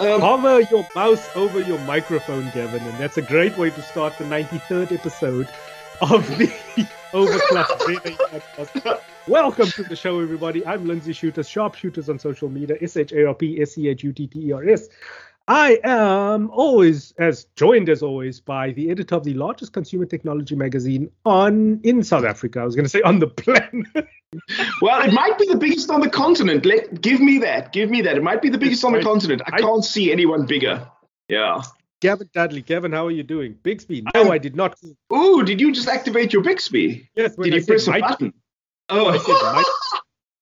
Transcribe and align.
Um, 0.00 0.18
Hover 0.22 0.62
your 0.62 0.88
mouse 0.94 1.28
over 1.36 1.60
your 1.60 1.78
microphone, 1.80 2.44
Gavin, 2.54 2.82
and 2.82 2.98
that's 2.98 3.18
a 3.18 3.22
great 3.22 3.58
way 3.58 3.68
to 3.68 3.82
start 3.82 4.16
the 4.16 4.24
93rd 4.24 4.92
episode 4.92 5.46
of 6.00 6.26
the 6.38 6.46
Overclock 7.12 7.66
podcast. 7.66 9.02
Welcome 9.28 9.66
to 9.66 9.82
the 9.82 9.94
show, 9.94 10.18
everybody. 10.20 10.64
I'm 10.64 10.86
Lindsey 10.86 11.12
Schutters, 11.12 11.50
SharpSchutters 11.50 12.08
on 12.08 12.18
social 12.18 12.48
media, 12.48 12.76
S 12.80 12.96
H 12.96 13.12
A 13.12 13.26
R 13.26 13.34
P 13.34 13.60
S 13.60 13.72
C 13.72 13.88
H 13.88 14.02
U 14.02 14.14
T 14.14 14.26
T 14.26 14.46
E 14.46 14.52
R 14.52 14.66
S. 14.66 14.88
I 15.46 15.78
am 15.84 16.48
always 16.50 17.12
as 17.18 17.44
joined 17.54 17.90
as 17.90 18.02
always 18.02 18.40
by 18.40 18.70
the 18.70 18.90
editor 18.90 19.16
of 19.16 19.24
the 19.24 19.34
largest 19.34 19.74
consumer 19.74 20.06
technology 20.06 20.56
magazine 20.56 21.10
on 21.26 21.78
in 21.82 22.02
South 22.04 22.24
Africa. 22.24 22.60
I 22.60 22.64
was 22.64 22.74
going 22.74 22.86
to 22.86 22.90
say 22.90 23.02
on 23.02 23.18
the 23.18 23.26
planet. 23.26 23.86
well, 24.80 25.02
it 25.02 25.12
might 25.12 25.38
be 25.38 25.46
the 25.46 25.56
biggest 25.56 25.90
on 25.90 26.00
the 26.00 26.08
continent. 26.08 26.64
Let 26.64 27.00
give 27.00 27.20
me 27.20 27.38
that. 27.38 27.72
Give 27.72 27.90
me 27.90 28.02
that. 28.02 28.16
It 28.16 28.22
might 28.22 28.42
be 28.42 28.48
the 28.48 28.58
biggest 28.58 28.84
on 28.84 28.92
the 28.92 29.02
continent. 29.02 29.42
I, 29.46 29.56
I 29.56 29.60
can't 29.60 29.84
see 29.84 30.12
anyone 30.12 30.46
bigger. 30.46 30.86
Yeah. 31.28 31.62
Gavin 32.00 32.30
Dudley. 32.32 32.62
Gavin, 32.62 32.92
how 32.92 33.06
are 33.06 33.10
you 33.10 33.22
doing? 33.22 33.56
Bixby. 33.62 34.02
No, 34.14 34.22
I'm, 34.22 34.30
I 34.30 34.38
did 34.38 34.56
not. 34.56 34.78
Ooh, 35.12 35.42
did 35.42 35.60
you 35.60 35.72
just 35.72 35.88
activate 35.88 36.32
your 36.32 36.42
Bixby? 36.42 37.08
Yes. 37.14 37.36
Did 37.36 37.52
I 37.52 37.56
you 37.58 37.66
press 37.66 37.88
a 37.88 37.98
button? 38.00 38.32
Oh. 38.88 39.64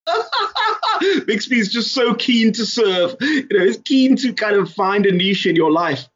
Bixby 1.27 1.59
is 1.59 1.71
just 1.71 1.93
so 1.95 2.15
keen 2.15 2.53
to 2.53 2.65
serve. 2.65 3.17
You 3.21 3.47
know, 3.51 3.65
he's 3.65 3.79
keen 3.79 4.17
to 4.17 4.33
kind 4.33 4.57
of 4.57 4.73
find 4.73 5.07
a 5.07 5.13
niche 5.13 5.47
in 5.47 5.57
your 5.57 5.73
life. 5.73 6.09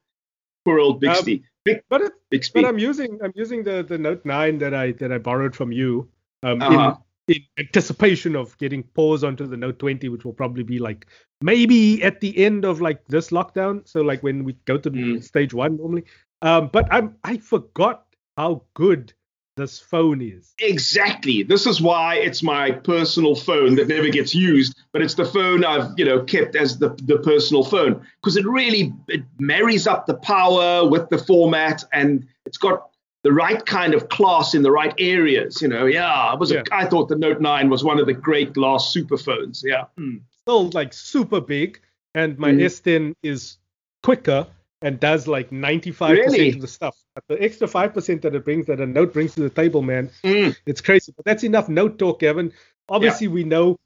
Poor 0.65 0.79
old 0.79 1.01
Bixby. 1.01 1.39
Um, 1.39 1.45
Big, 1.65 1.83
but, 1.89 2.03
it, 2.03 2.13
Bixby. 2.31 2.61
but 2.61 2.69
I'm 2.69 2.79
using 2.79 3.21
I'm 3.23 3.33
using 3.37 3.63
the, 3.63 3.85
the 3.85 3.97
Note 3.97 4.25
9 4.25 4.59
that 4.59 4.75
I 4.75 4.93
that 4.93 5.13
I 5.13 5.19
borrowed 5.19 5.55
from 5.55 5.71
you. 5.71 6.09
Um, 6.43 6.61
uh-huh. 6.61 6.97
in, 6.97 6.97
in 7.29 7.37
anticipation 7.59 8.37
of 8.37 8.57
getting 8.59 8.83
paused 8.83 9.25
onto 9.25 9.47
the 9.47 9.57
Note 9.57 9.79
20, 9.79 10.09
which 10.09 10.25
will 10.25 10.33
probably 10.33 10.65
be 10.65 10.79
like 10.79 11.07
maybe 11.41 12.03
at 12.03 12.21
the 12.21 12.37
end 12.45 12.65
of 12.65 12.81
like 12.81 13.07
this 13.09 13.31
lockdown. 13.31 13.87
So 13.89 14.01
like 14.01 14.23
when 14.23 14.45
we 14.45 14.55
go 14.65 14.79
to 14.79 14.91
mm. 14.91 15.23
stage 15.23 15.55
one 15.55 15.77
normally. 15.77 16.05
Um, 16.41 16.71
but 16.73 16.93
I'm 16.93 17.17
I 17.23 17.37
forgot 17.37 18.05
how 18.37 18.65
good 18.75 19.13
this 19.57 19.79
phone 19.79 20.23
is. 20.23 20.55
Exactly. 20.61 21.43
This 21.43 21.67
is 21.67 21.81
why 21.81 22.17
it's 22.17 22.43
my 22.43 22.71
personal 22.71 23.35
phone 23.35 23.75
that 23.77 23.89
never 23.89 24.09
gets 24.09 24.35
used, 24.35 24.81
but 24.93 25.03
it's 25.03 25.15
the 25.15 25.27
phone 25.27 25.65
I've, 25.65 25.91
you 25.97 26.05
know, 26.05 26.23
kept 26.25 26.57
as 26.57 26.79
the, 26.79 26.91
the 27.03 27.19
personal 27.19 27.63
phone 27.63 28.05
because 28.23 28.37
it 28.37 28.47
really 28.47 28.95
it 29.09 29.23
marries 29.39 29.87
up 29.87 30.07
the 30.07 30.15
power 30.15 30.89
with 30.89 31.09
the 31.11 31.19
format 31.19 31.85
and 31.93 32.27
it's 32.47 32.59
got 32.59 32.92
the 33.23 33.33
right 33.33 33.65
kind 33.65 33.95
of 33.95 34.09
class 34.09 34.55
in 34.55 34.63
the 34.63 34.71
right 34.71 34.95
areas. 34.99 35.63
You 35.63 35.69
know, 35.69 35.87
yeah, 35.87 36.35
was. 36.35 36.51
Yeah. 36.51 36.63
A, 36.71 36.75
I 36.75 36.87
thought 36.87 37.09
the 37.09 37.17
Note 37.17 37.41
9 37.41 37.71
was 37.71 37.85
one 37.85 37.99
of 37.99 38.07
the 38.07 38.15
great 38.15 38.53
glass 38.53 38.93
super 38.93 39.17
phones. 39.17 39.63
Yeah, 39.65 39.85
mm. 39.99 40.21
still 40.43 40.71
like 40.71 40.93
super 40.93 41.41
big, 41.41 41.81
and 42.15 42.39
my 42.39 42.51
mm. 42.51 42.63
S10 42.65 43.15
is 43.23 43.59
quicker 44.03 44.47
and 44.83 44.99
does 44.99 45.27
like 45.29 45.51
95% 45.51 46.11
really? 46.11 46.51
of 46.51 46.61
the 46.61 46.67
stuff. 46.67 46.97
But 47.15 47.25
the 47.29 47.43
extra 47.43 47.69
5% 47.69 48.23
that 48.23 48.35
it 48.35 48.45
brings, 48.45 48.67
that 48.67 48.81
a 48.81 48.87
Note 48.87 49.13
brings 49.13 49.35
to 49.35 49.41
the 49.41 49.51
table, 49.51 49.81
man, 49.81 50.11
mm. 50.25 50.57
it's 50.67 50.81
crazy. 50.81 51.13
But 51.17 51.25
that's 51.25 51.45
enough 51.45 51.69
Note 51.69 51.99
talk, 51.99 52.23
Evan. 52.23 52.53
Obviously, 52.89 53.29
yeah. 53.29 53.33
we 53.33 53.45
know. 53.45 53.79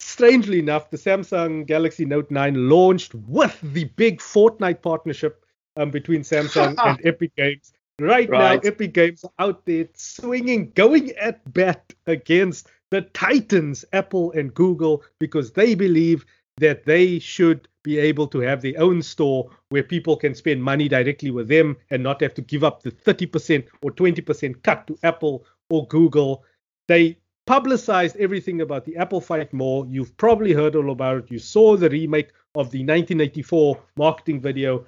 Strangely 0.00 0.58
enough, 0.58 0.90
the 0.90 0.96
Samsung 0.96 1.64
Galaxy 1.64 2.04
Note 2.04 2.30
9 2.30 2.68
launched 2.68 3.14
with 3.14 3.56
the 3.62 3.84
big 3.84 4.18
Fortnite 4.18 4.82
partnership 4.82 5.44
um, 5.76 5.90
between 5.90 6.22
Samsung 6.22 6.74
and 6.84 7.00
Epic 7.06 7.30
Games. 7.36 7.72
Right, 8.00 8.28
right, 8.28 8.62
now, 8.62 8.68
Epic 8.68 8.94
Games 8.94 9.24
are 9.24 9.32
out 9.38 9.64
there 9.66 9.86
swinging, 9.94 10.72
going 10.74 11.10
at 11.12 11.40
bat 11.52 11.92
against 12.06 12.68
the 12.90 13.02
titans, 13.02 13.84
Apple 13.92 14.32
and 14.32 14.52
Google, 14.52 15.04
because 15.18 15.52
they 15.52 15.74
believe 15.74 16.24
that 16.58 16.84
they 16.84 17.18
should 17.18 17.68
be 17.82 17.98
able 17.98 18.26
to 18.28 18.38
have 18.40 18.62
their 18.62 18.78
own 18.78 19.02
store 19.02 19.50
where 19.70 19.82
people 19.82 20.16
can 20.16 20.34
spend 20.34 20.62
money 20.62 20.88
directly 20.88 21.30
with 21.30 21.48
them 21.48 21.76
and 21.90 22.02
not 22.02 22.20
have 22.20 22.34
to 22.34 22.42
give 22.42 22.64
up 22.64 22.82
the 22.82 22.90
30% 22.90 23.66
or 23.82 23.90
20% 23.90 24.62
cut 24.62 24.86
to 24.86 24.98
Apple 25.02 25.44
or 25.70 25.86
Google. 25.88 26.44
They 26.88 27.18
publicized 27.46 28.16
everything 28.16 28.60
about 28.60 28.84
the 28.84 28.96
Apple 28.96 29.20
fight 29.20 29.52
more. 29.52 29.86
You've 29.86 30.16
probably 30.16 30.52
heard 30.52 30.76
all 30.76 30.90
about 30.90 31.24
it. 31.24 31.30
You 31.30 31.38
saw 31.38 31.76
the 31.76 31.90
remake 31.90 32.28
of 32.54 32.70
the 32.70 32.80
1984 32.80 33.80
marketing 33.96 34.40
video. 34.40 34.86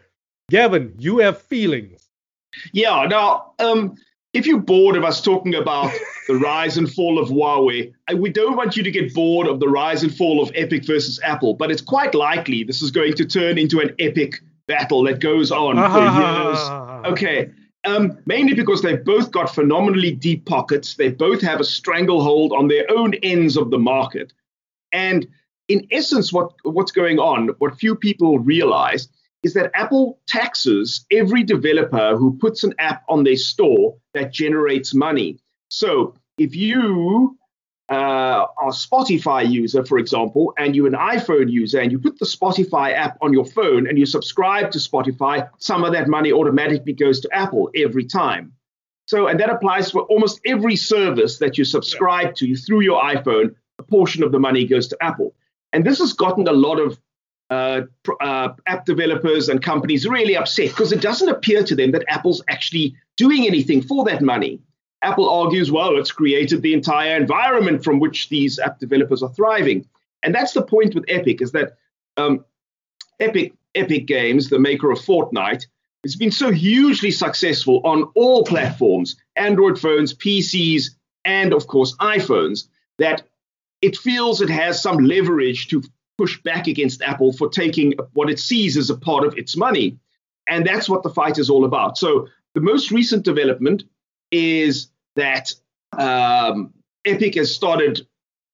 Gavin, 0.50 0.94
you 0.98 1.19
have 1.19 1.41
feelings. 1.41 2.03
Yeah, 2.72 3.06
now, 3.09 3.53
um, 3.59 3.97
if 4.32 4.47
you're 4.47 4.59
bored 4.59 4.97
of 4.97 5.04
us 5.04 5.20
talking 5.20 5.54
about 5.54 5.92
the 6.28 6.34
rise 6.34 6.76
and 6.76 6.92
fall 6.92 7.19
of 7.19 7.28
Huawei, 7.28 7.92
we 8.16 8.31
don't 8.31 8.56
want 8.56 8.76
you 8.76 8.82
to 8.82 8.91
get 8.91 9.15
bored 9.15 9.47
of 9.47 9.60
the 9.60 9.69
rise 9.69 10.03
and 10.03 10.15
fall 10.15 10.42
of 10.42 10.50
Epic 10.54 10.84
versus 10.87 11.20
Apple, 11.22 11.54
but 11.54 11.70
it's 11.70 11.82
quite 11.82 12.15
likely 12.15 12.65
this 12.65 12.82
is 12.82 12.91
going 12.91 13.15
to 13.15 13.25
turn 13.25 13.59
into 13.59 13.81
an 13.81 13.94
epic 13.98 14.42
battle 14.66 15.04
that 15.04 15.20
goes 15.20 15.53
on 15.53 15.76
for 15.76 16.00
years. 16.20 17.12
Okay. 17.12 17.50
Um, 17.84 18.19
mainly 18.25 18.54
because 18.54 18.81
they've 18.81 19.04
both 19.04 19.31
got 19.31 19.54
phenomenally 19.54 20.10
deep 20.12 20.47
pockets. 20.47 20.94
They 20.94 21.10
both 21.10 21.42
have 21.42 21.60
a 21.60 21.65
stranglehold 21.65 22.53
on 22.53 22.69
their 22.69 22.91
own 22.91 23.12
ends 23.22 23.59
of 23.59 23.71
the 23.71 23.78
market. 23.78 24.32
And 24.91 25.26
in 25.69 25.86
essence, 25.91 26.32
what, 26.32 26.53
what's 26.62 26.92
going 26.92 27.19
on, 27.19 27.48
what 27.59 27.78
few 27.78 27.94
people 27.94 28.38
realize, 28.38 29.09
is 29.44 29.55
that 29.55 29.71
Apple 29.75 30.19
taxes 30.27 31.05
every 31.10 31.43
developer 31.43 32.16
who 32.16 32.37
puts 32.38 32.65
an 32.65 32.75
app 32.78 33.05
on 33.09 33.25
their 33.25 33.37
store 33.37 33.97
that 34.15 34.32
generates 34.32 34.94
money. 34.94 35.38
So 35.69 36.15
if 36.38 36.56
you 36.56 37.38
uh, 37.91 37.94
are 37.94 38.69
a 38.69 38.72
Spotify 38.72 39.49
user, 39.49 39.84
for 39.84 39.99
example, 39.99 40.54
and 40.56 40.75
you're 40.75 40.87
an 40.87 40.94
iPhone 40.94 41.50
user 41.50 41.81
and 41.81 41.93
you 41.93 41.99
put 41.99 42.19
the 42.19 42.27
Spotify 42.27 42.94
app 42.94 43.19
on 43.21 43.33
your 43.33 43.44
phone 43.44 43.87
and 43.87 43.99
you 43.99 44.06
subscribe 44.06 44.71
to 44.71 44.78
Spotify, 44.78 45.49
some 45.59 45.84
of 45.84 45.93
that 45.93 46.09
money 46.09 46.33
automatically 46.33 46.94
goes 46.94 47.21
to 47.21 47.28
Apple 47.33 47.71
every 47.77 48.06
time. 48.06 48.53
So, 49.06 49.27
and 49.27 49.38
that 49.41 49.50
applies 49.50 49.91
for 49.91 50.03
almost 50.03 50.41
every 50.47 50.77
service 50.77 51.38
that 51.38 51.59
you 51.59 51.65
subscribe 51.65 52.34
to 52.37 52.56
through 52.56 52.81
your 52.81 53.03
iPhone, 53.03 53.54
a 53.78 53.83
portion 53.83 54.22
of 54.22 54.33
the 54.33 54.38
money 54.38 54.65
goes 54.65 54.88
to 54.88 54.97
Apple. 55.03 55.34
And 55.75 55.84
this 55.84 55.99
has 55.99 56.15
gotten 56.15 56.49
a 56.49 56.53
lot 56.53 56.78
of 56.78 56.99
uh, 57.50 57.82
uh, 58.21 58.49
app 58.66 58.87
developers 58.87 59.49
and 59.49 59.62
companies 59.62 60.06
really 60.06 60.37
upset 60.37 60.71
because 60.71 60.93
it 60.93 61.00
doesn't 61.00 61.28
appear 61.28 61.62
to 61.62 61.75
them 61.75 61.93
that 61.93 62.05
Apple's 62.09 62.43
actually 62.49 62.97
doing 63.16 63.47
anything 63.47 63.82
for 63.82 64.05
that 64.05 64.22
money. 64.22 64.60
Apple 65.03 65.28
argues, 65.28 65.71
well, 65.71 65.99
it's 65.99 66.10
created 66.10 66.62
the 66.62 66.72
entire 66.72 67.16
environment 67.16 67.84
from 67.84 68.00
which 68.00 68.28
these 68.31 68.59
app 68.59 68.78
developers 68.78 69.22
are 69.22 69.33
thriving. 69.34 69.87
And 70.22 70.34
that's 70.34 70.53
the 70.53 70.62
point 70.62 70.94
with 70.94 71.04
Epic, 71.09 71.43
is 71.43 71.53
that 71.53 71.77
um, 72.16 72.44
Epic, 73.21 73.53
Epic 73.75 74.06
Games, 74.06 74.49
the 74.49 74.59
maker 74.59 74.91
of 74.91 74.99
Fortnite, 74.99 75.66
has 76.03 76.16
been 76.16 76.31
so 76.31 76.50
hugely 76.50 77.10
successful 77.10 77.81
on 77.84 78.04
all 78.15 78.44
platforms, 78.44 79.16
Android 79.37 79.78
phones, 79.78 80.15
PCs, 80.15 80.91
and 81.25 81.53
of 81.53 81.66
course 81.66 81.97
iPhones, 81.97 82.69
that 82.99 83.22
it 83.83 83.97
feels 83.97 84.41
it 84.41 84.50
has 84.50 84.83
some 84.83 84.99
leverage 84.99 85.69
to 85.69 85.83
push 86.19 86.41
back 86.42 86.66
against 86.66 87.02
Apple 87.02 87.32
for 87.32 87.48
taking 87.48 87.94
what 88.12 88.30
it 88.30 88.38
sees 88.38 88.76
as 88.76 88.91
a 88.91 88.97
part 88.97 89.25
of 89.25 89.36
its 89.36 89.56
money. 89.56 89.98
And 90.47 90.66
that's 90.66 90.88
what 90.88 91.02
the 91.02 91.10
fight 91.10 91.38
is 91.38 91.50
all 91.50 91.64
about. 91.64 91.98
So 91.98 92.28
the 92.54 92.60
most 92.60 92.91
recent 92.91 93.25
development 93.25 93.84
is 94.30 94.88
that 95.16 95.53
um, 95.98 96.72
Epic 97.04 97.34
has 97.36 97.54
started 97.54 98.06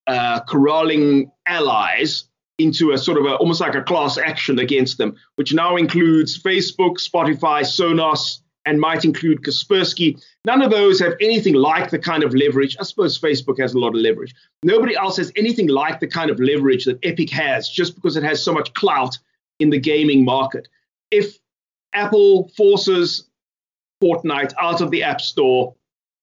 uh, 0.07 0.41
corralling 0.41 1.31
allies 1.47 2.25
into 2.59 2.93
a 2.93 2.99
sort 2.99 3.19
of 3.19 3.25
a, 3.25 3.37
almost 3.37 3.61
like 3.61 3.75
a 3.75 3.83
class 3.83 4.19
action 4.19 4.59
against 4.59 4.99
them, 4.99 5.17
which 5.37 5.55
now 5.55 5.77
includes 5.77 6.41
Facebook, 6.41 6.97
Spotify, 6.99 7.63
Sonos, 7.63 8.41
and 8.67 8.81
might 8.81 9.05
include 9.05 9.43
Kaspersky. 9.43 10.23
None 10.45 10.63
of 10.63 10.71
those 10.71 11.01
have 11.01 11.15
anything 11.21 11.55
like 11.55 11.91
the 11.91 11.99
kind 11.99 12.23
of 12.23 12.35
leverage. 12.35 12.77
I 12.79 12.83
suppose 12.83 13.19
Facebook 13.19 13.59
has 13.59 13.75
a 13.75 13.79
lot 13.79 13.89
of 13.89 13.95
leverage. 13.95 14.35
Nobody 14.63 14.95
else 14.97 15.17
has 15.17 15.33
anything 15.37 15.69
like 15.69 16.01
the 16.01 16.07
kind 16.07 16.31
of 16.31 16.39
leverage 16.39 16.85
that 16.85 16.99
Epic 17.03 17.31
has 17.31 17.69
just 17.69 17.95
because 17.95 18.17
it 18.17 18.23
has 18.23 18.43
so 18.43 18.53
much 18.53 18.73
clout 18.75 19.19
in 19.59 19.71
the 19.71 19.79
gaming 19.79 20.25
market. 20.25 20.69
If 21.11 21.39
Apple 21.93 22.49
forces 22.57 23.29
Fortnite 24.03 24.53
out 24.59 24.81
of 24.81 24.91
the 24.91 25.03
App 25.03 25.21
Store, 25.21 25.75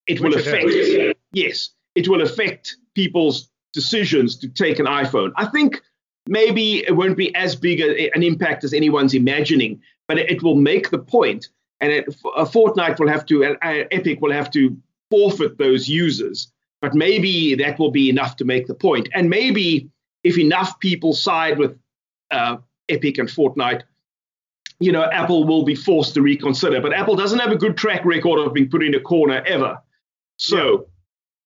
it 0.08 0.20
Which 0.20 0.34
will 0.34 0.40
affect, 0.40 0.66
it 0.68 1.18
yes, 1.34 1.72
it 1.96 2.08
will 2.08 2.22
affect 2.22 2.78
people's 2.96 3.50
decisions 3.74 4.38
to 4.38 4.48
take 4.48 4.80
an 4.80 4.86
iPhone. 4.86 5.32
I 5.36 5.46
think 5.48 5.82
maybe 6.28 6.86
it 6.88 6.96
won't 6.96 7.18
be 7.18 7.36
as 7.36 7.56
big 7.56 7.82
a, 7.82 8.10
an 8.16 8.24
impact 8.24 8.64
as 8.64 8.74
anyone's 8.74 9.14
imagining, 9.14 9.82
but 10.08 10.18
it 10.18 10.42
will 10.42 10.56
make 10.56 10.90
the 10.90 10.98
point 10.98 11.50
and 11.80 11.92
it, 11.92 12.06
a 12.36 12.46
Fortnite 12.46 13.00
will 13.00 13.08
have 13.08 13.26
to, 13.28 13.46
uh, 13.46 13.56
Epic 13.62 14.22
will 14.22 14.32
have 14.32 14.50
to 14.52 14.76
forfeit 15.10 15.58
those 15.58 15.88
users. 15.88 16.52
But 16.82 16.94
maybe 16.94 17.56
that 17.56 17.80
will 17.80 17.92
be 17.92 18.10
enough 18.10 18.36
to 18.38 18.46
make 18.46 18.68
the 18.68 18.76
point. 18.76 19.10
And 19.14 19.30
maybe 19.30 19.90
if 20.24 20.38
enough 20.38 20.80
people 20.80 21.14
side 21.14 21.58
with 21.58 21.78
uh, 22.30 22.58
Epic 22.90 23.18
and 23.18 23.28
Fortnite, 23.28 23.84
you 24.80 24.92
know, 24.92 25.04
Apple 25.06 25.46
will 25.46 25.64
be 25.64 25.74
forced 25.74 26.14
to 26.14 26.22
reconsider. 26.22 26.80
But 26.82 26.94
Apple 26.94 27.16
doesn't 27.16 27.40
have 27.40 27.52
a 27.52 27.56
good 27.56 27.78
track 27.78 28.06
record 28.06 28.40
of 28.40 28.54
being 28.54 28.70
put 28.70 28.84
in 28.84 28.94
a 28.94 29.00
corner 29.00 29.44
ever. 29.48 29.82
So, 30.38 30.88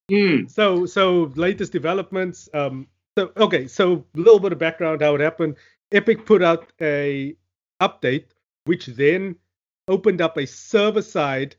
yeah. 0.09 0.17
mm. 0.17 0.51
so, 0.51 0.85
so 0.85 1.31
latest 1.35 1.71
developments. 1.71 2.49
Um, 2.53 2.87
so, 3.17 3.31
okay, 3.37 3.67
so 3.67 4.03
a 4.15 4.19
little 4.19 4.39
bit 4.39 4.51
of 4.51 4.59
background 4.59 5.01
how 5.01 5.15
it 5.15 5.21
happened. 5.21 5.55
Epic 5.93 6.25
put 6.25 6.41
out 6.41 6.71
a 6.81 7.35
update, 7.81 8.25
which 8.65 8.85
then 8.87 9.35
opened 9.87 10.21
up 10.21 10.37
a 10.37 10.45
server 10.45 11.01
side 11.01 11.55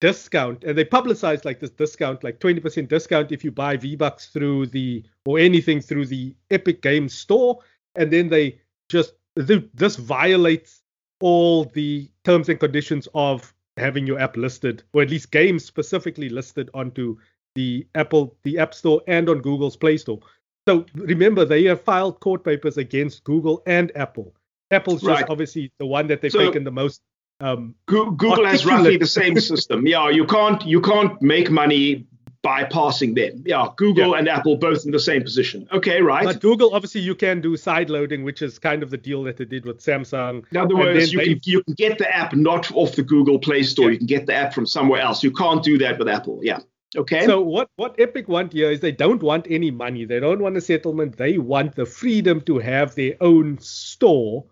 discount 0.00 0.64
and 0.64 0.76
they 0.76 0.84
publicized 0.84 1.46
like 1.46 1.60
this 1.60 1.70
discount 1.70 2.22
like 2.22 2.38
20% 2.38 2.88
discount 2.88 3.32
if 3.32 3.42
you 3.42 3.50
buy 3.50 3.76
v-bucks 3.76 4.26
through 4.26 4.66
the 4.66 5.02
or 5.24 5.38
anything 5.38 5.80
through 5.80 6.04
the 6.04 6.34
epic 6.50 6.82
games 6.82 7.14
store. 7.14 7.58
And 7.94 8.12
then 8.12 8.28
they 8.28 8.60
just 8.90 9.14
this 9.36 9.96
violates 9.96 10.82
all 11.20 11.64
the 11.64 12.10
terms 12.24 12.48
and 12.48 12.60
conditions 12.60 13.08
of 13.14 13.54
having 13.76 14.06
your 14.06 14.18
app 14.20 14.36
listed 14.36 14.82
or 14.92 15.02
at 15.02 15.10
least 15.10 15.30
games 15.30 15.64
specifically 15.64 16.28
listed 16.28 16.68
onto 16.74 17.16
the 17.54 17.86
apple 17.94 18.36
the 18.42 18.58
app 18.58 18.74
store 18.74 19.00
and 19.06 19.28
on 19.28 19.40
google's 19.40 19.76
play 19.76 19.96
store. 19.96 20.20
So 20.68 20.84
remember 20.94 21.44
they 21.44 21.64
have 21.64 21.80
filed 21.80 22.20
court 22.20 22.44
papers 22.44 22.76
against 22.76 23.24
google 23.24 23.62
and 23.66 23.90
apple. 23.96 24.34
Apple's 24.70 25.00
just 25.00 25.22
right. 25.22 25.30
obviously 25.30 25.72
the 25.78 25.86
one 25.86 26.08
that 26.08 26.20
they've 26.20 26.30
so, 26.30 26.38
taken 26.38 26.64
the 26.64 26.70
most 26.70 27.00
um, 27.40 27.74
Google 27.86 28.44
has 28.46 28.64
roughly 28.64 28.96
the 28.96 29.06
same 29.06 29.38
system. 29.40 29.86
Yeah, 29.86 30.08
you 30.10 30.24
can't 30.24 30.64
you 30.64 30.80
can't 30.80 31.20
make 31.20 31.50
money 31.50 32.06
bypassing 32.44 33.14
them. 33.16 33.42
Yeah, 33.46 33.68
Google 33.76 34.10
yeah. 34.10 34.18
and 34.18 34.28
Apple 34.28 34.56
both 34.56 34.84
in 34.84 34.92
the 34.92 35.00
same 35.00 35.22
position. 35.22 35.66
Okay, 35.72 36.00
right. 36.02 36.24
But 36.24 36.40
Google, 36.40 36.74
obviously, 36.74 37.00
you 37.00 37.14
can 37.14 37.40
do 37.40 37.56
side 37.56 37.90
loading, 37.90 38.22
which 38.22 38.42
is 38.42 38.58
kind 38.58 38.82
of 38.82 38.90
the 38.90 38.98
deal 38.98 39.22
that 39.24 39.38
they 39.38 39.46
did 39.46 39.64
with 39.64 39.80
Samsung. 39.80 40.44
In 40.50 40.58
other 40.58 40.76
words, 40.76 41.12
you 41.12 41.20
can, 41.20 41.40
you 41.44 41.62
can 41.64 41.74
get 41.74 41.98
the 41.98 42.14
app 42.14 42.34
not 42.34 42.70
off 42.72 42.94
the 42.94 43.02
Google 43.02 43.38
Play 43.38 43.62
Store. 43.62 43.86
Yeah. 43.86 43.92
You 43.92 43.98
can 43.98 44.06
get 44.06 44.26
the 44.26 44.34
app 44.34 44.52
from 44.52 44.66
somewhere 44.66 45.00
else. 45.00 45.22
You 45.22 45.32
can't 45.32 45.62
do 45.62 45.78
that 45.78 45.98
with 45.98 46.08
Apple. 46.08 46.40
Yeah. 46.42 46.60
Okay. 46.96 47.26
So 47.26 47.40
what 47.40 47.70
what 47.76 47.96
Epic 47.98 48.28
want 48.28 48.52
here 48.52 48.70
is 48.70 48.78
they 48.78 48.92
don't 48.92 49.22
want 49.22 49.46
any 49.50 49.72
money. 49.72 50.04
They 50.04 50.20
don't 50.20 50.40
want 50.40 50.56
a 50.56 50.60
settlement. 50.60 51.16
They 51.16 51.38
want 51.38 51.74
the 51.74 51.86
freedom 51.86 52.40
to 52.42 52.58
have 52.58 52.94
their 52.94 53.14
own 53.20 53.58
store 53.58 54.44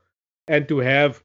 and 0.49 0.67
to 0.69 0.79
have 0.79 1.23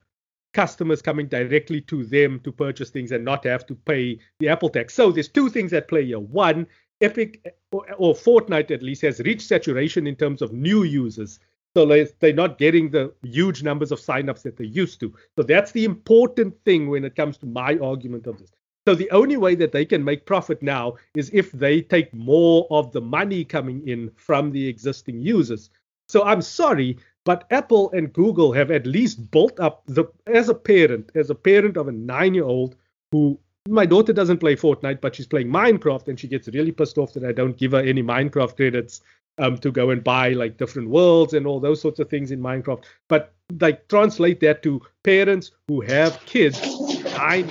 customers 0.54 1.02
coming 1.02 1.26
directly 1.26 1.80
to 1.82 2.04
them 2.04 2.40
to 2.40 2.52
purchase 2.52 2.90
things 2.90 3.12
and 3.12 3.24
not 3.24 3.44
have 3.44 3.66
to 3.66 3.74
pay 3.74 4.18
the 4.40 4.48
Apple 4.48 4.68
tax. 4.68 4.94
So 4.94 5.10
there's 5.10 5.28
two 5.28 5.48
things 5.48 5.72
at 5.72 5.88
play 5.88 6.06
here. 6.06 6.18
One, 6.18 6.66
Epic 7.00 7.54
or, 7.70 7.86
or 7.96 8.14
Fortnite 8.14 8.70
at 8.70 8.82
least 8.82 9.02
has 9.02 9.20
reached 9.20 9.46
saturation 9.46 10.06
in 10.06 10.16
terms 10.16 10.42
of 10.42 10.52
new 10.52 10.82
users. 10.82 11.38
So 11.76 11.86
they're 11.86 12.32
not 12.32 12.58
getting 12.58 12.90
the 12.90 13.12
huge 13.22 13.62
numbers 13.62 13.92
of 13.92 14.00
signups 14.00 14.42
that 14.42 14.56
they 14.56 14.64
used 14.64 14.98
to. 15.00 15.14
So 15.36 15.44
that's 15.44 15.70
the 15.70 15.84
important 15.84 16.54
thing 16.64 16.88
when 16.88 17.04
it 17.04 17.14
comes 17.14 17.36
to 17.38 17.46
my 17.46 17.78
argument 17.78 18.26
of 18.26 18.38
this. 18.38 18.50
So 18.88 18.94
the 18.94 19.10
only 19.10 19.36
way 19.36 19.54
that 19.54 19.70
they 19.70 19.84
can 19.84 20.02
make 20.02 20.24
profit 20.24 20.62
now 20.62 20.94
is 21.14 21.30
if 21.32 21.52
they 21.52 21.82
take 21.82 22.12
more 22.14 22.66
of 22.70 22.90
the 22.90 23.02
money 23.02 23.44
coming 23.44 23.86
in 23.86 24.10
from 24.16 24.50
the 24.50 24.66
existing 24.66 25.20
users. 25.20 25.70
So 26.08 26.24
I'm 26.24 26.40
sorry, 26.40 26.98
but 27.28 27.44
Apple 27.50 27.90
and 27.90 28.10
Google 28.10 28.52
have 28.54 28.70
at 28.70 28.86
least 28.86 29.30
built 29.30 29.60
up 29.60 29.82
the 29.84 30.06
as 30.26 30.48
a 30.48 30.54
parent, 30.54 31.10
as 31.14 31.28
a 31.28 31.34
parent 31.34 31.76
of 31.76 31.86
a 31.86 31.92
nine-year-old 31.92 32.74
who 33.12 33.38
my 33.68 33.84
daughter 33.84 34.14
doesn't 34.14 34.38
play 34.38 34.56
Fortnite, 34.56 35.02
but 35.02 35.14
she's 35.14 35.26
playing 35.26 35.48
Minecraft, 35.48 36.08
and 36.08 36.18
she 36.18 36.26
gets 36.26 36.48
really 36.48 36.72
pissed 36.72 36.96
off 36.96 37.12
that 37.12 37.26
I 37.26 37.32
don't 37.32 37.58
give 37.58 37.72
her 37.72 37.80
any 37.80 38.02
Minecraft 38.02 38.56
credits 38.56 39.02
um, 39.36 39.58
to 39.58 39.70
go 39.70 39.90
and 39.90 40.02
buy 40.02 40.30
like 40.30 40.56
different 40.56 40.88
worlds 40.88 41.34
and 41.34 41.46
all 41.46 41.60
those 41.60 41.82
sorts 41.82 41.98
of 41.98 42.08
things 42.08 42.30
in 42.30 42.40
Minecraft. 42.40 42.84
But 43.10 43.34
like 43.60 43.86
translate 43.88 44.40
that 44.40 44.62
to 44.62 44.80
parents 45.04 45.50
who 45.68 45.82
have 45.82 46.24
kids, 46.24 46.58
nine, 47.18 47.50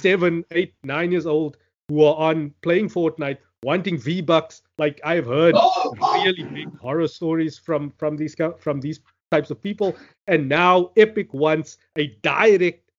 seven, 0.00 0.44
eight, 0.50 0.74
nine 0.82 1.12
years 1.12 1.26
old, 1.26 1.58
who 1.88 2.02
are 2.02 2.16
on 2.16 2.52
playing 2.60 2.88
Fortnite, 2.88 3.38
wanting 3.64 3.98
V 3.98 4.20
Bucks. 4.20 4.62
Like 4.78 5.00
I've 5.02 5.26
heard 5.26 5.54
oh, 5.56 5.94
oh. 6.00 6.22
really 6.22 6.44
big 6.44 6.78
horror 6.78 7.08
stories 7.08 7.58
from 7.58 7.90
from 7.98 8.16
these 8.16 8.36
from 8.60 8.80
these 8.80 9.00
types 9.30 9.50
of 9.50 9.60
people, 9.60 9.96
and 10.28 10.48
now 10.48 10.90
Epic 10.96 11.32
wants 11.34 11.78
a 11.96 12.08
direct 12.22 12.90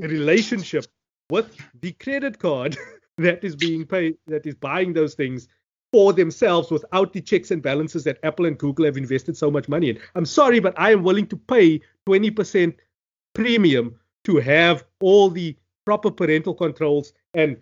relationship 0.00 0.86
with 1.30 1.56
the 1.80 1.92
credit 1.92 2.38
card 2.38 2.76
that 3.18 3.44
is 3.44 3.54
being 3.54 3.86
paid 3.86 4.16
that 4.26 4.46
is 4.46 4.54
buying 4.54 4.92
those 4.92 5.14
things 5.14 5.48
for 5.92 6.12
themselves 6.12 6.70
without 6.70 7.12
the 7.12 7.20
checks 7.20 7.50
and 7.50 7.62
balances 7.62 8.04
that 8.04 8.18
Apple 8.22 8.46
and 8.46 8.58
Google 8.58 8.84
have 8.86 8.96
invested 8.96 9.36
so 9.36 9.50
much 9.50 9.68
money 9.68 9.90
in. 9.90 9.98
I'm 10.14 10.26
sorry, 10.26 10.58
but 10.58 10.74
I 10.76 10.90
am 10.92 11.04
willing 11.04 11.26
to 11.28 11.36
pay 11.36 11.80
20% 12.08 12.74
premium 13.34 13.94
to 14.24 14.36
have 14.38 14.84
all 15.00 15.30
the 15.30 15.56
proper 15.84 16.10
parental 16.10 16.54
controls 16.54 17.12
and 17.34 17.56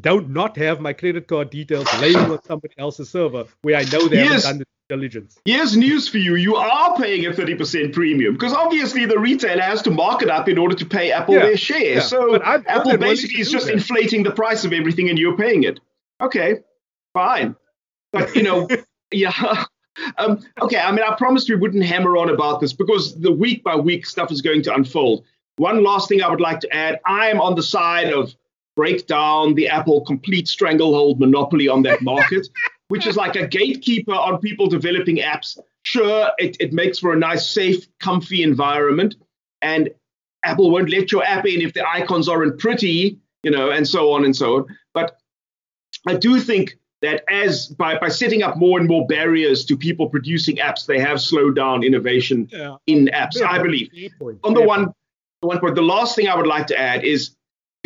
don't 0.00 0.30
not 0.30 0.56
have 0.56 0.80
my 0.80 0.92
credit 0.92 1.26
card 1.26 1.50
details 1.50 1.86
laying 2.00 2.16
on 2.16 2.42
somebody 2.44 2.74
else's 2.78 3.10
server 3.10 3.44
where 3.62 3.76
I 3.76 3.84
know 3.84 4.06
they 4.08 4.16
yes. 4.16 4.44
haven't 4.44 4.58
done 4.58 4.66
the 4.88 4.96
diligence. 4.96 5.38
Here's 5.44 5.76
news 5.76 6.08
for 6.08 6.18
you. 6.18 6.36
You 6.36 6.56
are 6.56 6.96
paying 6.96 7.26
a 7.26 7.30
30% 7.30 7.92
premium 7.92 8.34
because 8.34 8.52
obviously 8.52 9.06
the 9.06 9.18
retailer 9.18 9.62
has 9.62 9.82
to 9.82 9.90
mark 9.90 10.22
it 10.22 10.30
up 10.30 10.48
in 10.48 10.58
order 10.58 10.74
to 10.76 10.86
pay 10.86 11.10
Apple 11.10 11.34
yeah. 11.34 11.40
their 11.40 11.56
share. 11.56 11.94
Yeah. 11.94 12.00
So 12.00 12.40
Apple 12.42 12.96
basically 12.98 13.40
is 13.40 13.50
just 13.50 13.66
that. 13.66 13.72
inflating 13.72 14.22
the 14.22 14.30
price 14.30 14.64
of 14.64 14.72
everything 14.72 15.08
and 15.08 15.18
you're 15.18 15.36
paying 15.36 15.64
it. 15.64 15.80
Okay, 16.20 16.60
fine. 17.12 17.56
But, 18.12 18.34
you 18.34 18.42
know, 18.42 18.68
yeah. 19.12 19.64
Um, 20.16 20.40
okay, 20.62 20.78
I 20.78 20.92
mean, 20.92 21.04
I 21.04 21.14
promised 21.16 21.48
we 21.48 21.56
wouldn't 21.56 21.84
hammer 21.84 22.16
on 22.16 22.30
about 22.30 22.60
this 22.60 22.72
because 22.72 23.18
the 23.20 23.32
week 23.32 23.64
by 23.64 23.74
week 23.74 24.06
stuff 24.06 24.30
is 24.30 24.42
going 24.42 24.62
to 24.62 24.74
unfold. 24.74 25.24
One 25.56 25.82
last 25.82 26.08
thing 26.08 26.22
I 26.22 26.28
would 26.28 26.40
like 26.40 26.60
to 26.60 26.72
add 26.72 27.00
I 27.04 27.28
am 27.28 27.40
on 27.40 27.56
the 27.56 27.64
side 27.64 28.12
of 28.12 28.34
break 28.78 29.08
down 29.08 29.54
the 29.54 29.66
Apple 29.66 30.02
complete 30.02 30.46
stranglehold 30.46 31.18
monopoly 31.18 31.66
on 31.66 31.82
that 31.82 32.00
market, 32.00 32.46
which 32.88 33.08
is 33.08 33.16
like 33.16 33.34
a 33.34 33.44
gatekeeper 33.44 34.12
on 34.12 34.38
people 34.38 34.68
developing 34.68 35.16
apps. 35.16 35.58
Sure, 35.82 36.30
it, 36.38 36.56
it 36.60 36.72
makes 36.72 37.00
for 37.00 37.12
a 37.12 37.18
nice, 37.18 37.44
safe, 37.50 37.88
comfy 37.98 38.44
environment. 38.44 39.16
And 39.62 39.90
Apple 40.44 40.70
won't 40.70 40.90
let 40.90 41.10
your 41.10 41.24
app 41.24 41.44
in 41.44 41.60
if 41.60 41.72
the 41.72 41.84
icons 41.88 42.28
aren't 42.28 42.60
pretty, 42.60 43.18
you 43.42 43.50
know, 43.50 43.70
and 43.70 43.86
so 43.86 44.12
on 44.12 44.24
and 44.24 44.36
so 44.36 44.58
on. 44.58 44.66
But 44.94 45.18
I 46.06 46.14
do 46.14 46.38
think 46.38 46.78
that 47.02 47.24
as 47.28 47.66
by, 47.66 47.98
by 47.98 48.10
setting 48.10 48.44
up 48.44 48.56
more 48.56 48.78
and 48.78 48.86
more 48.86 49.08
barriers 49.08 49.64
to 49.64 49.76
people 49.76 50.08
producing 50.08 50.58
apps, 50.58 50.86
they 50.86 51.00
have 51.00 51.20
slowed 51.20 51.56
down 51.56 51.82
innovation 51.82 52.48
yeah. 52.52 52.76
in 52.86 53.10
apps, 53.12 53.42
I 53.42 53.60
believe. 53.60 53.90
On 54.44 54.54
the 54.54 54.62
one, 54.62 54.92
the 55.42 55.48
one 55.48 55.58
point, 55.58 55.74
the 55.74 55.82
last 55.82 56.14
thing 56.14 56.28
I 56.28 56.36
would 56.36 56.46
like 56.46 56.68
to 56.68 56.78
add 56.78 57.02
is 57.02 57.34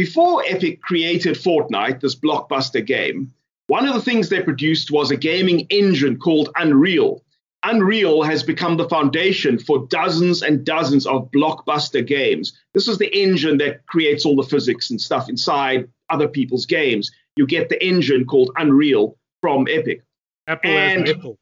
before 0.02 0.43
Epic 0.49 0.82
created 0.82 1.37
Fortnite, 1.37 2.00
this 2.00 2.16
blockbuster 2.16 2.84
game, 2.84 3.32
one 3.69 3.87
of 3.87 3.94
the 3.94 4.00
things 4.00 4.28
they 4.28 4.43
produced 4.43 4.90
was 4.90 5.12
a 5.12 5.16
gaming 5.16 5.60
engine 5.70 6.19
called 6.19 6.49
Unreal. 6.56 7.22
Unreal 7.62 8.25
has 8.25 8.43
become 8.43 8.76
the 8.76 8.88
foundation 8.88 9.60
for 9.60 9.87
dozens 9.87 10.43
and 10.43 10.64
dozens 10.64 11.06
of 11.06 11.31
blockbuster 11.31 12.04
games. 12.04 12.52
This 12.75 12.88
is 12.88 12.99
the 12.99 13.16
engine 13.16 13.59
that 13.59 13.87
creates 13.87 14.26
all 14.26 14.35
the 14.35 14.42
physics 14.42 14.90
and 14.90 15.00
stuff 15.00 15.28
inside 15.28 15.88
other 16.11 16.26
people's 16.26 16.66
games. 16.66 17.12
You 17.37 17.47
get 17.47 17.68
the 17.68 17.80
engine 17.80 18.25
called 18.25 18.50
Unreal 18.56 19.16
from 19.40 19.68
Epic. 19.71 20.02
Apple 20.49 20.68
and, 20.68 21.09
Apple. 21.11 21.38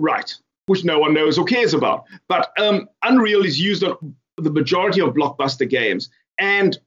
Right, 0.00 0.34
which 0.64 0.82
no 0.82 0.98
one 0.98 1.12
knows 1.12 1.36
or 1.36 1.44
cares 1.44 1.74
about. 1.74 2.04
But 2.26 2.52
um, 2.58 2.88
Unreal 3.02 3.44
is 3.44 3.60
used 3.60 3.84
on 3.84 4.16
the 4.38 4.50
majority 4.50 5.02
of 5.02 5.12
blockbuster 5.12 5.68
games. 5.68 6.08
And 6.38 6.78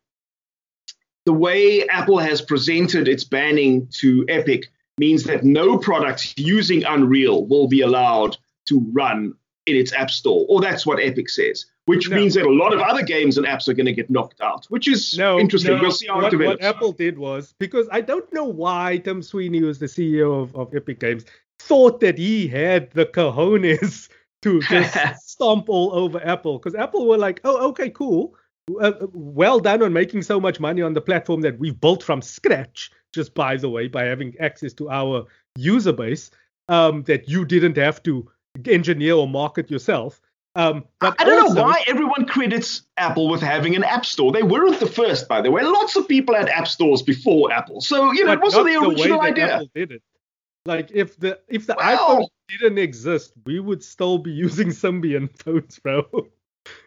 the 1.25 1.33
way 1.33 1.87
Apple 1.87 2.19
has 2.19 2.41
presented 2.41 3.07
its 3.07 3.23
banning 3.23 3.87
to 3.99 4.25
Epic 4.27 4.71
means 4.97 5.23
that 5.23 5.43
no 5.43 5.77
product 5.77 6.37
using 6.37 6.83
Unreal 6.83 7.45
will 7.45 7.67
be 7.67 7.81
allowed 7.81 8.37
to 8.67 8.85
run 8.91 9.33
in 9.65 9.75
its 9.75 9.93
App 9.93 10.11
Store, 10.11 10.45
or 10.49 10.61
that's 10.61 10.85
what 10.85 10.99
Epic 10.99 11.29
says. 11.29 11.65
Which 11.85 12.09
no. 12.09 12.15
means 12.15 12.35
that 12.35 12.45
a 12.45 12.49
lot 12.49 12.73
of 12.73 12.79
other 12.79 13.03
games 13.03 13.37
and 13.37 13.45
apps 13.45 13.67
are 13.67 13.73
going 13.73 13.87
to 13.87 13.93
get 13.93 14.09
knocked 14.09 14.39
out, 14.39 14.65
which 14.67 14.87
is 14.87 15.17
no, 15.17 15.37
interesting. 15.37 15.75
No. 15.75 15.81
We'll 15.81 15.91
see 15.91 16.07
how 16.07 16.15
what, 16.15 16.27
it 16.27 16.37
develops. 16.37 16.63
What 16.63 16.75
Apple 16.75 16.91
did 16.93 17.17
was 17.17 17.53
because 17.59 17.89
I 17.91 17.99
don't 17.99 18.31
know 18.31 18.45
why 18.45 18.99
Tim 18.99 19.21
Sweeney, 19.21 19.59
who's 19.59 19.79
the 19.79 19.87
CEO 19.87 20.41
of, 20.41 20.55
of 20.55 20.73
Epic 20.73 21.01
Games, 21.01 21.25
thought 21.59 21.99
that 21.99 22.17
he 22.17 22.47
had 22.47 22.89
the 22.91 23.05
cojones 23.05 24.07
to 24.43 24.61
just 24.61 24.97
stomp 25.29 25.67
all 25.67 25.93
over 25.93 26.25
Apple. 26.25 26.57
Because 26.57 26.73
Apple 26.73 27.05
were 27.05 27.17
like, 27.17 27.41
oh, 27.43 27.67
okay, 27.69 27.89
cool 27.89 28.33
uh, 28.79 28.93
well 29.13 29.59
done 29.59 29.83
on 29.83 29.93
making 29.93 30.21
so 30.21 30.39
much 30.39 30.59
money 30.59 30.81
on 30.81 30.93
the 30.93 31.01
platform 31.01 31.41
that 31.41 31.59
we've 31.59 31.79
built 31.79 32.03
from 32.03 32.21
scratch. 32.21 32.91
Just 33.13 33.33
by 33.35 33.57
the 33.57 33.69
way, 33.69 33.87
by 33.87 34.05
having 34.05 34.33
access 34.39 34.73
to 34.73 34.89
our 34.89 35.25
user 35.55 35.93
base 35.93 36.31
um, 36.67 37.03
that 37.03 37.29
you 37.29 37.45
didn't 37.45 37.77
have 37.77 38.01
to 38.03 38.29
engineer 38.65 39.15
or 39.15 39.27
market 39.27 39.69
yourself. 39.69 40.19
Um, 40.55 40.85
I 41.01 41.11
don't 41.23 41.41
also, 41.41 41.55
know 41.55 41.63
why 41.63 41.83
everyone 41.87 42.25
credits 42.25 42.83
Apple 42.97 43.27
with 43.27 43.41
having 43.41 43.75
an 43.75 43.83
app 43.83 44.05
store. 44.05 44.31
They 44.31 44.43
weren't 44.43 44.79
the 44.79 44.87
first, 44.87 45.27
by 45.27 45.41
the 45.41 45.49
way. 45.49 45.63
Lots 45.63 45.95
of 45.95 46.07
people 46.07 46.35
had 46.35 46.47
app 46.47 46.67
stores 46.67 47.01
before 47.01 47.51
Apple, 47.51 47.81
so 47.81 48.11
you 48.11 48.23
know 48.23 48.33
it 48.33 48.41
wasn't 48.41 48.67
the 48.67 48.75
original 48.75 49.19
the 49.19 49.25
idea. 49.25 49.55
Apple 49.55 49.69
did 49.73 49.91
it. 49.91 50.03
Like 50.65 50.91
if 50.93 51.19
the 51.19 51.39
if 51.47 51.65
the 51.65 51.73
iPhone 51.73 52.27
didn't 52.49 52.77
exist, 52.77 53.33
we 53.45 53.59
would 53.59 53.83
still 53.83 54.19
be 54.19 54.31
using 54.45 54.69
Symbian 54.69 55.35
phones, 55.39 55.79
bro. 55.79 56.05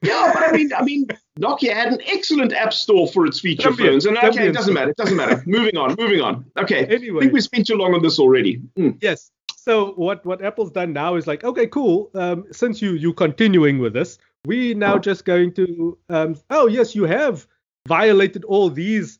Yeah, 0.02 0.30
but 0.32 0.42
I 0.42 0.52
mean, 0.52 0.72
I 0.72 0.82
mean, 0.82 1.06
Nokia 1.38 1.72
had 1.72 1.92
an 1.92 2.00
excellent 2.06 2.52
app 2.52 2.72
store 2.72 3.08
for 3.08 3.26
its 3.26 3.40
feature 3.40 3.72
phones, 3.72 4.06
and 4.06 4.16
okay, 4.18 4.48
it 4.48 4.52
doesn't 4.52 4.74
matter. 4.74 4.90
It 4.90 4.96
doesn't 4.96 5.16
matter. 5.16 5.42
moving 5.46 5.76
on, 5.76 5.94
moving 5.98 6.20
on. 6.20 6.44
Okay. 6.58 6.86
Anyway, 6.86 7.18
I 7.18 7.20
think 7.22 7.32
we 7.32 7.40
spent 7.40 7.66
too 7.66 7.76
long 7.76 7.94
on 7.94 8.02
this 8.02 8.18
already. 8.18 8.62
Mm. 8.78 8.98
Yes. 9.00 9.30
So 9.54 9.92
what 9.92 10.24
what 10.24 10.42
Apple's 10.42 10.70
done 10.70 10.92
now 10.92 11.16
is 11.16 11.26
like, 11.26 11.44
okay, 11.44 11.66
cool. 11.66 12.10
Um, 12.14 12.44
since 12.52 12.80
you 12.80 12.92
you 12.92 13.12
continuing 13.12 13.78
with 13.78 13.92
this, 13.92 14.18
we 14.46 14.74
now 14.74 14.96
just 14.96 15.24
going 15.24 15.52
to 15.52 15.98
um, 16.08 16.36
oh 16.50 16.66
yes 16.68 16.94
you 16.94 17.04
have 17.04 17.46
violated 17.86 18.44
all 18.44 18.70
these 18.70 19.18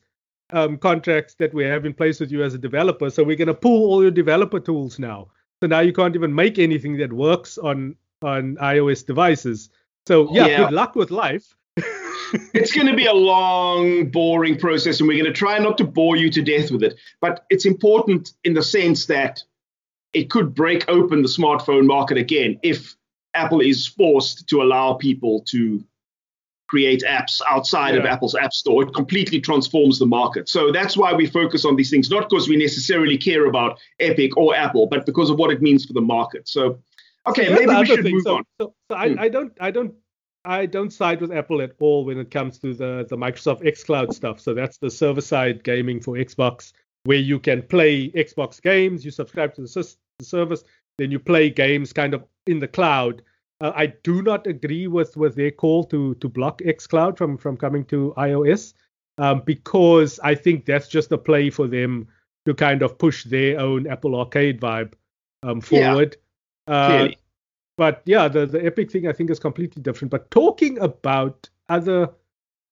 um, 0.51 0.77
contracts 0.77 1.35
that 1.35 1.53
we 1.53 1.65
have 1.65 1.85
in 1.85 1.93
place 1.93 2.19
with 2.19 2.31
you 2.31 2.43
as 2.43 2.53
a 2.53 2.57
developer 2.57 3.09
so 3.09 3.23
we're 3.23 3.35
going 3.35 3.47
to 3.47 3.53
pull 3.53 3.91
all 3.91 4.01
your 4.01 4.11
developer 4.11 4.59
tools 4.59 4.97
now 4.97 5.27
so 5.61 5.67
now 5.67 5.81
you 5.81 5.91
can't 5.91 6.15
even 6.15 6.33
make 6.33 6.57
anything 6.57 6.97
that 6.97 7.11
works 7.11 7.57
on 7.57 7.95
on 8.21 8.55
ios 8.55 9.05
devices 9.05 9.69
so 10.07 10.33
yeah, 10.33 10.47
yeah. 10.47 10.57
good 10.57 10.73
luck 10.73 10.95
with 10.95 11.11
life 11.11 11.55
it's 12.53 12.73
going 12.73 12.87
to 12.87 12.95
be 12.95 13.05
a 13.05 13.13
long, 13.13 14.09
boring 14.09 14.57
process, 14.57 14.99
and 14.99 15.07
we're 15.07 15.21
going 15.21 15.31
to 15.31 15.37
try 15.37 15.59
not 15.59 15.77
to 15.77 15.83
bore 15.83 16.15
you 16.15 16.29
to 16.31 16.41
death 16.41 16.71
with 16.71 16.83
it. 16.83 16.95
But 17.21 17.45
it's 17.49 17.65
important 17.65 18.33
in 18.43 18.53
the 18.53 18.63
sense 18.63 19.05
that 19.05 19.43
it 20.13 20.29
could 20.29 20.55
break 20.55 20.89
open 20.89 21.21
the 21.21 21.27
smartphone 21.27 21.85
market 21.85 22.17
again 22.17 22.59
if 22.63 22.95
Apple 23.33 23.61
is 23.61 23.85
forced 23.85 24.47
to 24.49 24.61
allow 24.61 24.93
people 24.93 25.41
to 25.49 25.83
create 26.67 27.03
apps 27.07 27.41
outside 27.47 27.93
yeah. 27.93 28.01
of 28.01 28.05
Apple's 28.05 28.35
App 28.35 28.51
Store. 28.51 28.83
It 28.83 28.93
completely 28.93 29.39
transforms 29.39 29.99
the 29.99 30.05
market. 30.05 30.49
So 30.49 30.71
that's 30.71 30.97
why 30.97 31.13
we 31.13 31.25
focus 31.25 31.63
on 31.63 31.75
these 31.75 31.89
things, 31.89 32.09
not 32.09 32.29
because 32.29 32.49
we 32.49 32.57
necessarily 32.57 33.17
care 33.17 33.45
about 33.45 33.79
Epic 33.99 34.35
or 34.35 34.53
Apple, 34.55 34.87
but 34.87 35.05
because 35.05 35.29
of 35.29 35.37
what 35.37 35.51
it 35.51 35.61
means 35.61 35.85
for 35.85 35.93
the 35.93 36.01
market. 36.01 36.47
So, 36.49 36.79
okay, 37.29 37.53
maybe 37.53 37.73
we 37.73 37.85
should 37.85 38.03
thing. 38.03 38.15
move 38.15 38.23
so, 38.23 38.37
on. 38.37 38.43
So, 38.59 38.73
so 38.89 38.97
I, 38.97 39.09
hmm. 39.09 39.19
I 39.19 39.29
don't, 39.29 39.53
I 39.59 39.71
don't. 39.71 39.93
I 40.45 40.65
don't 40.65 40.93
side 40.93 41.19
with 41.19 41.33
Apple 41.33 41.61
at 41.61 41.73
all 41.81 42.05
when 42.05 42.17
it 42.17 42.31
comes 42.31 42.57
to 42.59 42.73
the, 42.73 43.05
the 43.09 43.17
Microsoft 43.17 43.65
xCloud 43.65 44.13
stuff. 44.13 44.39
So 44.39 44.53
that's 44.53 44.77
the 44.77 44.89
server 44.89 45.19
side 45.19 45.61
gaming 45.61 45.99
for 45.99 46.13
Xbox, 46.13 46.71
where 47.03 47.17
you 47.17 47.37
can 47.37 47.63
play 47.63 48.09
Xbox 48.11 48.61
games. 48.61 49.03
You 49.03 49.11
subscribe 49.11 49.53
to 49.55 49.63
the, 49.63 49.95
the 50.19 50.23
service, 50.23 50.63
then 50.99 51.11
you 51.11 51.19
play 51.19 51.49
games 51.49 51.91
kind 51.91 52.13
of 52.13 52.23
in 52.45 52.59
the 52.59 52.67
cloud 52.67 53.23
uh, 53.59 53.71
I 53.75 53.87
do 53.87 54.21
not 54.21 54.45
agree 54.45 54.87
with, 54.87 55.17
with 55.17 55.35
their 55.35 55.51
call 55.51 55.83
to 55.85 56.15
to 56.15 56.29
block 56.29 56.59
xCloud 56.59 57.17
from 57.17 57.37
from 57.37 57.57
coming 57.57 57.85
to 57.85 58.13
iOS 58.17 58.73
um, 59.17 59.41
because 59.45 60.19
I 60.23 60.35
think 60.35 60.65
that's 60.65 60.87
just 60.87 61.11
a 61.11 61.17
play 61.17 61.49
for 61.49 61.67
them 61.67 62.07
to 62.45 62.53
kind 62.53 62.81
of 62.81 62.97
push 62.97 63.23
their 63.23 63.59
own 63.59 63.87
Apple 63.87 64.15
Arcade 64.15 64.61
vibe 64.61 64.93
um, 65.43 65.61
forward. 65.61 66.15
Yeah, 66.15 66.26
uh, 66.67 67.09
but 67.77 68.01
yeah, 68.05 68.27
the 68.27 68.45
the 68.45 68.65
Epic 68.65 68.91
thing 68.91 69.07
I 69.07 69.13
think 69.13 69.29
is 69.29 69.39
completely 69.39 69.81
different. 69.81 70.11
But 70.11 70.29
talking 70.31 70.79
about 70.79 71.49
other 71.69 72.09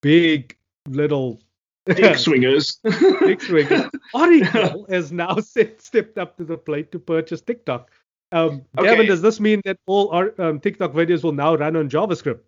big 0.02 0.56
little 0.88 1.40
dick 1.86 2.16
swingers, 2.18 2.80
dick 3.20 3.40
swingers, 3.40 3.84
Oracle 4.14 4.86
has 4.88 5.12
now 5.12 5.36
set, 5.40 5.80
stepped 5.80 6.18
up 6.18 6.36
to 6.38 6.44
the 6.44 6.58
plate 6.58 6.92
to 6.92 6.98
purchase 6.98 7.40
TikTok. 7.40 7.90
Um, 8.32 8.62
okay. 8.76 8.90
Gavin, 8.90 9.06
does 9.06 9.22
this 9.22 9.38
mean 9.38 9.60
that 9.64 9.78
all 9.86 10.10
our 10.10 10.34
um, 10.40 10.58
TikTok 10.58 10.92
videos 10.92 11.22
will 11.22 11.32
now 11.32 11.54
run 11.54 11.76
on 11.76 11.88
JavaScript? 11.88 12.40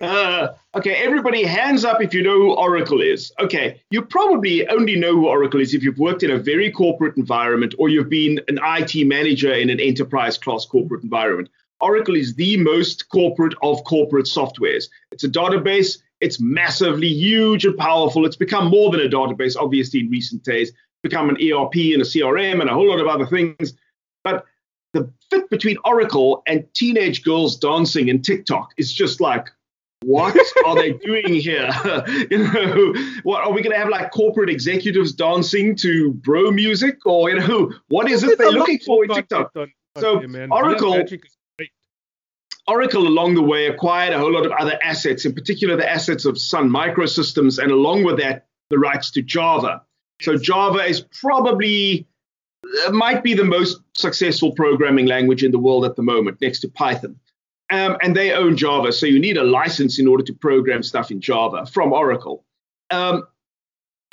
Uh, 0.00 0.48
okay, 0.74 0.94
everybody, 0.96 1.42
hands 1.44 1.84
up 1.84 2.02
if 2.02 2.12
you 2.12 2.22
know 2.22 2.36
who 2.36 2.54
Oracle 2.54 3.00
is. 3.00 3.32
Okay, 3.40 3.80
you 3.90 4.02
probably 4.02 4.66
only 4.68 4.96
know 4.96 5.12
who 5.12 5.28
Oracle 5.28 5.60
is 5.60 5.72
if 5.72 5.82
you've 5.82 5.98
worked 5.98 6.22
in 6.22 6.30
a 6.30 6.38
very 6.38 6.70
corporate 6.70 7.16
environment 7.16 7.74
or 7.78 7.88
you've 7.88 8.10
been 8.10 8.40
an 8.48 8.58
IT 8.62 9.06
manager 9.06 9.52
in 9.52 9.70
an 9.70 9.80
enterprise 9.80 10.36
class 10.36 10.66
corporate 10.66 11.02
environment. 11.02 11.48
Oracle 11.80 12.16
is 12.16 12.34
the 12.34 12.56
most 12.58 13.08
corporate 13.08 13.54
of 13.62 13.84
corporate 13.84 14.26
softwares. 14.26 14.88
It's 15.12 15.24
a 15.24 15.28
database. 15.28 15.98
It's 16.20 16.40
massively 16.40 17.08
huge 17.08 17.64
and 17.64 17.76
powerful. 17.76 18.24
It's 18.24 18.36
become 18.36 18.68
more 18.68 18.90
than 18.90 19.00
a 19.00 19.08
database, 19.08 19.56
obviously, 19.58 20.00
in 20.00 20.10
recent 20.10 20.42
days. 20.42 20.70
It's 20.70 20.78
become 21.02 21.28
an 21.28 21.36
ERP 21.36 21.74
and 21.74 22.02
a 22.02 22.06
CRM 22.06 22.60
and 22.60 22.70
a 22.70 22.74
whole 22.74 22.88
lot 22.88 23.00
of 23.00 23.06
other 23.06 23.26
things. 23.26 23.74
But 24.24 24.46
the 24.94 25.10
fit 25.30 25.50
between 25.50 25.76
Oracle 25.84 26.42
and 26.46 26.66
teenage 26.74 27.22
girls 27.22 27.56
dancing 27.56 28.08
in 28.08 28.22
TikTok 28.22 28.70
is 28.78 28.92
just 28.92 29.20
like, 29.20 29.48
what 30.02 30.36
are 30.66 30.74
they 30.74 30.92
doing 30.92 31.34
here? 31.34 31.70
you 32.30 32.38
know, 32.38 32.94
what 33.22 33.44
are 33.44 33.52
we 33.52 33.62
going 33.62 33.72
to 33.72 33.78
have 33.78 33.88
like 33.88 34.10
corporate 34.10 34.50
executives 34.50 35.12
dancing 35.12 35.74
to 35.76 36.12
bro 36.12 36.50
music, 36.50 37.04
or 37.06 37.30
you 37.30 37.40
know, 37.40 37.72
what 37.88 38.10
is 38.10 38.22
it 38.22 38.38
they're 38.38 38.50
looking 38.50 38.78
for 38.80 39.04
in 39.04 39.10
TikTok? 39.10 39.52
so 39.98 40.22
Oracle. 40.50 41.04
Oracle 42.68 43.06
along 43.06 43.36
the 43.36 43.42
way 43.42 43.68
acquired 43.68 44.12
a 44.12 44.18
whole 44.18 44.32
lot 44.32 44.44
of 44.44 44.50
other 44.50 44.76
assets, 44.82 45.24
in 45.24 45.32
particular 45.32 45.76
the 45.76 45.88
assets 45.88 46.24
of 46.24 46.36
Sun 46.36 46.68
Microsystems, 46.68 47.62
and 47.62 47.70
along 47.70 48.02
with 48.02 48.18
that, 48.18 48.46
the 48.70 48.78
rights 48.78 49.12
to 49.12 49.22
Java. 49.22 49.82
So 50.20 50.36
Java 50.36 50.80
is 50.80 51.00
probably 51.00 52.08
might 52.90 53.22
be 53.22 53.34
the 53.34 53.44
most 53.44 53.80
successful 53.94 54.52
programming 54.52 55.06
language 55.06 55.44
in 55.44 55.52
the 55.52 55.58
world 55.58 55.84
at 55.84 55.94
the 55.94 56.02
moment, 56.02 56.40
next 56.40 56.60
to 56.60 56.68
Python. 56.68 57.18
Um, 57.70 57.96
and 58.00 58.14
they 58.14 58.32
own 58.32 58.56
Java, 58.56 58.92
so 58.92 59.06
you 59.06 59.18
need 59.18 59.36
a 59.36 59.42
license 59.42 59.98
in 59.98 60.06
order 60.06 60.22
to 60.24 60.32
program 60.32 60.82
stuff 60.82 61.10
in 61.10 61.20
Java 61.20 61.66
from 61.66 61.92
Oracle. 61.92 62.44
Um, 62.90 63.26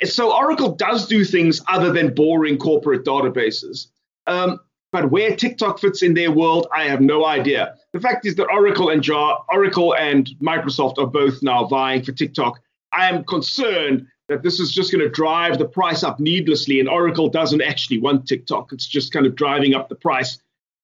so 0.02 0.36
Oracle 0.36 0.74
does 0.74 1.06
do 1.06 1.24
things 1.24 1.62
other 1.68 1.92
than 1.92 2.14
boring 2.14 2.58
corporate 2.58 3.04
databases. 3.04 3.86
Um, 4.26 4.58
but 4.90 5.10
where 5.10 5.34
TikTok 5.34 5.78
fits 5.78 6.02
in 6.02 6.14
their 6.14 6.30
world, 6.30 6.66
I 6.74 6.84
have 6.84 7.00
no 7.00 7.26
idea. 7.26 7.74
The 7.92 8.00
fact 8.00 8.26
is 8.26 8.34
that 8.36 8.48
Oracle 8.50 8.90
and 8.90 9.02
Java, 9.02 9.42
Oracle 9.50 9.94
and 9.94 10.26
Microsoft 10.42 10.98
are 10.98 11.06
both 11.06 11.42
now 11.42 11.64
vying 11.66 12.02
for 12.02 12.12
TikTok. 12.12 12.60
I 12.92 13.08
am 13.08 13.24
concerned 13.24 14.06
that 14.28 14.42
this 14.42 14.58
is 14.58 14.72
just 14.72 14.90
going 14.90 15.04
to 15.04 15.10
drive 15.10 15.58
the 15.58 15.64
price 15.64 16.02
up 16.02 16.18
needlessly, 16.18 16.80
and 16.80 16.88
Oracle 16.88 17.28
doesn't 17.28 17.62
actually 17.62 17.98
want 17.98 18.26
TikTok. 18.26 18.72
It's 18.72 18.86
just 18.86 19.12
kind 19.12 19.26
of 19.26 19.34
driving 19.34 19.74
up 19.74 19.88
the 19.88 19.94
price 19.94 20.38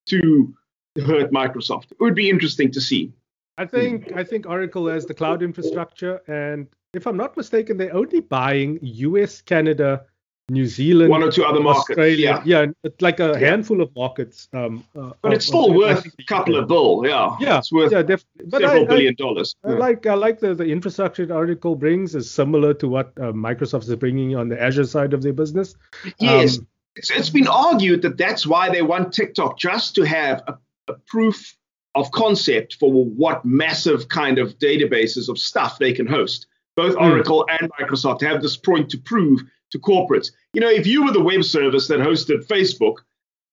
to 0.07 0.55
hurt 0.99 1.31
Microsoft. 1.31 1.93
It 1.93 2.01
would 2.01 2.15
be 2.15 2.29
interesting 2.29 2.71
to 2.73 2.81
see. 2.81 3.13
I 3.59 3.67
think 3.67 4.13
I 4.13 4.25
think 4.25 4.47
Oracle 4.47 4.89
has 4.89 5.05
the 5.05 5.15
cloud 5.15 5.43
infrastructure, 5.43 6.23
and 6.27 6.67
if 6.95 7.07
I'm 7.07 7.17
not 7.17 7.37
mistaken, 7.37 7.77
they're 7.77 7.95
only 7.95 8.21
buying 8.21 8.79
U.S., 8.81 9.43
Canada, 9.43 10.07
New 10.49 10.67
Zealand, 10.67 11.11
one 11.11 11.23
or 11.23 11.31
two 11.31 11.45
other 11.45 11.61
markets. 11.61 11.91
Australia, 11.91 12.43
yeah, 12.45 12.67
yeah, 12.83 12.91
like 13.01 13.21
a 13.21 13.39
handful 13.39 13.83
of 13.83 13.95
markets. 13.95 14.49
Um, 14.55 14.83
uh, 14.99 15.11
but 15.21 15.35
it's 15.35 15.47
still 15.47 15.75
worth 15.75 16.07
a 16.07 16.25
couple 16.25 16.57
of 16.57 16.69
bill, 16.69 17.03
yeah. 17.05 17.37
Yeah, 17.39 17.59
it's 17.59 17.71
worth 17.71 17.93
yeah, 17.93 18.03
def- 18.03 18.25
several 18.51 18.85
I, 18.85 18.87
billion 18.87 19.13
I, 19.13 19.23
dollars. 19.23 19.55
I 19.63 19.73
like 19.73 20.07
I 20.07 20.15
like 20.15 20.41
the, 20.41 20.55
the 20.55 20.65
infrastructure 20.65 21.27
that 21.27 21.35
Oracle 21.35 21.77
brings 21.77 22.15
is 22.15 22.31
similar 22.31 22.73
to 22.75 22.89
what 22.89 23.13
uh, 23.19 23.33
Microsoft 23.33 23.89
is 23.89 23.95
bringing 23.97 24.37
on 24.37 24.49
the 24.49 24.61
Azure 24.61 24.85
side 24.85 25.13
of 25.13 25.23
their 25.23 25.35
business. 25.35 25.75
Yes, 26.19 26.59
um, 26.59 26.67
it's, 26.97 27.11
it's 27.11 27.31
been 27.31 27.47
argued 27.47 28.03
that 28.03 28.17
that's 28.17 28.47
why 28.47 28.71
they 28.71 28.83
want 28.83 29.13
TikTok 29.13 29.59
just 29.59 29.95
to 29.97 30.03
have 30.03 30.43
a, 30.49 30.57
a 30.91 30.99
proof 31.07 31.57
of 31.95 32.11
concept 32.13 32.75
for 32.75 33.05
what 33.05 33.45
massive 33.45 34.09
kind 34.09 34.39
of 34.39 34.59
databases 34.59 35.29
of 35.29 35.39
stuff 35.39 35.79
they 35.79 35.93
can 35.93 36.07
host. 36.07 36.47
Both 36.77 36.95
hmm. 36.95 37.03
Oracle 37.03 37.47
mm. 37.49 37.57
and 37.59 37.71
Microsoft 37.73 38.21
have 38.23 38.43
this 38.43 38.57
point 38.57 38.91
to 38.91 38.99
prove 38.99 39.41
to 39.73 39.79
corporates. 39.79 40.31
You 40.53 40.61
know, 40.61 40.71
if 40.71 40.87
you 40.87 41.05
were 41.05 41.13
the 41.13 41.23
web 41.23 41.45
service 41.45 41.89
that 41.89 42.01
hosted 42.01 42.47
Facebook, 42.47 42.97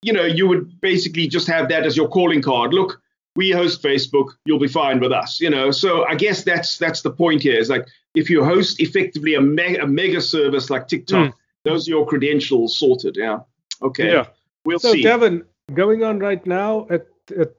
you 0.01 0.13
know, 0.13 0.23
you 0.23 0.47
would 0.47 0.79
basically 0.81 1.27
just 1.27 1.47
have 1.47 1.69
that 1.69 1.85
as 1.85 1.97
your 1.97 2.07
calling 2.07 2.41
card. 2.41 2.73
Look, 2.73 3.01
we 3.35 3.51
host 3.51 3.83
Facebook, 3.83 4.29
you'll 4.45 4.59
be 4.59 4.67
fine 4.67 4.99
with 4.99 5.11
us. 5.11 5.41
You 5.41 5.49
know, 5.49 5.71
so 5.71 6.05
I 6.05 6.15
guess 6.15 6.43
that's 6.43 6.77
that's 6.77 7.01
the 7.01 7.11
point 7.11 7.41
here. 7.41 7.57
Is 7.57 7.69
like 7.69 7.87
if 8.15 8.29
you 8.29 8.43
host 8.43 8.79
effectively 8.79 9.35
a 9.35 9.41
mega, 9.41 9.83
a 9.83 9.87
mega 9.87 10.21
service 10.21 10.69
like 10.69 10.87
TikTok, 10.87 11.31
mm. 11.31 11.33
those 11.63 11.87
are 11.87 11.91
your 11.91 12.05
credentials 12.07 12.77
sorted. 12.77 13.15
Yeah. 13.15 13.39
Okay. 13.81 14.11
Yeah. 14.11 14.27
We'll 14.65 14.79
so, 14.79 14.91
see. 14.91 15.03
Kevin, 15.03 15.43
going 15.73 16.03
on 16.03 16.19
right 16.19 16.45
now 16.45 16.87
at 16.89 17.07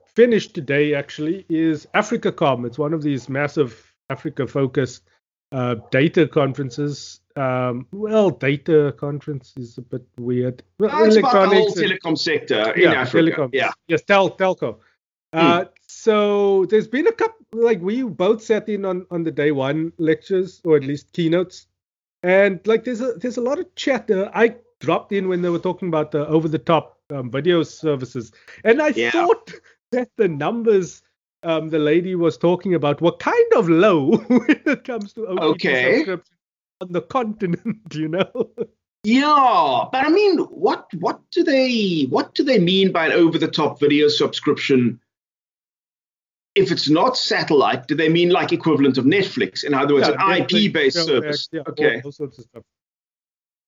finished 0.07 0.53
today 0.53 0.93
actually 0.93 1.45
is 1.49 1.87
AfricaCom. 1.93 2.65
It's 2.65 2.77
one 2.77 2.93
of 2.93 3.01
these 3.01 3.29
massive 3.29 3.93
Africa 4.09 4.47
focused 4.47 5.03
uh, 5.51 5.75
data 5.91 6.27
conferences 6.27 7.21
um, 7.39 7.87
well, 7.93 8.31
data 8.31 8.93
conference 8.97 9.53
is 9.55 9.77
a 9.77 9.81
bit 9.81 10.05
weird. 10.17 10.61
Well, 10.77 10.89
no, 10.89 11.05
it's 11.05 11.15
about 11.15 11.49
the 11.49 11.55
whole 11.55 11.71
telecom 11.71 12.17
sector 12.17 12.73
in 12.73 12.91
yeah, 12.91 13.01
Africa. 13.01 13.31
Telecom. 13.31 13.49
Yeah. 13.53 13.71
Yes, 13.87 14.01
tel- 14.01 14.35
telco. 14.35 14.79
Uh, 15.31 15.63
hmm. 15.63 15.69
So 15.87 16.65
there's 16.65 16.87
been 16.87 17.07
a 17.07 17.13
couple, 17.13 17.45
like 17.53 17.79
we 17.81 18.03
both 18.03 18.43
sat 18.43 18.67
in 18.67 18.83
on 18.83 19.05
on 19.09 19.23
the 19.23 19.31
day 19.31 19.51
one 19.51 19.93
lectures 19.97 20.59
or 20.65 20.75
at 20.75 20.83
least 20.83 21.13
keynotes, 21.13 21.67
and 22.23 22.59
like 22.65 22.83
there's 22.83 22.99
a 22.99 23.13
there's 23.13 23.37
a 23.37 23.41
lot 23.41 23.59
of 23.59 23.73
chatter. 23.75 24.29
I 24.33 24.55
dropped 24.79 25.11
in 25.11 25.27
when 25.27 25.41
they 25.41 25.49
were 25.49 25.59
talking 25.59 25.87
about 25.87 26.11
the 26.11 26.27
over 26.27 26.47
the 26.47 26.59
top 26.59 26.99
um, 27.11 27.29
video 27.29 27.63
services, 27.63 28.31
and 28.63 28.81
I 28.81 28.89
yeah. 28.89 29.11
thought 29.11 29.51
that 29.91 30.09
the 30.17 30.27
numbers 30.27 31.01
um, 31.43 31.69
the 31.69 31.79
lady 31.79 32.15
was 32.15 32.37
talking 32.37 32.73
about 32.73 33.01
were 33.01 33.13
kind 33.13 33.53
of 33.55 33.69
low 33.69 34.17
when 34.27 34.61
it 34.65 34.83
comes 34.83 35.13
to 35.13 35.27
OTT 35.27 35.39
okay. 35.39 35.95
subscription 35.97 36.37
on 36.81 36.91
the 36.91 37.01
continent, 37.01 37.77
you 37.93 38.07
know. 38.07 38.49
Yeah, 39.03 39.85
but 39.91 40.05
I 40.05 40.09
mean, 40.09 40.39
what 40.39 40.87
what 40.99 41.21
do 41.31 41.43
they 41.43 42.07
what 42.09 42.33
do 42.33 42.43
they 42.43 42.59
mean 42.59 42.91
by 42.91 43.07
an 43.07 43.11
over 43.13 43.37
the 43.37 43.47
top 43.47 43.79
video 43.79 44.09
subscription? 44.09 44.99
If 46.55 46.71
it's 46.71 46.89
not 46.89 47.15
satellite, 47.15 47.87
do 47.87 47.95
they 47.95 48.09
mean 48.09 48.31
like 48.31 48.51
equivalent 48.51 48.97
of 48.97 49.05
Netflix? 49.05 49.63
In 49.63 49.73
other 49.73 49.93
words, 49.93 50.09
yeah, 50.09 50.15
an 50.19 50.41
IP 50.41 50.73
based 50.73 50.97
service. 50.97 51.47
Yeah, 51.51 51.61
okay. 51.69 51.95
All, 51.97 52.01
all 52.05 52.11
sorts 52.11 52.39
of 52.39 52.45
stuff. 52.45 52.63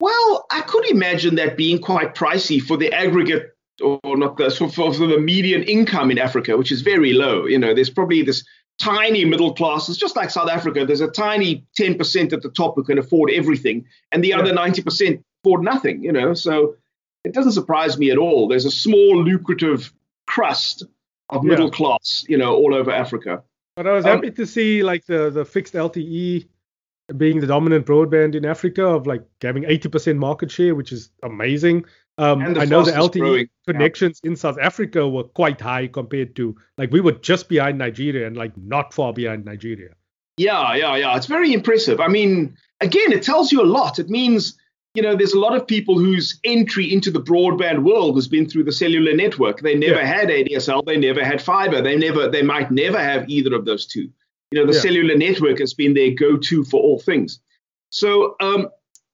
Well, 0.02 0.48
I 0.50 0.62
could 0.62 0.90
imagine 0.90 1.36
that 1.36 1.56
being 1.56 1.80
quite 1.80 2.16
pricey 2.16 2.60
for 2.60 2.76
the 2.76 2.92
aggregate 2.92 3.56
or 3.82 4.00
not 4.18 4.36
the 4.36 4.50
for, 4.50 4.68
for 4.70 5.08
the 5.08 5.20
median 5.20 5.62
income 5.62 6.10
in 6.10 6.18
Africa, 6.18 6.58
which 6.58 6.72
is 6.72 6.82
very 6.82 7.14
low. 7.14 7.46
You 7.46 7.60
know, 7.60 7.76
there's 7.76 7.92
probably 7.92 8.24
this 8.24 8.44
tiny 8.80 9.26
middle 9.26 9.54
class. 9.54 9.90
It's 9.90 10.00
just 10.00 10.16
like 10.16 10.32
South 10.32 10.50
Africa. 10.50 10.88
There's 10.88 11.02
a 11.02 11.08
tiny 11.08 11.66
10% 11.80 12.34
at 12.34 12.42
the 12.42 12.50
top 12.50 12.74
who 12.76 12.84
can 12.84 12.98
afford 12.98 13.30
everything, 13.30 13.86
and 14.12 14.24
the 14.24 14.30
yeah. 14.30 14.40
other 14.40 14.52
90% 14.52 15.24
afford 15.44 15.62
nothing, 15.62 16.04
you 16.04 16.12
know. 16.12 16.34
So 16.34 16.76
it 17.24 17.36
doesn't 17.36 17.52
surprise 17.52 18.00
me 18.00 18.10
at 18.10 18.18
all. 18.18 18.48
There's 18.48 18.66
a 18.66 18.72
small, 18.72 19.24
lucrative 19.24 19.94
crust 20.26 20.84
of 21.30 21.44
middle 21.44 21.68
yeah. 21.68 21.72
class, 21.78 22.26
you 22.28 22.40
know, 22.40 22.56
all 22.56 22.74
over 22.74 22.90
Africa. 22.90 23.44
But 23.76 23.86
I 23.86 23.92
was 23.92 24.06
um, 24.06 24.16
happy 24.16 24.32
to 24.32 24.48
see 24.48 24.82
like 24.82 25.06
the, 25.06 25.30
the 25.30 25.46
fixed 25.46 25.76
LTE 25.76 26.48
being 27.18 27.40
the 27.40 27.48
dominant 27.48 27.86
broadband 27.86 28.36
in 28.36 28.46
Africa 28.46 28.86
of 28.86 29.08
like 29.08 29.24
having 29.42 29.64
80% 29.64 30.18
market 30.18 30.52
share, 30.52 30.76
which 30.76 30.92
is 30.92 31.10
amazing. 31.24 31.86
Um, 32.18 32.42
I 32.58 32.66
know 32.66 32.84
the 32.84 32.92
LTE 32.92 33.20
growing. 33.20 33.50
connections 33.68 34.20
yeah. 34.24 34.32
in 34.32 34.36
South 34.36 34.58
Africa 34.62 35.08
were 35.08 35.24
quite 35.24 35.60
high 35.60 35.88
compared 35.88 36.36
to 36.36 36.56
like 36.78 36.92
we 36.92 37.02
were 37.02 37.14
just 37.14 37.50
behind 37.50 37.78
Nigeria 37.78 38.28
and 38.28 38.38
like 38.38 38.56
not 38.58 38.94
far 38.94 39.14
behind 39.14 39.46
Nigeria. 39.46 39.90
Yeah, 40.38 40.76
yeah, 40.76 40.96
yeah. 40.96 41.18
It's 41.18 41.26
very 41.26 41.54
impressive. 41.54 42.00
I 42.00 42.08
mean, 42.08 42.56
again, 42.80 43.12
it 43.12 43.24
tells 43.24 43.52
you 43.52 43.62
a 43.62 43.66
lot. 43.66 44.00
It 44.00 44.10
means 44.10 44.58
you 44.94 45.02
know, 45.02 45.16
there's 45.16 45.34
a 45.34 45.40
lot 45.40 45.56
of 45.56 45.66
people 45.66 45.98
whose 45.98 46.40
entry 46.44 46.92
into 46.92 47.12
the 47.12 47.22
broadband 47.22 47.84
world 47.84 48.16
has 48.16 48.28
been 48.28 48.50
through 48.50 48.66
the 48.66 48.72
cellular 48.72 49.16
network. 49.16 49.62
They 49.62 49.76
never 49.76 50.02
yeah. 50.02 50.06
had 50.06 50.28
ADSL, 50.28 50.86
they 50.86 50.98
never 50.98 51.24
had 51.24 51.42
fiber, 51.42 51.82
they 51.82 51.96
never, 51.96 52.28
they 52.28 52.42
might 52.42 52.72
never 52.72 53.00
have 53.00 53.30
either 53.30 53.56
of 53.56 53.66
those 53.66 53.86
two. 53.86 54.10
You 54.52 54.60
know, 54.60 54.66
the 54.66 54.74
yeah. 54.74 54.82
cellular 54.82 55.16
network 55.16 55.60
has 55.60 55.74
been 55.74 55.94
their 55.94 56.12
go-to 56.12 56.64
for 56.66 56.82
all 56.82 57.00
things. 57.00 57.40
So 57.90 58.36
um, 58.42 58.70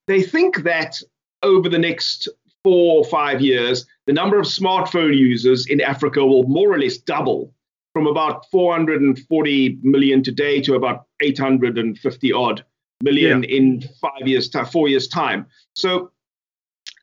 they 0.08 0.22
think 0.22 0.64
that 0.64 1.00
over 1.44 1.70
the 1.70 1.80
next 1.80 2.28
four 2.64 2.98
or 2.98 3.06
five 3.06 3.42
years, 3.42 3.86
the 4.08 4.14
number 4.14 4.40
of 4.40 4.46
smartphone 4.46 5.16
users 5.16 5.68
in 5.68 5.80
Africa 5.80 6.26
will 6.26 6.44
more 6.44 6.74
or 6.74 6.80
less 6.80 6.98
double 6.98 7.54
from 7.94 8.08
about 8.08 8.46
440 8.52 9.80
million 9.82 10.24
today 10.24 10.62
to 10.62 10.76
about 10.76 11.06
850 11.22 12.34
odd 12.34 12.64
million 13.02 13.44
yeah. 13.44 13.58
in 13.58 13.82
five 14.02 14.28
years, 14.28 14.50
time, 14.50 14.66
four 14.66 14.88
years 14.88 15.08
time. 15.08 15.48
So, 15.76 16.12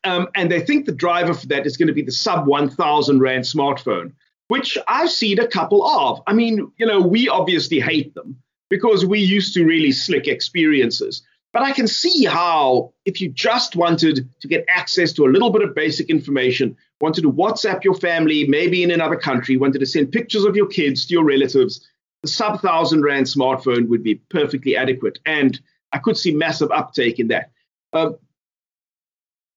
um, 0.04 0.28
and 0.34 0.50
they 0.50 0.60
think 0.60 0.86
the 0.86 0.92
driver 0.92 1.34
for 1.34 1.46
that 1.48 1.66
is 1.66 1.76
going 1.76 1.88
to 1.88 1.94
be 1.94 2.02
the 2.02 2.12
sub 2.12 2.46
1,000 2.46 3.20
rand 3.20 3.44
smartphone, 3.44 4.12
which 4.48 4.78
I've 4.86 5.10
seen 5.10 5.38
a 5.38 5.46
couple 5.46 5.86
of. 5.86 6.22
I 6.26 6.34
mean, 6.34 6.70
you 6.76 6.86
know, 6.86 7.00
we 7.00 7.28
obviously 7.28 7.80
hate 7.80 8.14
them 8.14 8.42
because 8.70 9.04
we 9.04 9.20
used 9.20 9.54
to 9.54 9.64
really 9.64 9.92
slick 9.92 10.26
experiences. 10.28 11.22
But 11.52 11.62
I 11.62 11.72
can 11.72 11.86
see 11.86 12.24
how, 12.24 12.92
if 13.04 13.20
you 13.20 13.28
just 13.28 13.76
wanted 13.76 14.28
to 14.40 14.48
get 14.48 14.64
access 14.68 15.12
to 15.12 15.24
a 15.24 15.30
little 15.30 15.50
bit 15.50 15.62
of 15.62 15.74
basic 15.74 16.10
information, 16.10 16.76
wanted 17.00 17.22
to 17.22 17.32
WhatsApp 17.32 17.84
your 17.84 17.94
family, 17.94 18.44
maybe 18.48 18.82
in 18.82 18.90
another 18.90 19.16
country, 19.16 19.56
wanted 19.56 19.78
to 19.78 19.86
send 19.86 20.10
pictures 20.10 20.44
of 20.44 20.56
your 20.56 20.66
kids 20.66 21.06
to 21.06 21.14
your 21.14 21.24
relatives, 21.24 21.88
the 22.22 22.28
sub 22.28 22.60
thousand 22.60 23.02
rand 23.02 23.26
smartphone 23.26 23.86
would 23.88 24.02
be 24.02 24.16
perfectly 24.16 24.76
adequate. 24.76 25.20
And 25.24 25.60
I 25.92 25.98
could 25.98 26.16
see 26.16 26.34
massive 26.34 26.72
uptake 26.72 27.20
in 27.20 27.28
that. 27.28 27.52
Um, 27.92 28.16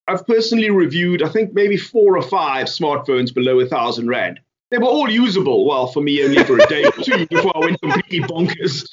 I've 0.07 0.27
personally 0.27 0.69
reviewed, 0.69 1.23
I 1.23 1.29
think 1.29 1.53
maybe 1.53 1.77
four 1.77 2.15
or 2.15 2.21
five 2.21 2.67
smartphones 2.67 3.33
below 3.33 3.59
a 3.59 3.65
thousand 3.65 4.07
rand. 4.07 4.39
They 4.69 4.77
were 4.77 4.85
all 4.85 5.09
usable. 5.09 5.65
Well, 5.65 5.87
for 5.87 6.01
me, 6.01 6.23
only 6.23 6.43
for 6.43 6.57
a 6.57 6.67
day 6.67 6.83
or 6.85 6.91
two 6.91 7.25
before 7.29 7.55
I 7.55 7.59
went 7.59 7.81
completely 7.81 8.19
bonkers. 8.19 8.87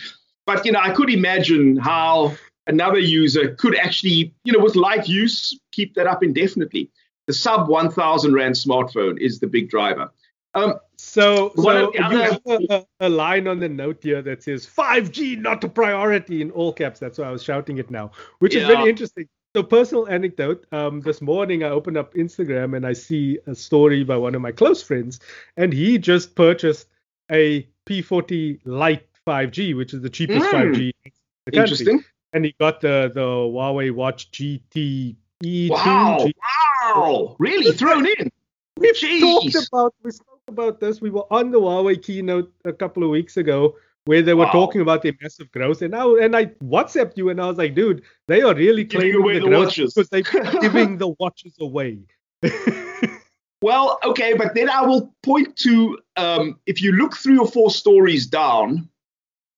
But 0.47 0.64
you 0.64 0.73
know, 0.73 0.81
I 0.81 0.90
could 0.90 1.11
imagine 1.11 1.76
how 1.76 2.35
another 2.66 2.99
user 2.99 3.54
could 3.54 3.76
actually, 3.76 4.35
you 4.45 4.52
know, 4.52 4.62
with 4.62 4.76
light 4.76 5.09
use, 5.09 5.59
keep 5.73 5.95
that 5.95 6.07
up 6.07 6.23
indefinitely. 6.23 6.90
The 7.26 7.33
sub 7.33 7.69
1,000 7.69 8.35
rand 8.35 8.54
smartphone 8.54 9.19
is 9.19 9.40
the 9.40 9.47
big 9.47 9.71
driver. 9.71 10.11
Um, 10.54 10.75
so, 10.97 11.52
so 11.57 11.93
you 11.93 12.02
have 12.02 12.40
a, 12.47 12.87
a, 13.00 13.09
line 13.09 13.49
on 13.49 13.59
the 13.59 13.69
note 13.69 14.02
here 14.02 14.23
that 14.23 14.45
says 14.45 14.66
5G 14.66 15.38
not 15.40 15.64
a 15.64 15.69
priority 15.69 16.43
in 16.43 16.52
all 16.52 16.73
caps. 16.73 17.00
That's 17.00 17.19
why 17.19 17.26
I 17.26 17.31
was 17.33 17.43
shouting 17.43 17.78
it 17.78 17.90
now, 17.90 18.12
which 18.38 18.54
yeah. 18.54 18.62
is 18.62 18.69
very 18.69 18.88
interesting. 18.88 19.29
So, 19.55 19.62
personal 19.62 20.09
anecdote. 20.09 20.67
Um, 20.73 21.01
this 21.01 21.23
morning 21.23 21.62
I 21.62 21.69
opened 21.69 21.97
up 21.97 22.14
Instagram 22.14 22.77
and 22.77 22.85
I 22.85 22.93
see 22.93 23.38
a 23.47 23.55
story 23.55 24.03
by 24.03 24.17
one 24.17 24.35
of 24.35 24.43
my 24.43 24.51
close 24.51 24.83
friends, 24.83 25.21
and 25.57 25.73
he 25.73 25.97
just 25.97 26.35
purchased 26.35 26.88
a 27.31 27.64
P40 27.87 28.62
Lite 28.64 29.07
5G, 29.25 29.77
which 29.77 29.95
is 29.95 30.03
the 30.03 30.11
cheapest 30.11 30.47
mm. 30.47 30.51
5G 30.51 30.64
in 30.64 30.73
the 30.73 31.53
country. 31.53 31.61
Interesting. 31.61 32.05
And 32.33 32.45
he 32.45 32.55
got 32.59 32.81
the 32.81 33.12
the 33.14 33.21
Huawei 33.21 33.93
Watch 33.93 34.33
GT 34.33 35.14
E2. 35.45 35.71
Wow! 35.71 36.27
Wow! 36.83 37.37
Really 37.38 37.71
thrown 37.71 38.07
in. 38.07 38.33
We've 38.77 38.97
Jeez. 38.97 39.53
talked 39.53 39.69
about 39.69 39.95
we 40.03 40.11
spoke 40.11 40.40
about 40.49 40.81
this. 40.81 41.01
We 41.01 41.11
were 41.11 41.33
on 41.33 41.53
the 41.53 41.61
Huawei 41.61 42.03
keynote 42.03 42.53
a 42.64 42.73
couple 42.73 43.05
of 43.05 43.11
weeks 43.11 43.37
ago 43.37 43.77
where 44.07 44.23
they 44.23 44.35
were 44.35 44.45
wow. 44.45 44.53
talking 44.53 44.81
about 44.81 45.03
their 45.03 45.14
massive 45.21 45.51
growth, 45.51 45.83
and 45.83 45.95
I 45.95 46.05
and 46.23 46.37
I 46.37 46.47
WhatsApped 46.62 47.17
you 47.17 47.31
and 47.31 47.40
I 47.40 47.47
was 47.47 47.57
like, 47.57 47.75
dude, 47.75 48.03
they 48.29 48.43
are 48.43 48.55
really 48.55 48.85
claiming 48.85 49.23
the, 49.23 49.40
the 49.40 49.49
growth 49.49 49.67
watches. 49.67 49.95
because 49.95 50.09
they're 50.11 50.61
giving 50.61 50.99
the 50.99 51.09
watches 51.19 51.55
away. 51.61 51.99
well, 53.62 53.99
okay, 54.05 54.35
but 54.35 54.55
then 54.55 54.69
I 54.69 54.83
will 54.83 55.14
point 55.23 55.57
to 55.59 55.99
um, 56.17 56.59
if 56.67 56.83
you 56.83 56.93
look 56.93 57.17
three 57.17 57.38
or 57.38 57.47
four 57.47 57.71
stories 57.71 58.27
down, 58.27 58.88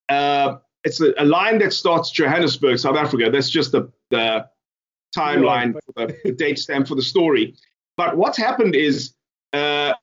uh, 0.08 0.58
it's 0.84 1.00
a, 1.00 1.12
a, 1.18 1.24
line 1.24 1.58
that 1.58 1.72
starts 1.72 2.10
Johannesburg, 2.10 2.78
South 2.78 2.96
Africa. 2.96 3.30
That's 3.30 3.50
just 3.50 3.72
the 3.72 3.90
the 4.10 4.48
timeline, 5.16 5.74
yeah, 5.96 6.06
the, 6.06 6.16
the 6.24 6.32
date 6.32 6.58
stamp 6.58 6.86
for 6.86 6.94
the 6.94 7.02
story. 7.02 7.56
But 7.96 8.16
what's 8.16 8.38
happened 8.38 8.76
is 8.76 9.14
uh, 9.52 9.94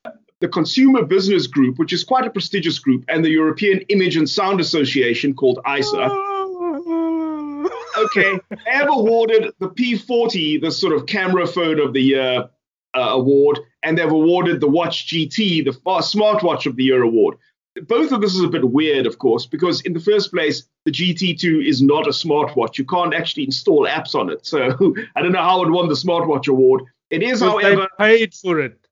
the 0.43 0.49
Consumer 0.49 1.06
Business 1.06 1.47
Group, 1.47 1.79
which 1.79 1.93
is 1.93 2.03
quite 2.03 2.27
a 2.27 2.29
prestigious 2.29 2.77
group, 2.77 3.06
and 3.08 3.23
the 3.23 3.29
European 3.29 3.79
Image 3.88 4.17
and 4.17 4.29
Sound 4.29 4.60
Association 4.60 5.34
called 5.34 5.58
ISA. 5.65 5.95
okay, 7.97 8.38
have 8.65 8.89
awarded 8.89 9.53
the 9.60 9.69
P40 9.69 10.62
the 10.62 10.69
sort 10.69 10.91
of 10.91 11.06
camera 11.06 11.47
phone 11.47 11.79
of 11.79 11.93
the 11.93 12.01
year 12.01 12.49
uh, 12.93 12.99
award, 12.99 13.58
and 13.84 13.97
they've 13.97 14.12
awarded 14.12 14.60
the 14.60 14.67
Watch 14.67 15.08
GT 15.08 15.63
the 15.63 15.71
smartwatch 15.71 16.65
of 16.65 16.75
the 16.75 16.84
year 16.84 17.03
award. 17.03 17.38
Both 17.88 18.12
of 18.12 18.19
this 18.19 18.36
is 18.36 18.43
a 18.43 18.49
bit 18.49 18.69
weird, 18.69 19.06
of 19.06 19.19
course, 19.19 19.45
because 19.45 19.79
in 19.84 19.93
the 19.93 20.01
first 20.01 20.29
place, 20.29 20.65
the 20.84 20.91
GT2 20.91 21.65
is 21.65 21.82
not 21.82 22.06
a 22.06 22.10
smartwatch. 22.10 22.77
You 22.77 22.84
can't 22.84 23.13
actually 23.13 23.45
install 23.45 23.88
apps 23.88 24.13
on 24.13 24.29
it. 24.29 24.45
So 24.45 24.62
I 25.15 25.21
don't 25.21 25.32
know 25.32 25.41
how 25.41 25.63
it 25.63 25.71
won 25.71 25.88
the 25.88 25.95
smartwatch 25.95 26.49
award. 26.49 26.84
It 27.10 27.23
is, 27.23 27.39
however, 27.39 27.88
paid 27.97 28.34
for 28.34 28.60
it. 28.60 28.82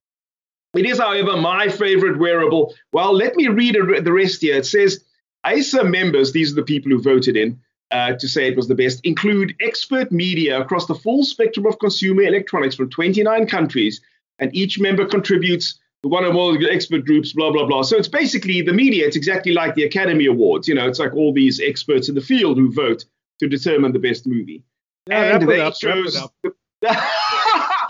It 0.73 0.85
is, 0.85 0.99
however, 0.99 1.35
my 1.35 1.67
favorite 1.67 2.17
wearable. 2.17 2.73
Well, 2.93 3.13
let 3.13 3.35
me 3.35 3.47
read 3.47 3.75
the 3.75 4.13
rest 4.13 4.41
here. 4.41 4.55
It 4.55 4.65
says 4.65 5.03
ISA 5.49 5.83
members, 5.83 6.31
these 6.31 6.51
are 6.51 6.55
the 6.55 6.63
people 6.63 6.91
who 6.91 7.01
voted 7.01 7.35
in 7.35 7.59
uh, 7.91 8.13
to 8.13 8.27
say 8.27 8.47
it 8.47 8.55
was 8.55 8.67
the 8.67 8.75
best, 8.75 9.01
include 9.03 9.55
expert 9.59 10.11
media 10.11 10.61
across 10.61 10.85
the 10.85 10.95
full 10.95 11.23
spectrum 11.23 11.65
of 11.65 11.77
consumer 11.79 12.23
electronics 12.23 12.75
from 12.75 12.89
29 12.89 13.47
countries, 13.47 14.01
and 14.39 14.55
each 14.55 14.79
member 14.79 15.05
contributes 15.05 15.77
to 16.03 16.09
one 16.09 16.23
or 16.23 16.33
more 16.33 16.57
expert 16.69 17.05
groups, 17.05 17.33
blah, 17.33 17.51
blah, 17.51 17.65
blah. 17.65 17.81
So 17.81 17.97
it's 17.97 18.07
basically 18.07 18.61
the 18.61 18.73
media. 18.73 19.05
It's 19.05 19.17
exactly 19.17 19.51
like 19.51 19.75
the 19.75 19.83
Academy 19.83 20.25
Awards. 20.25 20.67
You 20.67 20.75
know, 20.75 20.87
it's 20.87 20.99
like 20.99 21.13
all 21.13 21.33
these 21.33 21.59
experts 21.59 22.09
in 22.09 22.15
the 22.15 22.21
field 22.21 22.57
who 22.57 22.71
vote 22.71 23.05
to 23.39 23.47
determine 23.47 23.91
the 23.91 23.99
best 23.99 24.25
movie. 24.25 24.63
Yeah, 25.07 25.35
and 25.35 25.49
they 25.49 25.69
chose. 25.71 26.17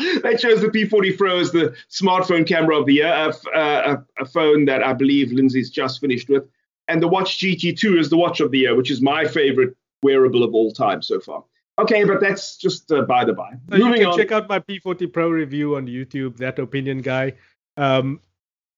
that 0.23 0.39
shows 0.39 0.61
the 0.61 0.67
P40 0.67 1.17
Pro 1.17 1.39
as 1.39 1.51
the 1.51 1.75
smartphone 1.89 2.47
camera 2.47 2.77
of 2.79 2.85
the 2.85 2.95
year, 2.95 3.07
a, 3.07 3.33
a, 3.57 4.05
a, 4.19 4.25
phone 4.25 4.65
that 4.65 4.83
I 4.83 4.93
believe 4.93 5.31
Lindsey's 5.31 5.69
just 5.69 6.01
finished 6.01 6.29
with. 6.29 6.47
And 6.87 7.01
the 7.01 7.07
Watch 7.07 7.37
GT2 7.39 7.99
is 7.99 8.09
the 8.09 8.17
watch 8.17 8.39
of 8.39 8.51
the 8.51 8.59
year, 8.59 8.75
which 8.75 8.91
is 8.91 9.01
my 9.01 9.25
favorite 9.25 9.75
wearable 10.03 10.43
of 10.43 10.53
all 10.53 10.71
time 10.71 11.01
so 11.01 11.19
far. 11.19 11.43
Okay, 11.79 12.03
but 12.03 12.19
that's 12.19 12.57
just 12.57 12.91
uh, 12.91 13.03
by 13.03 13.25
the 13.25 13.33
by. 13.33 13.51
So 13.69 13.77
Moving 13.77 13.93
you 13.93 13.97
can 13.99 14.05
on. 14.07 14.17
check 14.17 14.31
out 14.31 14.49
my 14.49 14.59
P40 14.59 15.11
Pro 15.11 15.29
review 15.29 15.77
on 15.77 15.87
YouTube, 15.87 16.37
that 16.37 16.59
opinion 16.59 17.01
guy. 17.01 17.33
Um, 17.77 18.19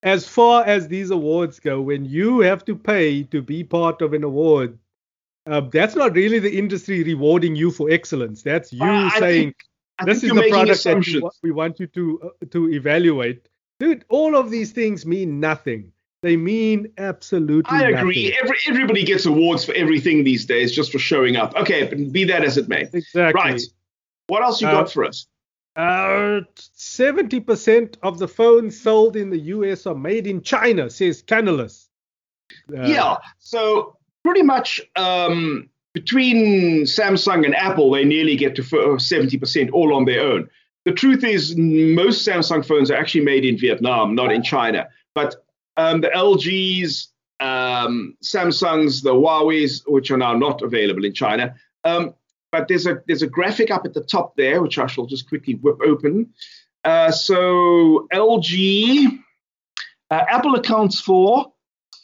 as 0.04 0.28
far 0.28 0.64
as 0.66 0.88
these 0.88 1.12
awards 1.12 1.60
go, 1.60 1.82
when 1.82 2.06
you 2.06 2.42
have 2.42 2.64
to 2.66 2.76
pay 2.76 3.24
to 3.24 3.42
be 3.42 3.64
part 3.64 4.02
of 4.02 4.14
an 4.14 4.24
award, 4.24 4.78
uh, 5.48 5.62
that's 5.62 5.96
not 5.96 6.14
really 6.14 6.40
the 6.40 6.56
industry 6.56 7.04
rewarding 7.04 7.56
you 7.56 7.72
for 7.72 7.90
excellence. 7.90 8.44
That's 8.44 8.72
you 8.72 8.84
uh, 8.84 9.10
saying, 9.20 9.50
think, 9.50 9.56
this 10.06 10.24
is 10.24 10.32
the 10.32 10.50
product 10.50 10.84
that 10.84 10.98
we, 11.06 11.50
we 11.50 11.52
want 11.52 11.80
you 11.80 11.88
to 11.88 12.22
uh, 12.24 12.46
to 12.52 12.72
evaluate. 12.72 13.50
Dude, 13.80 14.06
all 14.10 14.36
of 14.36 14.52
these 14.52 14.72
things 14.72 15.06
mean 15.06 15.40
nothing. 15.40 15.92
They 16.22 16.38
mean 16.38 16.94
absolutely 16.98 17.78
nothing. 17.78 17.96
I 17.96 18.00
agree. 18.00 18.30
Nothing. 18.30 18.40
Every, 18.44 18.58
everybody 18.68 19.04
gets 19.04 19.26
awards 19.26 19.66
for 19.66 19.74
everything 19.74 20.24
these 20.24 20.46
days 20.46 20.72
just 20.72 20.92
for 20.92 21.00
showing 21.00 21.36
up. 21.36 21.54
Okay, 21.56 21.86
but 21.86 22.12
be 22.14 22.24
that 22.26 22.44
as 22.46 22.58
it 22.58 22.70
may. 22.70 22.88
Exactly. 22.94 23.34
Right. 23.34 23.62
What 24.28 24.42
else 24.42 24.62
you 24.62 24.70
uh, 24.70 24.72
got 24.72 24.92
for 24.92 25.04
us? 25.04 25.28
Uh, 25.76 26.42
70% 26.56 27.98
of 28.04 28.20
the 28.20 28.28
phones 28.28 28.80
sold 28.80 29.16
in 29.16 29.32
the 29.32 29.40
US 29.40 29.86
are 29.86 29.96
made 29.96 30.28
in 30.28 30.42
China, 30.42 30.90
says 30.90 31.24
Canalys. 31.24 31.88
Uh, 32.72 32.84
yeah. 32.84 33.18
So 33.40 33.98
pretty 34.24 34.44
much 34.44 34.80
um, 34.96 35.70
between 35.94 36.84
Samsung 36.84 37.46
and 37.46 37.56
Apple, 37.56 37.92
they 37.92 38.04
nearly 38.04 38.36
get 38.36 38.56
to 38.56 38.64
70% 38.64 39.72
all 39.72 39.94
on 39.94 40.06
their 40.06 40.22
own. 40.22 40.50
The 40.86 40.92
truth 40.92 41.24
is, 41.24 41.56
most 41.56 42.28
Samsung 42.28 42.66
phones 42.66 42.92
are 42.92 42.96
actually 42.96 43.24
made 43.24 43.46
in 43.46 43.58
Vietnam, 43.58 44.16
not 44.16 44.32
in 44.32 44.44
China. 44.44 44.90
But 45.16 45.36
um, 45.78 46.02
the 46.02 46.10
LGs, 46.10 47.08
um, 47.40 48.18
Samsung's, 48.24 49.02
the 49.02 49.14
Huawei's, 49.14 49.84
which 49.86 50.12
are 50.12 50.18
now 50.18 50.34
not 50.34 50.62
available 50.62 51.06
in 51.06 51.14
China. 51.14 51.56
Um, 51.84 52.16
but 52.52 52.68
there's 52.68 52.86
a 52.86 53.02
there's 53.08 53.24
a 53.24 53.28
graphic 53.28 53.72
up 53.72 53.86
at 53.86 53.94
the 53.94 54.04
top 54.04 54.36
there, 54.36 54.62
which 54.62 54.78
I 54.78 54.88
shall 54.88 55.06
just 55.06 55.28
quickly 55.28 55.56
whip 55.56 55.78
open. 55.86 56.34
Uh, 56.84 57.12
so 57.12 58.08
LG, 58.14 59.20
uh, 60.12 60.22
Apple 60.30 60.56
accounts 60.56 61.00
for 61.00 61.52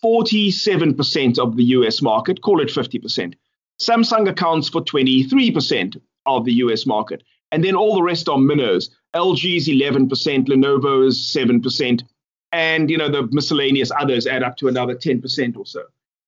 47% 0.03 1.37
of 1.37 1.57
the 1.57 1.63
US 1.65 2.01
market, 2.01 2.41
call 2.41 2.61
it 2.61 2.69
50%. 2.69 3.35
Samsung 3.81 4.29
accounts 4.29 4.69
for 4.69 4.81
23% 4.81 5.99
of 6.25 6.45
the 6.45 6.53
US 6.53 6.85
market. 6.85 7.23
And 7.51 7.63
then 7.63 7.75
all 7.75 7.95
the 7.95 8.03
rest 8.03 8.29
are 8.29 8.37
minnows. 8.37 8.89
LG 9.15 9.57
is 9.57 9.67
11%, 9.67 10.07
Lenovo 10.47 11.07
is 11.07 11.17
7%, 11.17 12.03
and 12.51 12.89
you 12.89 12.97
know 12.97 13.09
the 13.09 13.27
miscellaneous 13.31 13.91
others 13.97 14.27
add 14.27 14.43
up 14.43 14.57
to 14.57 14.67
another 14.67 14.95
10% 14.95 15.57
or 15.57 15.65
so. 15.65 15.83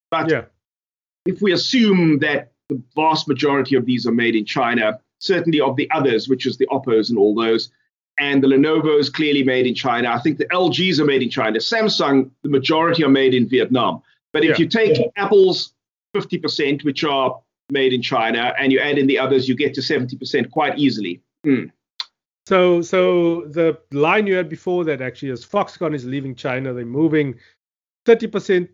But 0.10 0.32
yeah. 0.32 0.46
if 1.26 1.42
we 1.42 1.54
assume 1.54 2.20
that 2.20 2.52
the 2.70 2.82
vast 2.96 3.28
majority 3.28 3.76
of 3.76 3.86
these 3.86 4.08
are 4.08 4.12
made 4.12 4.36
in 4.36 4.46
China, 4.46 5.00
certainly 5.20 5.62
of 5.62 5.76
the 5.76 5.90
others, 5.92 6.28
which 6.28 6.46
is 6.48 6.58
the 6.58 6.68
Oppos 6.68 7.10
and 7.10 7.20
all 7.20 7.36
those, 7.36 7.72
and 8.20 8.44
the 8.44 8.48
Lenovo's 8.48 9.10
clearly 9.10 9.44
made 9.44 9.68
in 9.68 9.76
China. 9.76 10.10
I 10.10 10.20
think 10.20 10.38
the 10.38 10.46
LGs 10.46 11.00
are 11.00 11.06
made 11.06 11.22
in 11.22 11.30
China. 11.30 11.60
Samsung, 11.60 12.32
the 12.44 12.50
majority 12.50 13.04
are 13.04 13.10
made 13.10 13.34
in 13.34 13.48
Vietnam. 13.48 14.02
But 14.34 14.44
if 14.44 14.52
yeah. 14.52 14.64
you 14.64 14.68
take 14.70 14.98
yeah. 14.98 15.06
Apple's 15.18 15.74
50%, 16.16 16.84
which 16.84 17.04
are 17.04 17.40
made 17.70 17.94
in 17.94 18.02
China, 18.02 18.54
and 18.60 18.72
you 18.72 18.80
add 18.80 18.98
in 18.98 19.08
the 19.08 19.18
others, 19.18 19.48
you 19.48 19.56
get 19.56 19.74
to 19.76 19.82
70% 19.82 20.52
quite 20.52 20.78
easily. 20.78 21.22
Mm. 21.46 21.72
So, 22.48 22.82
so 22.82 23.42
the 23.46 23.78
line 23.92 24.28
you 24.28 24.36
had 24.36 24.50
before 24.50 24.84
that 24.86 25.02
actually 25.02 25.30
is 25.30 25.46
Foxconn 25.46 25.96
is 25.96 26.06
leaving 26.06 26.36
China. 26.36 26.74
They're 26.74 26.86
moving 26.86 27.36
30%. 28.06 28.68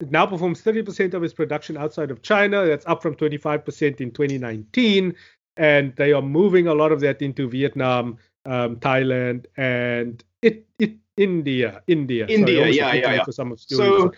It 0.00 0.10
now 0.10 0.26
performs 0.26 0.60
30% 0.62 1.14
of 1.14 1.22
its 1.22 1.32
production 1.32 1.76
outside 1.76 2.10
of 2.10 2.22
China. 2.22 2.66
That's 2.66 2.84
up 2.86 3.00
from 3.00 3.14
25% 3.14 4.00
in 4.00 4.10
2019, 4.10 5.14
and 5.56 5.94
they 5.96 6.12
are 6.12 6.22
moving 6.22 6.66
a 6.66 6.74
lot 6.74 6.92
of 6.92 7.00
that 7.00 7.22
into 7.22 7.48
Vietnam, 7.48 8.18
um, 8.44 8.76
Thailand, 8.76 9.46
and 9.56 10.22
it, 10.42 10.66
it 10.78 10.96
India, 11.16 11.82
India. 11.86 12.26
India, 12.28 12.58
Sorry, 12.58 12.76
yeah, 12.76 12.92
yeah, 12.92 13.14
yeah. 13.14 13.24
For 13.24 13.32
some 13.32 13.52
of 13.52 13.60
so, 13.60 14.12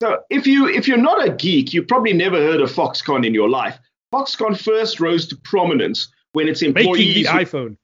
so 0.00 0.20
if 0.30 0.46
you 0.46 0.68
if 0.68 0.86
you're 0.88 0.98
not 0.98 1.26
a 1.26 1.30
geek, 1.32 1.72
you 1.72 1.82
probably 1.82 2.12
never 2.12 2.36
heard 2.36 2.60
of 2.60 2.70
Foxconn 2.70 3.26
in 3.26 3.34
your 3.34 3.48
life. 3.48 3.78
Foxconn 4.12 4.58
first 4.58 5.00
rose 5.00 5.26
to 5.28 5.36
prominence 5.36 6.08
when 6.32 6.48
its 6.48 6.62
employees 6.62 7.24
making 7.26 7.36
the 7.36 7.44
iPhone 7.44 7.76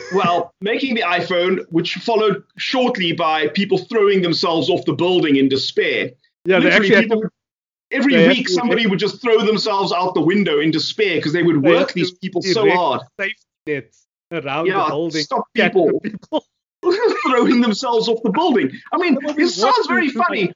well, 0.14 0.54
making 0.60 0.94
the 0.94 1.02
iPhone, 1.02 1.64
which 1.70 1.94
followed 1.94 2.42
shortly 2.56 3.12
by 3.12 3.48
people 3.48 3.78
throwing 3.78 4.22
themselves 4.22 4.68
off 4.68 4.84
the 4.84 4.92
building 4.92 5.36
in 5.36 5.48
despair. 5.48 6.10
Yeah, 6.44 6.60
they 6.60 6.70
actually 6.70 7.02
people, 7.02 7.22
to, 7.22 7.30
every 7.90 8.26
week 8.28 8.48
somebody 8.48 8.86
would 8.86 8.98
just 8.98 9.20
throw 9.20 9.44
themselves 9.44 9.92
out 9.92 10.14
the 10.14 10.20
window 10.20 10.60
in 10.60 10.70
despair 10.70 11.16
because 11.16 11.32
they 11.32 11.42
would 11.42 11.62
work 11.62 11.92
these 11.92 12.12
people 12.12 12.42
so 12.42 12.70
hard. 12.70 13.02
Safety 13.18 13.42
nets 13.66 14.06
around 14.30 14.66
yeah, 14.66 14.84
the 14.84 14.88
building. 14.88 15.22
Stop 15.22 15.44
people, 15.54 16.00
people. 16.00 16.44
throwing 17.28 17.60
themselves 17.60 18.08
off 18.08 18.22
the 18.24 18.30
building. 18.30 18.72
I 18.92 18.98
mean, 18.98 19.18
it 19.22 19.48
sounds 19.48 19.86
very 19.86 20.08
funny. 20.08 20.52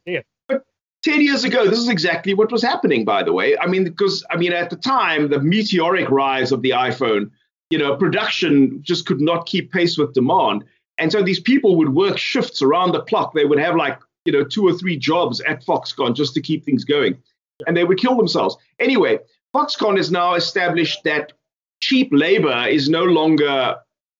But 1.06 1.12
10 1.12 1.20
years 1.20 1.44
ago, 1.44 1.68
this 1.68 1.78
is 1.78 1.88
exactly 1.88 2.34
what 2.34 2.50
was 2.50 2.62
happening, 2.62 3.04
by 3.04 3.22
the 3.22 3.32
way. 3.32 3.56
I 3.58 3.66
mean, 3.66 3.84
because, 3.84 4.24
I 4.30 4.36
mean, 4.36 4.52
at 4.52 4.70
the 4.70 4.76
time, 4.76 5.30
the 5.30 5.40
meteoric 5.40 6.10
rise 6.10 6.52
of 6.52 6.62
the 6.62 6.70
iPhone– 6.70 7.30
you 7.70 7.78
know, 7.78 7.96
production 7.96 8.80
just 8.82 9.06
could 9.06 9.20
not 9.20 9.46
keep 9.46 9.72
pace 9.72 9.98
with 9.98 10.14
demand. 10.14 10.64
And 10.98 11.10
so 11.10 11.22
these 11.22 11.40
people 11.40 11.76
would 11.76 11.94
work 11.94 12.16
shifts 12.16 12.62
around 12.62 12.92
the 12.92 13.02
clock. 13.02 13.34
They 13.34 13.44
would 13.44 13.58
have 13.58 13.76
like, 13.76 13.98
you 14.24 14.32
know, 14.32 14.44
two 14.44 14.66
or 14.66 14.72
three 14.72 14.96
jobs 14.96 15.40
at 15.42 15.64
Foxconn 15.64 16.14
just 16.14 16.34
to 16.34 16.40
keep 16.40 16.64
things 16.64 16.84
going. 16.84 17.18
And 17.66 17.76
they 17.76 17.84
would 17.84 17.98
kill 17.98 18.16
themselves. 18.16 18.56
Anyway, 18.78 19.18
Foxconn 19.54 19.96
has 19.96 20.10
now 20.10 20.34
established 20.34 21.02
that 21.04 21.32
cheap 21.80 22.08
labor 22.12 22.66
is 22.68 22.88
no 22.88 23.02
longer 23.02 23.76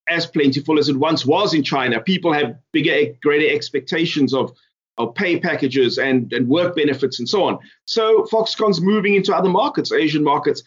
as 0.09 0.27
plentiful 0.27 0.79
as 0.79 0.89
it 0.89 0.97
once 0.97 1.25
was 1.25 1.55
in 1.55 1.63
China. 1.63 2.01
People 2.01 2.33
have 2.33 2.57
bigger, 2.73 3.13
greater 3.23 3.55
expectations 3.55 4.35
of, 4.35 4.53
of 4.99 5.15
pay 5.15 5.39
packages 5.39 5.99
and, 5.99 6.33
and 6.33 6.49
work 6.49 6.75
benefits 6.77 7.19
and 7.19 7.29
so 7.29 7.45
on. 7.45 7.59
So 7.85 8.27
Foxconn's 8.31 8.81
moving 8.81 9.15
into 9.15 9.35
other 9.35 9.51
markets, 9.51 9.93
Asian 9.93 10.25
markets. 10.25 10.63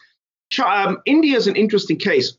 Um, 0.64 0.98
India 1.06 1.36
is 1.36 1.46
an 1.46 1.56
interesting 1.56 1.96
case 1.96 2.36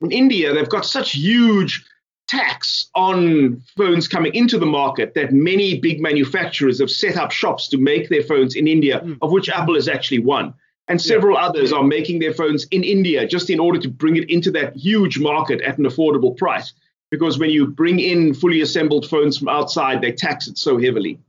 in 0.00 0.12
India, 0.12 0.52
they've 0.52 0.68
got 0.68 0.84
such 0.84 1.12
huge 1.12 1.84
tax 2.28 2.90
on 2.94 3.62
phones 3.76 4.08
coming 4.08 4.34
into 4.34 4.58
the 4.58 4.66
market 4.66 5.14
that 5.14 5.32
many 5.32 5.78
big 5.78 6.00
manufacturers 6.00 6.80
have 6.80 6.90
set 6.90 7.16
up 7.16 7.30
shops 7.30 7.68
to 7.68 7.78
make 7.78 8.08
their 8.08 8.22
phones 8.22 8.56
in 8.56 8.66
India, 8.66 9.00
mm. 9.00 9.16
of 9.22 9.30
which 9.30 9.48
Apple 9.48 9.76
is 9.76 9.88
actually 9.88 10.18
one. 10.18 10.52
And 10.88 11.00
several 11.00 11.36
yeah. 11.36 11.46
others 11.46 11.72
are 11.72 11.82
making 11.82 12.20
their 12.20 12.34
phones 12.34 12.64
in 12.70 12.84
India 12.84 13.26
just 13.26 13.50
in 13.50 13.58
order 13.58 13.78
to 13.80 13.88
bring 13.88 14.16
it 14.16 14.30
into 14.30 14.50
that 14.52 14.76
huge 14.76 15.18
market 15.18 15.60
at 15.62 15.78
an 15.78 15.84
affordable 15.84 16.36
price. 16.36 16.72
Because 17.10 17.38
when 17.38 17.50
you 17.50 17.66
bring 17.66 18.00
in 18.00 18.34
fully 18.34 18.60
assembled 18.60 19.08
phones 19.08 19.38
from 19.38 19.48
outside, 19.48 20.00
they 20.00 20.12
tax 20.12 20.48
it 20.48 20.58
so 20.58 20.78
heavily. 20.78 21.20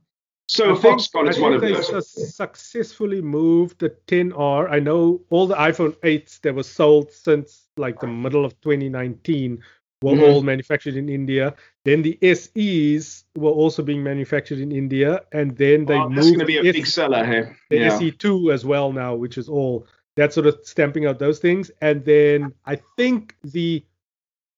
So 0.48 0.72
I 0.72 0.78
Foxconn 0.78 1.28
is 1.28 1.38
one 1.38 1.52
of 1.52 1.60
those. 1.60 2.34
Successfully 2.34 3.20
moved 3.20 3.80
the 3.80 3.90
10R. 4.06 4.70
I 4.70 4.80
know 4.80 5.20
all 5.28 5.46
the 5.46 5.54
iPhone 5.54 5.94
8s 5.96 6.40
that 6.40 6.54
were 6.54 6.62
sold 6.62 7.12
since 7.12 7.68
like 7.76 8.00
the 8.00 8.06
middle 8.06 8.44
of 8.46 8.58
2019 8.62 9.62
were 10.00 10.12
mm-hmm. 10.12 10.22
all 10.22 10.42
manufactured 10.42 10.96
in 10.96 11.08
India. 11.08 11.54
Then 11.84 12.02
the 12.02 12.18
SEs 12.22 13.24
were 13.36 13.50
also 13.50 13.82
being 13.82 14.02
manufactured 14.02 14.58
in 14.58 14.72
India, 14.72 15.22
and 15.32 15.56
then 15.56 15.84
they 15.84 15.94
oh, 15.94 16.08
moved. 16.08 16.28
Going 16.28 16.38
to 16.38 16.44
be 16.46 16.56
a 16.56 16.64
S- 16.64 16.72
big 16.72 16.86
seller 16.86 17.26
here. 17.26 17.56
The 17.68 17.78
yeah. 17.78 17.98
SE2 17.98 18.52
as 18.52 18.64
well 18.64 18.92
now, 18.92 19.14
which 19.14 19.36
is 19.36 19.48
all 19.48 19.86
that 20.16 20.32
sort 20.32 20.46
of 20.46 20.58
stamping 20.64 21.06
out 21.06 21.18
those 21.18 21.40
things. 21.40 21.70
And 21.82 22.04
then 22.04 22.54
I 22.64 22.80
think 22.96 23.36
the 23.44 23.84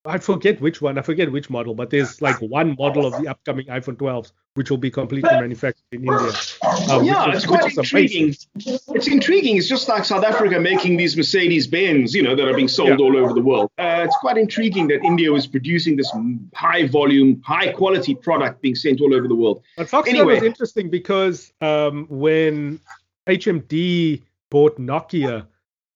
I 0.05 0.19
forget 0.19 0.61
which 0.61 0.81
one. 0.81 0.99
I 0.99 1.03
forget 1.03 1.31
which 1.31 1.51
model, 1.51 1.75
but 1.75 1.91
there's 1.91 2.23
like 2.23 2.41
one 2.41 2.77
model 2.79 3.07
of 3.07 3.21
the 3.21 3.29
upcoming 3.29 3.67
iPhone 3.67 3.97
12s 3.97 4.33
which 4.55 4.69
will 4.69 4.79
be 4.79 4.91
completely 4.91 5.31
manufactured 5.31 5.85
in 5.93 6.01
India. 6.01 6.33
Um, 6.91 7.05
yeah, 7.05 7.31
it's 7.31 7.47
quite 7.47 7.77
intriguing. 7.77 8.35
It's 8.57 9.07
intriguing. 9.07 9.57
It's 9.57 9.69
just 9.69 9.89
like 9.89 10.05
South 10.05 10.25
Africa 10.25 10.59
making 10.59 10.97
these 10.97 11.17
Mercedes 11.17 11.69
Benz, 11.69 12.15
you 12.15 12.23
know, 12.23 12.35
that 12.35 12.49
are 12.49 12.55
being 12.55 12.69
sold 12.69 12.99
yeah. 12.99 13.05
all 13.05 13.17
over 13.17 13.33
the 13.33 13.41
world. 13.41 13.71
Uh, 13.79 14.03
it's 14.05 14.17
quite 14.17 14.37
intriguing 14.37 14.89
that 14.89 15.05
India 15.05 15.31
was 15.31 15.47
producing 15.47 15.97
this 15.97 16.13
high 16.55 16.87
volume, 16.89 17.41
high 17.45 17.73
quality 17.73 18.15
product 18.15 18.61
being 18.61 18.75
sent 18.75 19.01
all 19.01 19.15
over 19.15 19.29
the 19.29 19.35
world. 19.35 19.63
But 19.77 19.87
Foxconn 19.87 20.09
anyway. 20.09 20.35
was 20.35 20.43
interesting 20.43 20.91
because 20.91 21.53
um, 21.61 22.07
when 22.09 22.81
HMD 23.29 24.23
bought 24.51 24.81
Nokia 24.81 25.47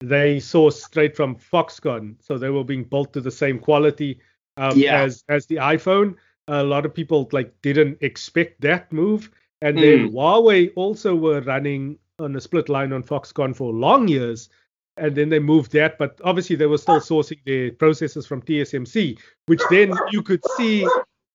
they 0.09 0.37
sourced 0.37 0.83
straight 0.83 1.17
from 1.17 1.37
Foxconn, 1.37 2.17
so 2.21 2.39
they 2.39 2.51
were 2.51 2.65
being 2.65 2.85
built 2.85 3.13
to 3.13 3.21
the 3.21 3.31
same 3.31 3.59
quality 3.59 4.21
um, 4.57 4.77
yeah. 4.77 5.03
as 5.03 5.25
as 5.29 5.47
the 5.47 5.57
iPhone. 5.57 6.17
A 6.49 6.63
lot 6.63 6.85
of 6.85 6.95
people 6.95 7.29
like 7.33 7.53
didn't 7.63 7.99
expect 8.01 8.61
that 8.61 8.93
move, 8.93 9.31
and 9.63 9.77
mm. 9.77 9.81
then 9.81 10.13
Huawei 10.13 10.73
also 10.77 11.15
were 11.15 11.41
running 11.41 11.99
on 12.19 12.37
a 12.37 12.41
split 12.41 12.69
line 12.69 12.93
on 12.93 13.03
Foxconn 13.03 13.57
for 13.57 13.73
long 13.73 14.09
years, 14.09 14.49
and 14.97 15.15
then 15.15 15.29
they 15.29 15.39
moved 15.39 15.73
that. 15.73 15.99
But 15.99 16.21
obviously, 16.25 16.57
they 16.57 16.67
were 16.67 16.79
still 16.79 17.01
sourcing 17.01 17.39
their 17.45 17.71
processors 17.71 18.27
from 18.27 18.43
TSMC, 18.43 19.19
which 19.47 19.63
then 19.71 19.93
you 20.11 20.23
could 20.23 20.43
see 20.57 20.87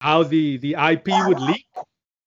how 0.02 0.24
the 0.24 0.58
the 0.58 0.76
IP 0.80 1.08
would 1.28 1.40
leak 1.40 1.66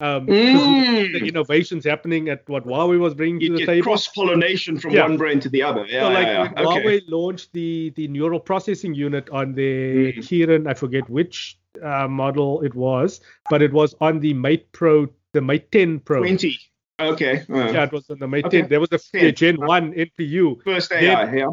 um, 0.03 0.27
mm. 0.27 1.13
the 1.13 1.27
innovations 1.29 1.85
happening 1.85 2.29
at 2.29 2.49
what 2.49 2.67
Huawei 2.67 2.99
was 2.99 3.15
bringing 3.15 3.41
you 3.41 3.51
to 3.51 3.55
the 3.59 3.67
table. 3.67 3.85
Cross 3.85 4.09
pollination 4.09 4.77
from 4.77 4.91
yeah. 4.91 5.03
one 5.03 5.17
brain 5.17 5.39
to 5.41 5.49
the 5.49 5.63
other. 5.63 5.87
Yeah, 5.87 6.01
so 6.01 6.09
like 6.09 6.27
yeah, 6.27 6.53
yeah. 6.57 6.67
Okay. 6.67 6.83
Huawei 6.83 7.01
launched 7.07 7.53
the 7.53 7.91
the 7.91 8.09
neural 8.09 8.41
processing 8.41 8.95
unit 8.95 9.31
on 9.31 9.55
the 9.55 10.13
mm. 10.13 10.19
Kirin, 10.19 10.67
I 10.69 10.75
forget 10.75 11.09
which 11.09 11.57
uh, 11.81 12.09
model 12.09 12.63
it 12.63 12.75
was, 12.75 13.21
but 13.49 13.63
it 13.63 13.73
was 13.73 13.95
on 14.01 14.19
the 14.19 14.35
Mate 14.35 14.73
Pro, 14.73 15.07
the 15.35 15.41
Mate 15.41 15.71
10 15.71 16.01
Pro. 16.01 16.19
20. 16.19 16.59
Okay. 17.01 17.45
Uh, 17.49 17.71
yeah, 17.71 17.85
it 17.85 17.93
was 17.93 18.11
on 18.11 18.19
the 18.19 18.27
Mate 18.27 18.47
okay. 18.47 18.63
10. 18.63 18.71
There 18.71 18.81
was 18.81 18.91
a 18.93 18.99
10. 18.99 19.35
Gen 19.37 19.57
1 19.61 19.93
NPU. 19.95 20.63
First 20.65 20.93
AI, 20.93 21.27
then, 21.27 21.39
yeah. 21.39 21.47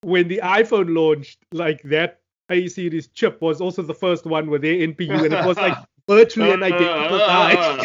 When 0.00 0.28
the 0.28 0.40
iPhone 0.42 0.94
launched, 0.96 1.38
like 1.52 1.82
that 1.84 2.20
A 2.50 2.68
series 2.68 3.08
chip 3.08 3.40
was 3.40 3.60
also 3.60 3.82
the 3.82 3.94
first 3.94 4.24
one 4.24 4.50
with 4.50 4.62
their 4.62 4.74
NPU, 4.74 5.24
and 5.24 5.32
it 5.32 5.46
was 5.46 5.56
like 5.56 5.76
virtually 6.08 6.50
an 6.52 6.62
identical 6.62 7.18
guy. 7.18 7.84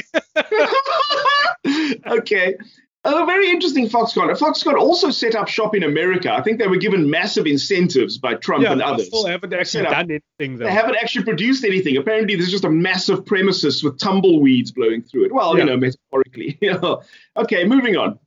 okay. 2.07 2.55
A 3.03 3.25
very 3.25 3.49
interesting 3.49 3.87
Foxconn. 3.87 4.37
Foxconn 4.37 4.77
also 4.77 5.11
set 5.11 5.33
up 5.33 5.47
shop 5.47 5.73
in 5.73 5.83
America. 5.83 6.33
I 6.33 6.41
think 6.41 6.59
they 6.59 6.67
were 6.67 6.77
given 6.77 7.09
massive 7.09 7.47
incentives 7.47 8.17
by 8.17 8.33
Trump 8.33 8.63
yeah, 8.63 8.73
and 8.73 8.81
others. 8.81 9.07
Still 9.07 9.25
haven't 9.25 9.53
actually 9.53 9.85
done 9.85 10.11
anything 10.11 10.57
though. 10.57 10.65
They 10.65 10.73
haven't 10.73 10.97
actually 10.97 11.23
produced 11.23 11.63
anything. 11.63 11.95
Apparently, 11.95 12.35
there's 12.35 12.51
just 12.51 12.65
a 12.65 12.69
massive 12.69 13.25
premises 13.25 13.81
with 13.81 13.97
tumbleweeds 13.97 14.71
blowing 14.71 15.03
through 15.03 15.25
it. 15.25 15.33
Well, 15.33 15.57
yeah. 15.57 15.63
you 15.63 15.69
know, 15.69 15.77
metaphorically. 15.77 16.59
okay, 17.37 17.63
moving 17.63 17.95
on. 17.95 18.19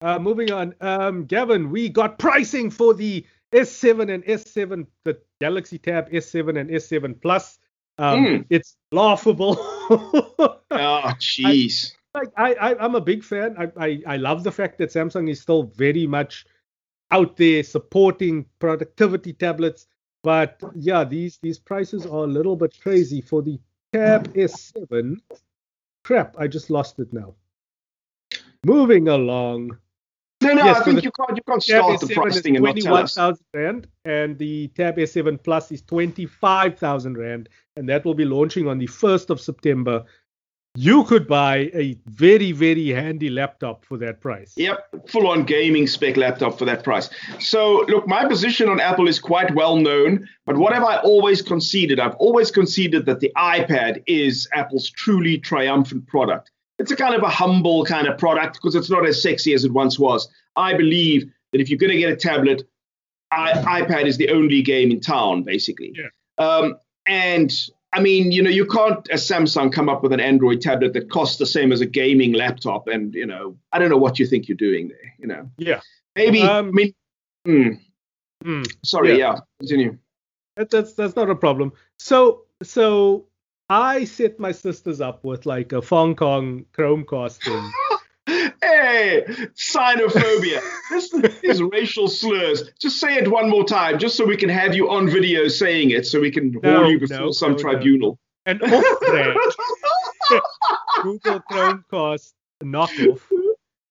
Uh, 0.00 0.18
moving 0.18 0.50
on. 0.50 0.74
Um, 0.80 1.26
Gavin, 1.26 1.70
we 1.70 1.90
got 1.90 2.18
pricing 2.18 2.70
for 2.70 2.94
the 2.94 3.26
S7 3.52 4.12
and 4.12 4.24
S7, 4.24 4.86
the 5.04 5.18
Galaxy 5.40 5.78
Tab 5.78 6.10
S7 6.10 6.58
and 6.58 6.70
S7 6.70 7.20
Plus. 7.20 7.58
Um, 7.98 8.24
mm. 8.24 8.44
It's 8.50 8.76
laughable. 8.92 9.56
oh, 9.60 10.60
jeez. 10.70 11.92
like 12.14 12.28
I, 12.36 12.54
I 12.54 12.84
am 12.84 12.94
a 12.94 13.00
big 13.00 13.24
fan. 13.24 13.56
I, 13.58 13.70
I 13.78 14.02
I 14.06 14.16
love 14.16 14.44
the 14.44 14.52
fact 14.52 14.78
that 14.78 14.90
Samsung 14.90 15.30
is 15.30 15.40
still 15.40 15.64
very 15.64 16.06
much 16.06 16.44
out 17.10 17.36
there 17.36 17.62
supporting 17.62 18.46
productivity 18.58 19.32
tablets. 19.32 19.86
But 20.22 20.60
yeah, 20.74 21.04
these 21.04 21.38
these 21.38 21.58
prices 21.58 22.04
are 22.04 22.24
a 22.24 22.26
little 22.26 22.56
bit 22.56 22.76
crazy 22.80 23.20
for 23.20 23.42
the 23.42 23.58
Tab 23.92 24.32
S7. 24.34 25.20
Crap, 26.04 26.36
I 26.38 26.46
just 26.46 26.70
lost 26.70 26.98
it 26.98 27.12
now. 27.12 27.34
Moving 28.64 29.08
along. 29.08 29.78
No, 30.42 30.52
no, 30.52 30.64
yes, 30.64 30.80
I 30.80 30.84
think 30.84 31.02
you 31.02 31.10
can't 31.12 31.36
you 31.36 31.42
can't 31.48 31.62
start 31.62 32.00
the 32.00 32.14
pricing 32.14 32.56
and 32.56 32.64
not 32.64 32.76
tell 32.76 32.96
us. 32.96 33.38
Rand, 33.54 33.88
and 34.04 34.36
the 34.36 34.68
Tab 34.68 34.96
S7 34.96 35.42
Plus 35.42 35.72
is 35.72 35.82
25,000 35.82 37.16
Rand, 37.16 37.48
and 37.76 37.88
that 37.88 38.04
will 38.04 38.14
be 38.14 38.24
launching 38.24 38.66
on 38.66 38.78
the 38.78 38.86
1st 38.86 39.30
of 39.30 39.40
September. 39.40 40.04
You 40.74 41.04
could 41.04 41.26
buy 41.26 41.70
a 41.72 41.96
very 42.06 42.52
very 42.52 42.88
handy 42.88 43.30
laptop 43.30 43.84
for 43.84 43.96
that 43.98 44.20
price. 44.20 44.52
Yep 44.56 44.86
full 45.08 45.26
on 45.26 45.44
gaming 45.44 45.86
spec 45.86 46.16
laptop 46.16 46.58
for 46.58 46.66
that 46.66 46.84
price. 46.84 47.08
So 47.38 47.84
look 47.88 48.06
my 48.06 48.26
position 48.26 48.68
on 48.68 48.78
apple 48.80 49.08
is 49.08 49.18
quite 49.18 49.54
well 49.54 49.76
known 49.76 50.28
but 50.44 50.56
what 50.56 50.74
have 50.74 50.84
i 50.84 50.98
always 50.98 51.40
conceded? 51.40 51.98
I've 51.98 52.16
always 52.16 52.50
conceded 52.50 53.06
that 53.06 53.20
the 53.20 53.32
ipad 53.36 54.02
is 54.06 54.46
apple's 54.52 54.90
truly 54.90 55.38
triumphant 55.38 56.06
product. 56.06 56.50
It's 56.78 56.90
a 56.90 56.96
kind 56.96 57.14
of 57.14 57.22
a 57.22 57.30
humble 57.30 57.86
kind 57.86 58.06
of 58.06 58.18
product 58.18 58.58
because 58.60 58.74
it's 58.74 58.90
not 58.90 59.06
as 59.06 59.22
sexy 59.22 59.54
as 59.54 59.64
it 59.64 59.72
once 59.72 59.98
was. 59.98 60.28
I 60.56 60.74
believe 60.74 61.30
that 61.52 61.60
if 61.62 61.70
you're 61.70 61.78
going 61.78 61.92
to 61.92 61.98
get 61.98 62.12
a 62.12 62.16
tablet 62.16 62.68
I, 63.30 63.52
ipad 63.80 64.04
is 64.04 64.18
the 64.18 64.28
only 64.28 64.60
game 64.60 64.90
in 64.90 65.00
town 65.00 65.42
basically. 65.42 65.94
Yeah. 65.94 66.44
um, 66.44 66.76
and 67.06 67.52
I 67.92 68.00
mean, 68.00 68.30
you 68.30 68.42
know, 68.42 68.50
you 68.50 68.66
can't, 68.66 69.08
as 69.10 69.26
Samsung, 69.26 69.72
come 69.72 69.88
up 69.88 70.02
with 70.02 70.12
an 70.12 70.20
Android 70.20 70.60
tablet 70.60 70.92
that 70.92 71.08
costs 71.08 71.38
the 71.38 71.46
same 71.46 71.72
as 71.72 71.80
a 71.80 71.86
gaming 71.86 72.34
laptop. 72.34 72.88
And, 72.88 73.14
you 73.14 73.24
know, 73.24 73.56
I 73.72 73.78
don't 73.78 73.88
know 73.88 73.96
what 73.96 74.18
you 74.18 74.26
think 74.26 74.48
you're 74.48 74.56
doing 74.56 74.88
there, 74.88 75.14
you 75.18 75.26
know. 75.26 75.50
Yeah. 75.56 75.80
Maybe, 76.14 76.42
um, 76.42 76.68
I 76.68 76.70
mean, 76.72 76.94
mm, 77.46 77.80
mm, 78.44 78.76
sorry, 78.84 79.12
yeah. 79.12 79.16
yeah, 79.16 79.38
continue. 79.60 79.98
That, 80.56 80.70
that's, 80.70 80.92
that's 80.92 81.16
not 81.16 81.30
a 81.30 81.34
problem. 81.34 81.72
So, 81.98 82.42
so 82.62 83.26
I 83.70 84.04
set 84.04 84.38
my 84.38 84.52
sisters 84.52 85.00
up 85.00 85.24
with 85.24 85.46
like 85.46 85.72
a 85.72 85.80
Hong 85.80 86.16
Kong 86.16 86.66
Chromecast 86.76 87.42
thing. 87.42 87.72
hey, 88.66 89.24
xenophobia. 89.54 90.60
this 90.90 91.12
is 91.42 91.62
racial 91.62 92.08
slurs. 92.08 92.70
Just 92.80 93.00
say 93.00 93.16
it 93.16 93.30
one 93.30 93.48
more 93.48 93.64
time, 93.64 93.98
just 93.98 94.16
so 94.16 94.24
we 94.24 94.36
can 94.36 94.48
have 94.48 94.74
you 94.74 94.90
on 94.90 95.08
video 95.08 95.48
saying 95.48 95.90
it, 95.90 96.06
so 96.06 96.20
we 96.20 96.30
can 96.30 96.52
no, 96.62 96.78
hold 96.78 96.92
you 96.92 97.00
before 97.00 97.18
no, 97.18 97.30
some 97.30 97.52
no, 97.52 97.58
tribunal. 97.58 98.18
And 98.46 98.62
off-brand 98.62 99.38
Google 101.02 101.40
Chromecast 101.50 102.32
knockoff. 102.62 103.20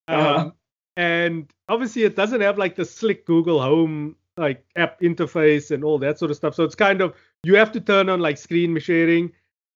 Uh-huh. 0.08 0.20
Um, 0.20 0.20
uh-huh. 0.20 0.52
And 0.98 1.54
obviously, 1.68 2.04
it 2.04 2.16
doesn't 2.16 2.42
have 2.42 2.58
like 2.58 2.76
the 2.76 2.86
slick 2.86 3.26
Google 3.26 3.62
Home 3.62 4.16
like 4.38 4.66
app 4.76 5.00
interface 5.00 5.72
and 5.72 5.84
all 5.84 5.98
that 6.00 6.20
sort 6.20 6.32
of 6.32 6.38
stuff. 6.38 6.56
So 6.56 6.64
it's 6.64 6.76
kind 6.76 7.02
of 7.02 7.14
you 7.44 7.56
have 7.56 7.72
to 7.74 7.82
turn 7.82 8.10
on 8.10 8.20
like 8.20 8.38
screen 8.38 8.78
sharing 8.80 9.32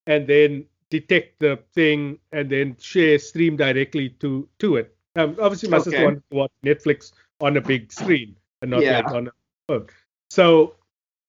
and 0.06 0.26
then 0.26 0.66
detect 0.90 1.38
the 1.38 1.58
thing 1.74 2.18
and 2.32 2.50
then 2.50 2.76
share 2.78 3.18
stream 3.18 3.56
directly 3.56 4.10
to 4.20 4.48
to 4.58 4.76
it. 4.76 4.94
Um, 5.16 5.36
obviously, 5.40 5.68
my 5.68 5.78
okay. 5.78 5.90
sister 5.90 6.04
wanted 6.04 6.22
to 6.30 6.36
watch 6.36 6.52
Netflix 6.64 7.12
on 7.40 7.56
a 7.56 7.60
big 7.60 7.92
screen 7.92 8.36
and 8.62 8.70
not 8.70 8.82
yeah. 8.82 8.98
like 8.98 9.12
on 9.12 9.28
a 9.28 9.30
phone. 9.68 9.86
So, 10.30 10.76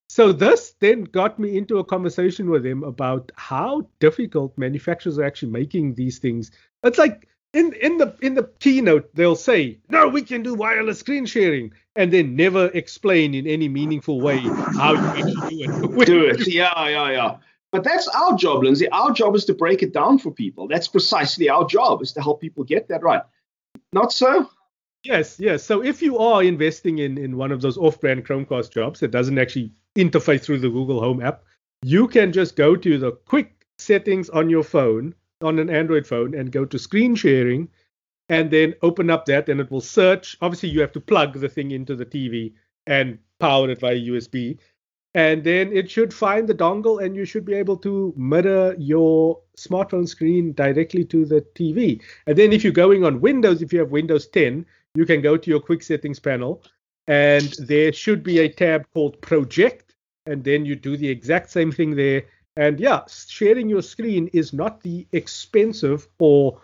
so 0.10 0.32
this 0.32 0.76
then 0.80 1.04
got 1.04 1.40
me 1.40 1.58
into 1.58 1.80
a 1.80 1.84
conversation 1.84 2.50
with 2.50 2.66
him 2.66 2.84
about 2.84 3.32
how 3.36 3.88
difficult 4.00 4.58
manufacturers 4.58 5.18
are 5.18 5.24
actually 5.24 5.52
making 5.52 5.96
these 5.96 6.20
things. 6.20 6.52
It's 6.84 6.98
like 6.98 7.28
in 7.54 7.74
in 7.74 7.98
the 7.98 8.16
in 8.22 8.36
the 8.36 8.50
keynote 8.60 9.14
they'll 9.16 9.36
say, 9.36 9.80
"No, 9.90 10.08
we 10.08 10.22
can 10.22 10.44
do 10.44 10.54
wireless 10.54 11.00
screen 11.00 11.26
sharing," 11.26 11.74
and 11.96 12.12
then 12.12 12.36
never 12.36 12.68
explain 12.68 13.34
in 13.34 13.48
any 13.48 13.68
meaningful 13.68 14.22
way 14.22 14.38
how 14.40 14.94
you 14.94 15.00
actually 15.00 15.68
do 15.68 16.02
it. 16.02 16.06
do 16.06 16.26
it, 16.26 16.48
yeah, 16.48 16.88
yeah, 16.88 17.12
yeah. 17.12 17.38
But 17.72 17.84
that's 17.84 18.08
our 18.10 18.36
job, 18.36 18.64
Lindsey. 18.64 18.90
Our 18.90 19.12
job 19.12 19.36
is 19.36 19.46
to 19.46 19.54
break 19.54 19.82
it 19.82 19.94
down 19.94 20.20
for 20.20 20.32
people. 20.32 20.68
That's 20.68 20.88
precisely 20.88 21.50
our 21.50 21.66
job, 21.66 22.02
is 22.02 22.12
to 22.14 22.22
help 22.22 22.42
people 22.42 22.64
get 22.64 22.88
that 22.90 23.02
right. 23.02 23.22
Not 23.94 24.12
so? 24.12 24.50
Yes, 25.04 25.40
yes. 25.40 25.64
So 25.64 25.84
if 25.84 26.02
you 26.02 26.18
are 26.18 26.44
investing 26.44 27.00
in, 27.00 27.18
in 27.18 27.38
one 27.38 27.52
of 27.52 27.62
those 27.62 27.78
off-brand 27.78 28.26
Chromecast 28.26 28.72
jobs 28.72 29.00
that 29.00 29.12
doesn't 29.12 29.40
actually 29.40 29.72
interface 29.98 30.42
through 30.42 30.60
the 30.60 30.70
Google 30.70 31.00
Home 31.00 31.22
app, 31.22 31.44
you 31.82 32.08
can 32.08 32.32
just 32.32 32.56
go 32.56 32.76
to 32.76 32.98
the 32.98 33.14
quick 33.14 33.66
settings 33.80 34.30
on 34.30 34.50
your 34.50 34.64
phone, 34.64 35.16
on 35.42 35.58
an 35.58 35.70
Android 35.70 36.06
phone, 36.06 36.36
and 36.36 36.52
go 36.52 36.66
to 36.66 36.78
screen 36.78 37.16
sharing, 37.16 37.70
and 38.30 38.52
then 38.52 38.76
open 38.82 39.10
up 39.10 39.26
that, 39.26 39.50
and 39.50 39.60
it 39.60 39.72
will 39.72 39.82
search. 39.82 40.38
Obviously, 40.42 40.70
you 40.70 40.82
have 40.82 40.92
to 40.92 41.02
plug 41.02 41.40
the 41.40 41.50
thing 41.50 41.72
into 41.72 41.96
the 41.96 42.06
TV 42.06 42.54
and 42.86 43.18
power 43.40 43.70
it 43.70 43.80
via 43.80 43.96
USB 43.96 44.60
and 45.14 45.44
then 45.44 45.74
it 45.74 45.90
should 45.92 46.14
find 46.14 46.48
the 46.48 46.54
dongle 46.54 47.04
and 47.04 47.16
you 47.16 47.26
should 47.26 47.44
be 47.44 47.54
able 47.54 47.76
to 47.78 48.14
mirror 48.16 48.76
your 48.78 49.40
smartphone 49.58 50.08
screen 50.08 50.54
directly 50.54 51.04
to 51.06 51.26
the 51.26 51.42
TV. 51.56 52.02
And 52.28 52.38
then 52.38 52.54
if 52.54 52.64
you're 52.64 52.72
going 52.72 53.04
on 53.04 53.20
Windows, 53.20 53.62
if 53.62 53.74
you 53.74 53.80
have 53.80 53.92
Windows 53.92 54.28
10, 54.28 54.66
you 54.96 55.06
can 55.06 55.22
go 55.22 55.36
to 55.36 55.50
your 55.50 55.60
quick 55.60 55.84
settings 55.84 56.20
panel 56.20 56.64
and 57.08 57.54
there 57.60 57.92
should 57.92 58.24
be 58.24 58.40
a 58.40 58.50
tab 58.50 58.86
called 58.94 59.20
project 59.22 59.96
and 60.28 60.44
then 60.44 60.66
you 60.66 60.76
do 60.76 60.96
the 60.96 61.10
exact 61.10 61.50
same 61.50 61.72
thing 61.72 61.96
there. 61.96 62.24
And 62.56 62.80
yeah, 62.80 63.02
sharing 63.08 63.68
your 63.68 63.82
screen 63.82 64.30
is 64.32 64.54
not 64.54 64.82
the 64.82 65.08
expensive 65.12 66.08
or 66.20 66.62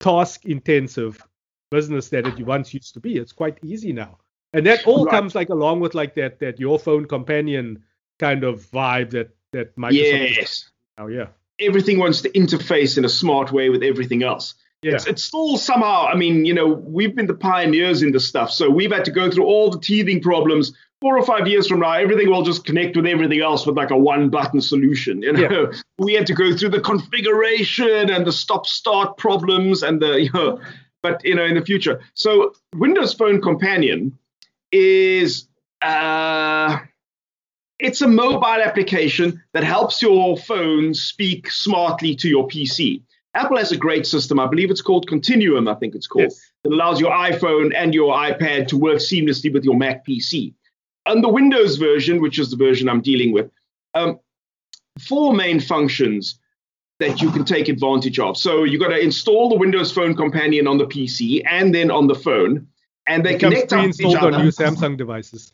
task 0.00 0.46
intensive 0.46 1.22
business 1.70 2.08
that 2.08 2.26
it 2.26 2.44
once 2.44 2.74
used 2.74 2.94
to 2.94 3.00
be. 3.00 3.18
It's 3.18 3.32
quite 3.32 3.58
easy 3.62 3.92
now 3.92 4.18
and 4.52 4.66
that 4.66 4.86
all 4.86 5.04
right. 5.04 5.10
comes 5.10 5.34
like 5.34 5.48
along 5.48 5.80
with 5.80 5.94
like 5.94 6.14
that 6.14 6.40
that 6.40 6.58
your 6.58 6.78
phone 6.78 7.06
companion 7.06 7.82
kind 8.18 8.44
of 8.44 8.66
vibe 8.70 9.10
that 9.10 9.30
that 9.52 9.76
Microsoft. 9.76 10.36
Yes. 10.36 10.70
Oh 10.98 11.06
yeah. 11.06 11.28
Everything 11.60 11.98
wants 11.98 12.22
to 12.22 12.30
interface 12.30 12.96
in 12.98 13.04
a 13.04 13.08
smart 13.08 13.52
way 13.52 13.68
with 13.68 13.82
everything 13.82 14.22
else. 14.22 14.54
Yeah. 14.82 14.94
It's, 14.94 15.06
it's 15.06 15.24
still 15.24 15.56
somehow. 15.56 16.06
I 16.06 16.14
mean, 16.14 16.44
you 16.44 16.54
know, 16.54 16.68
we've 16.68 17.14
been 17.14 17.26
the 17.26 17.34
pioneers 17.34 18.02
in 18.02 18.12
this 18.12 18.28
stuff, 18.28 18.52
so 18.52 18.70
we've 18.70 18.92
had 18.92 19.04
to 19.06 19.10
go 19.10 19.30
through 19.30 19.44
all 19.44 19.70
the 19.70 19.80
teething 19.80 20.22
problems. 20.22 20.72
Four 21.00 21.16
or 21.16 21.24
five 21.24 21.46
years 21.46 21.68
from 21.68 21.80
now, 21.80 21.92
everything 21.92 22.28
will 22.28 22.42
just 22.42 22.64
connect 22.64 22.96
with 22.96 23.06
everything 23.06 23.40
else 23.40 23.66
with 23.66 23.76
like 23.76 23.90
a 23.90 23.96
one-button 23.96 24.60
solution. 24.60 25.22
You 25.22 25.32
know, 25.32 25.70
yeah. 25.70 25.78
we 25.98 26.14
had 26.14 26.26
to 26.26 26.34
go 26.34 26.56
through 26.56 26.70
the 26.70 26.80
configuration 26.80 28.10
and 28.10 28.26
the 28.26 28.32
stop-start 28.32 29.16
problems 29.16 29.82
and 29.82 30.00
the 30.00 30.22
you 30.22 30.30
know, 30.32 30.60
but 31.02 31.24
you 31.24 31.34
know, 31.34 31.44
in 31.44 31.54
the 31.54 31.64
future. 31.64 32.00
So 32.14 32.52
Windows 32.74 33.14
Phone 33.14 33.40
Companion 33.40 34.16
is 34.72 35.48
uh, 35.82 36.78
it's 37.78 38.00
a 38.00 38.08
mobile 38.08 38.44
application 38.44 39.42
that 39.52 39.64
helps 39.64 40.02
your 40.02 40.36
phone 40.36 40.94
speak 40.94 41.50
smartly 41.50 42.14
to 42.16 42.28
your 42.28 42.48
PC. 42.48 43.02
Apple 43.34 43.58
has 43.58 43.70
a 43.70 43.76
great 43.76 44.06
system. 44.06 44.40
I 44.40 44.46
believe 44.46 44.70
it's 44.70 44.82
called 44.82 45.06
Continuum, 45.06 45.68
I 45.68 45.74
think 45.74 45.94
it's 45.94 46.06
called, 46.06 46.24
yes. 46.24 46.50
that 46.64 46.72
allows 46.72 46.98
your 46.98 47.12
iPhone 47.12 47.72
and 47.74 47.94
your 47.94 48.12
iPad 48.14 48.66
to 48.68 48.76
work 48.76 48.98
seamlessly 48.98 49.52
with 49.52 49.64
your 49.64 49.76
Mac 49.76 50.04
PC. 50.04 50.54
And 51.06 51.22
the 51.22 51.28
Windows 51.28 51.76
version, 51.76 52.20
which 52.20 52.38
is 52.38 52.50
the 52.50 52.56
version 52.56 52.88
I'm 52.88 53.00
dealing 53.00 53.32
with, 53.32 53.50
um, 53.94 54.18
four 54.98 55.34
main 55.34 55.60
functions 55.60 56.40
that 56.98 57.22
you 57.22 57.30
can 57.30 57.44
take 57.44 57.68
advantage 57.68 58.18
of. 58.18 58.36
So 58.36 58.64
you've 58.64 58.80
got 58.80 58.88
to 58.88 58.98
install 58.98 59.48
the 59.48 59.56
Windows 59.56 59.92
Phone 59.92 60.16
Companion 60.16 60.66
on 60.66 60.78
the 60.78 60.86
PC 60.86 61.42
and 61.46 61.72
then 61.72 61.90
on 61.90 62.08
the 62.08 62.14
phone 62.14 62.66
and 63.08 63.24
they 63.24 63.34
it 63.34 63.40
connect 63.40 63.72
up 63.72 63.86
with 63.86 64.00
each 64.00 64.14
other. 64.14 64.34
on 64.34 64.44
new 64.44 64.50
Samsung 64.50 64.96
devices. 64.96 65.52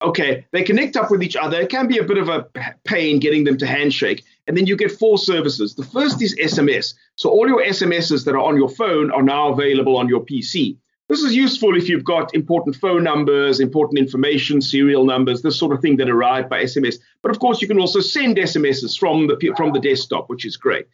Okay, 0.00 0.46
they 0.52 0.62
connect 0.62 0.96
up 0.96 1.10
with 1.10 1.22
each 1.22 1.34
other. 1.34 1.60
It 1.60 1.70
can 1.70 1.88
be 1.88 1.98
a 1.98 2.04
bit 2.04 2.18
of 2.18 2.28
a 2.28 2.46
pain 2.84 3.18
getting 3.18 3.44
them 3.44 3.58
to 3.58 3.66
handshake. 3.66 4.24
And 4.46 4.56
then 4.56 4.66
you 4.66 4.76
get 4.76 4.92
four 4.92 5.18
services. 5.18 5.74
The 5.74 5.82
first 5.82 6.22
is 6.22 6.36
SMS. 6.36 6.94
So 7.16 7.30
all 7.30 7.48
your 7.48 7.64
SMSs 7.64 8.24
that 8.24 8.34
are 8.34 8.40
on 8.40 8.56
your 8.56 8.68
phone 8.68 9.10
are 9.10 9.22
now 9.22 9.48
available 9.48 9.96
on 9.96 10.08
your 10.08 10.24
PC. 10.24 10.76
This 11.08 11.22
is 11.22 11.34
useful 11.34 11.76
if 11.76 11.88
you've 11.88 12.04
got 12.04 12.34
important 12.34 12.76
phone 12.76 13.02
numbers, 13.02 13.60
important 13.60 13.98
information, 13.98 14.60
serial 14.60 15.04
numbers, 15.04 15.42
this 15.42 15.58
sort 15.58 15.72
of 15.72 15.80
thing 15.80 15.96
that 15.96 16.08
arrive 16.08 16.48
by 16.48 16.62
SMS. 16.62 16.96
But 17.22 17.30
of 17.30 17.40
course, 17.40 17.60
you 17.60 17.66
can 17.66 17.80
also 17.80 18.00
send 18.00 18.36
SMSs 18.36 18.96
from 18.96 19.26
the 19.26 19.52
from 19.56 19.72
the 19.72 19.80
desktop, 19.80 20.28
which 20.28 20.44
is 20.44 20.56
great. 20.56 20.86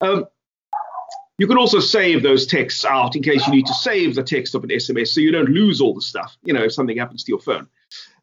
Um, 0.00 0.26
you 1.40 1.46
can 1.46 1.56
also 1.56 1.80
save 1.80 2.22
those 2.22 2.46
texts 2.46 2.84
out 2.84 3.16
in 3.16 3.22
case 3.22 3.46
you 3.46 3.54
need 3.54 3.64
to 3.64 3.72
save 3.72 4.14
the 4.14 4.22
text 4.22 4.54
of 4.54 4.62
an 4.62 4.68
SMS 4.68 5.08
so 5.08 5.22
you 5.22 5.32
don't 5.32 5.48
lose 5.48 5.80
all 5.80 5.94
the 5.94 6.02
stuff, 6.02 6.36
you 6.44 6.52
know, 6.52 6.64
if 6.64 6.74
something 6.74 6.98
happens 6.98 7.24
to 7.24 7.32
your 7.32 7.40
phone. 7.40 7.66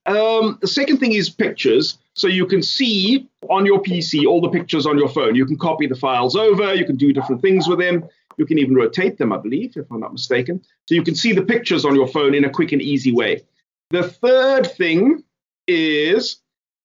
Um, 0.06 0.60
the 0.62 0.67
second 0.67 0.99
thing 0.99 1.13
is 1.13 1.27
pictures. 1.27 1.97
So 2.13 2.27
you 2.27 2.45
can 2.45 2.62
see 2.62 3.27
on 3.49 3.65
your 3.65 3.82
PC 3.82 4.27
all 4.27 4.39
the 4.39 4.49
pictures 4.49 4.86
on 4.86 4.99
your 4.99 5.10
phone. 5.10 5.34
You 5.34 5.47
can 5.47 5.58
copy 5.58 5.88
the 5.88 5.95
files 5.95 6.36
over, 6.36 6.75
you 6.75 6.86
can 6.86 6.95
do 6.95 7.12
different 7.12 7.41
things 7.41 7.67
with 7.67 7.80
them. 7.80 8.08
You 8.38 8.45
can 8.45 8.60
even 8.60 8.75
rotate 8.75 9.17
them, 9.17 9.34
I 9.34 9.38
believe, 9.38 9.75
if 9.77 9.91
I'm 9.91 9.99
not 9.99 10.12
mistaken. 10.12 10.63
So 10.86 10.93
you 10.93 11.01
can 11.01 11.15
see 11.15 11.34
the 11.34 11.41
pictures 11.41 11.86
on 11.86 11.95
your 11.95 12.08
phone 12.08 12.36
in 12.36 12.45
a 12.45 12.51
quick 12.51 12.71
and 12.71 12.84
easy 12.84 13.12
way. 13.12 13.41
The 13.89 14.03
third 14.03 14.71
thing 14.73 15.23
is 15.67 16.38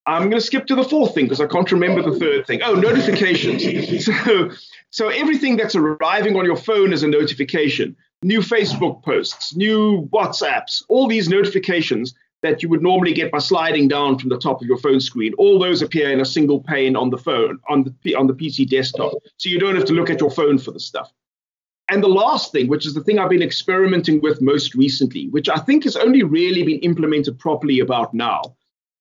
I'm 0.07 0.23
going 0.23 0.33
to 0.33 0.41
skip 0.41 0.67
to 0.67 0.75
the 0.75 0.85
fourth 0.85 1.15
thing 1.15 1.27
because 1.27 1.41
I 1.41 1.47
can't 1.47 1.71
remember 1.71 2.03
the 2.03 2.19
third 2.19 2.47
thing. 2.47 2.61
Oh, 2.63 2.75
notifications. 2.75 4.05
so, 4.05 4.51
so 4.91 5.09
everything 5.09 5.57
that's 5.57 5.77
arriving 5.77 6.37
on 6.37 6.45
your 6.45 6.57
phone 6.57 6.93
is 6.93 7.03
a 7.03 7.09
notification. 7.09 7.97
New 8.23 8.41
Facebook 8.41 9.03
posts, 9.05 9.55
new 9.55 10.09
WhatsApps, 10.13 10.83
all 10.89 11.07
these 11.07 11.29
notifications 11.29 12.15
that 12.43 12.63
you 12.63 12.69
would 12.69 12.83
normally 12.83 13.13
get 13.13 13.31
by 13.31 13.39
sliding 13.39 13.87
down 13.87 14.19
from 14.19 14.29
the 14.29 14.39
top 14.39 14.61
of 14.61 14.67
your 14.67 14.79
phone 14.79 15.01
screen. 15.01 15.33
All 15.35 15.59
those 15.59 15.81
appear 15.81 16.11
in 16.11 16.21
a 16.21 16.25
single 16.25 16.61
pane 16.61 16.97
on 16.97 17.11
the 17.11 17.19
phone, 17.19 17.61
on 17.69 17.95
the 18.03 18.15
on 18.17 18.27
the 18.27 18.35
PC 18.35 18.69
desktop. 18.69 19.13
So 19.37 19.49
you 19.49 19.61
don't 19.61 19.77
have 19.77 19.85
to 19.87 19.93
look 19.93 20.11
at 20.11 20.21
your 20.21 20.31
phone 20.31 20.59
for 20.59 20.73
the 20.73 20.81
stuff. 20.81 21.13
And 21.89 22.03
the 22.03 22.09
last 22.09 22.53
thing, 22.53 22.69
which 22.69 22.87
is 22.87 22.95
the 22.95 23.03
thing 23.03 23.19
I've 23.19 23.31
been 23.31 23.43
experimenting 23.43 24.21
with 24.21 24.41
most 24.41 24.75
recently, 24.75 25.29
which 25.29 25.49
I 25.49 25.57
think 25.57 25.85
has 25.85 25.97
only 25.97 26.23
really 26.23 26.63
been 26.65 26.81
implemented 26.81 27.39
properly 27.39 27.81
about 27.81 28.15
now, 28.15 28.57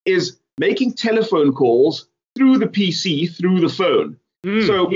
is 0.05 0.37
making 0.59 0.93
telephone 0.93 1.53
calls 1.53 2.07
through 2.35 2.57
the 2.57 2.67
PC, 2.67 3.35
through 3.35 3.59
the 3.59 3.69
phone. 3.69 4.17
Mm. 4.45 4.67
So 4.67 4.91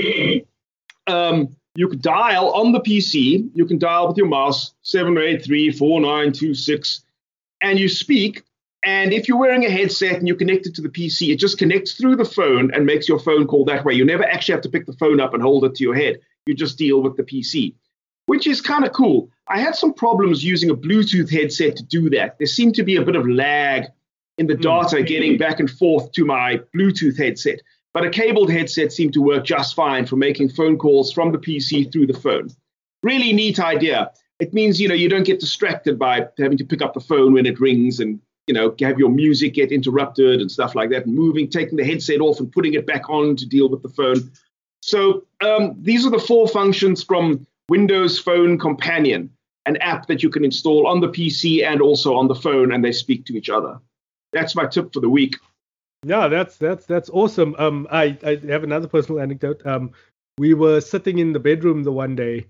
um, 1.12 1.56
you 1.74 1.88
can 1.88 2.00
dial 2.00 2.50
on 2.50 2.70
the 2.72 2.80
PC, 2.80 3.50
you 3.54 3.66
can 3.66 3.78
dial 3.78 4.08
with 4.08 4.16
your 4.16 4.26
mouse 4.26 4.74
7834926, 4.84 7.02
and 7.62 7.78
you 7.78 7.88
speak. 7.88 8.42
And 8.84 9.12
if 9.12 9.28
you're 9.28 9.38
wearing 9.38 9.64
a 9.64 9.70
headset 9.70 10.16
and 10.16 10.26
you're 10.28 10.36
connected 10.36 10.74
to 10.76 10.82
the 10.82 10.88
PC, 10.88 11.32
it 11.32 11.40
just 11.40 11.58
connects 11.58 11.94
through 11.94 12.16
the 12.16 12.24
phone 12.24 12.72
and 12.72 12.86
makes 12.86 13.08
your 13.08 13.18
phone 13.18 13.46
call 13.46 13.64
that 13.64 13.84
way. 13.84 13.94
You 13.94 14.04
never 14.04 14.24
actually 14.24 14.52
have 14.52 14.62
to 14.62 14.68
pick 14.68 14.86
the 14.86 14.92
phone 14.94 15.20
up 15.20 15.34
and 15.34 15.42
hold 15.42 15.64
it 15.64 15.74
to 15.76 15.84
your 15.84 15.94
head. 15.94 16.20
You 16.46 16.54
just 16.54 16.78
deal 16.78 17.02
with 17.02 17.16
the 17.16 17.24
PC, 17.24 17.74
which 18.26 18.46
is 18.46 18.60
kind 18.60 18.84
of 18.84 18.92
cool. 18.92 19.28
I 19.48 19.60
had 19.60 19.74
some 19.74 19.92
problems 19.92 20.44
using 20.44 20.70
a 20.70 20.76
Bluetooth 20.76 21.30
headset 21.30 21.76
to 21.76 21.82
do 21.82 22.08
that. 22.10 22.38
There 22.38 22.46
seemed 22.46 22.76
to 22.76 22.84
be 22.84 22.96
a 22.96 23.02
bit 23.02 23.16
of 23.16 23.28
lag 23.28 23.86
in 24.38 24.46
the 24.46 24.54
hmm. 24.54 24.62
data 24.62 25.02
getting 25.02 25.38
back 25.38 25.60
and 25.60 25.70
forth 25.70 26.12
to 26.12 26.24
my 26.24 26.60
Bluetooth 26.74 27.18
headset. 27.18 27.60
But 27.94 28.04
a 28.04 28.10
cabled 28.10 28.50
headset 28.50 28.92
seemed 28.92 29.14
to 29.14 29.22
work 29.22 29.44
just 29.44 29.74
fine 29.74 30.04
for 30.04 30.16
making 30.16 30.50
phone 30.50 30.76
calls 30.76 31.12
from 31.12 31.32
the 31.32 31.38
PC 31.38 31.90
through 31.90 32.06
the 32.06 32.20
phone. 32.20 32.50
Really 33.02 33.32
neat 33.32 33.58
idea. 33.58 34.10
It 34.38 34.52
means 34.52 34.80
you 34.80 34.88
know 34.88 34.94
you 34.94 35.08
don't 35.08 35.24
get 35.24 35.40
distracted 35.40 35.98
by 35.98 36.26
having 36.38 36.58
to 36.58 36.64
pick 36.64 36.82
up 36.82 36.92
the 36.92 37.00
phone 37.00 37.32
when 37.32 37.46
it 37.46 37.58
rings 37.58 38.00
and 38.00 38.20
you 38.46 38.52
know 38.52 38.74
have 38.80 38.98
your 38.98 39.08
music 39.08 39.54
get 39.54 39.72
interrupted 39.72 40.42
and 40.42 40.50
stuff 40.50 40.74
like 40.74 40.90
that. 40.90 41.06
Moving, 41.06 41.48
taking 41.48 41.76
the 41.76 41.84
headset 41.84 42.20
off 42.20 42.38
and 42.38 42.52
putting 42.52 42.74
it 42.74 42.86
back 42.86 43.08
on 43.08 43.34
to 43.36 43.46
deal 43.46 43.70
with 43.70 43.82
the 43.82 43.88
phone. 43.88 44.30
So 44.82 45.24
um, 45.42 45.74
these 45.80 46.04
are 46.04 46.10
the 46.10 46.18
four 46.18 46.46
functions 46.48 47.02
from 47.02 47.46
Windows 47.70 48.18
Phone 48.18 48.58
Companion, 48.58 49.30
an 49.64 49.78
app 49.78 50.06
that 50.08 50.22
you 50.22 50.28
can 50.28 50.44
install 50.44 50.86
on 50.86 51.00
the 51.00 51.08
PC 51.08 51.66
and 51.66 51.80
also 51.80 52.14
on 52.14 52.28
the 52.28 52.34
phone, 52.34 52.72
and 52.72 52.84
they 52.84 52.92
speak 52.92 53.24
to 53.24 53.36
each 53.38 53.48
other 53.48 53.80
that's 54.36 54.54
my 54.54 54.66
tip 54.66 54.92
for 54.92 55.00
the 55.00 55.08
week. 55.08 55.36
Yeah, 56.04 56.28
that's 56.28 56.56
that's 56.56 56.86
that's 56.86 57.10
awesome. 57.10 57.54
Um, 57.58 57.88
I 57.90 58.18
I 58.22 58.40
have 58.48 58.64
another 58.64 58.88
personal 58.88 59.20
anecdote. 59.20 59.64
Um, 59.66 59.92
we 60.38 60.54
were 60.54 60.80
sitting 60.80 61.18
in 61.18 61.32
the 61.32 61.40
bedroom 61.40 61.82
the 61.82 61.92
one 61.92 62.14
day, 62.14 62.46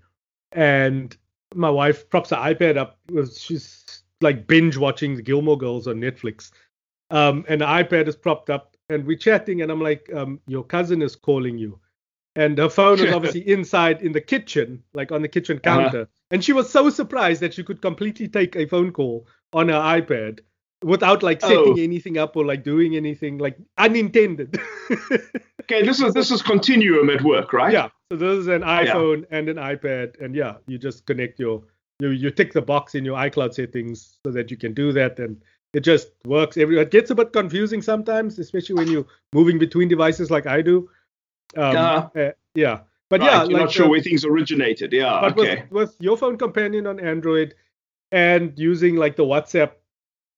and 0.51 1.15
my 1.55 1.69
wife 1.69 2.09
props 2.09 2.31
her 2.31 2.35
iPad 2.35 2.77
up. 2.77 2.97
She's 3.35 4.03
like 4.21 4.47
binge 4.47 4.77
watching 4.77 5.15
the 5.15 5.21
Gilmore 5.21 5.57
Girls 5.57 5.87
on 5.87 5.95
Netflix. 5.95 6.51
Um, 7.09 7.45
and 7.47 7.61
the 7.61 7.65
iPad 7.65 8.07
is 8.07 8.15
propped 8.15 8.49
up, 8.49 8.75
and 8.89 9.05
we're 9.05 9.17
chatting, 9.17 9.61
and 9.61 9.71
I'm 9.71 9.81
like, 9.81 10.11
um, 10.13 10.41
your 10.47 10.63
cousin 10.63 11.01
is 11.01 11.15
calling 11.15 11.57
you. 11.57 11.79
And 12.35 12.57
her 12.57 12.69
phone 12.69 12.99
is 12.99 13.13
obviously 13.15 13.47
inside 13.47 14.01
in 14.01 14.11
the 14.11 14.21
kitchen, 14.21 14.83
like 14.93 15.11
on 15.11 15.21
the 15.21 15.27
kitchen 15.27 15.59
uh-huh. 15.63 15.75
counter. 15.75 16.01
Uh-huh. 16.01 16.11
And 16.31 16.43
she 16.43 16.53
was 16.53 16.69
so 16.69 16.89
surprised 16.89 17.41
that 17.41 17.53
she 17.53 17.63
could 17.63 17.81
completely 17.81 18.27
take 18.27 18.55
a 18.55 18.67
phone 18.67 18.91
call 18.91 19.27
on 19.53 19.69
her 19.69 19.75
iPad 19.75 20.41
without 20.83 21.23
like 21.23 21.41
setting 21.41 21.57
oh. 21.57 21.81
anything 21.81 22.17
up 22.17 22.35
or 22.35 22.45
like 22.45 22.63
doing 22.63 22.95
anything 22.95 23.37
like 23.37 23.57
unintended. 23.77 24.59
okay, 25.61 25.83
this 25.83 25.99
is 25.99 26.13
this 26.13 26.31
is 26.31 26.41
continuum 26.41 27.09
at 27.09 27.21
work, 27.23 27.53
right? 27.53 27.73
Yeah. 27.73 27.89
So 28.11 28.17
this 28.17 28.37
is 28.37 28.47
an 28.47 28.61
iPhone 28.61 29.21
yeah. 29.21 29.37
and 29.37 29.49
an 29.49 29.57
iPad, 29.57 30.19
and 30.21 30.35
yeah, 30.35 30.55
you 30.67 30.77
just 30.77 31.05
connect 31.05 31.39
your 31.39 31.63
you 31.99 32.09
you 32.09 32.31
tick 32.31 32.53
the 32.53 32.61
box 32.61 32.95
in 32.95 33.03
your 33.03 33.17
iCloud 33.17 33.53
settings 33.53 34.19
so 34.25 34.31
that 34.31 34.51
you 34.51 34.57
can 34.57 34.73
do 34.73 34.91
that, 34.93 35.19
and 35.19 35.41
it 35.73 35.81
just 35.81 36.09
works. 36.25 36.57
Every 36.57 36.79
it 36.79 36.91
gets 36.91 37.09
a 37.11 37.15
bit 37.15 37.33
confusing 37.33 37.81
sometimes, 37.81 38.39
especially 38.39 38.75
when 38.75 38.87
you're 38.89 39.05
moving 39.33 39.59
between 39.59 39.87
devices 39.89 40.31
like 40.31 40.47
I 40.47 40.61
do. 40.61 40.89
Um, 41.55 41.75
uh, 41.75 42.07
uh, 42.15 42.31
yeah. 42.55 42.79
But 43.09 43.21
right, 43.21 43.31
yeah, 43.31 43.43
you're 43.43 43.53
like, 43.53 43.61
not 43.61 43.71
sure 43.71 43.85
uh, 43.85 43.89
where 43.89 44.01
things 44.01 44.25
originated. 44.25 44.91
Yeah. 44.91 45.19
But 45.21 45.39
okay. 45.39 45.63
With, 45.69 45.89
with 45.89 45.95
your 45.99 46.17
phone 46.17 46.37
companion 46.37 46.87
on 46.87 46.99
Android 46.99 47.55
and 48.11 48.51
using 48.57 48.97
like 48.97 49.15
the 49.15 49.23
WhatsApp 49.23 49.71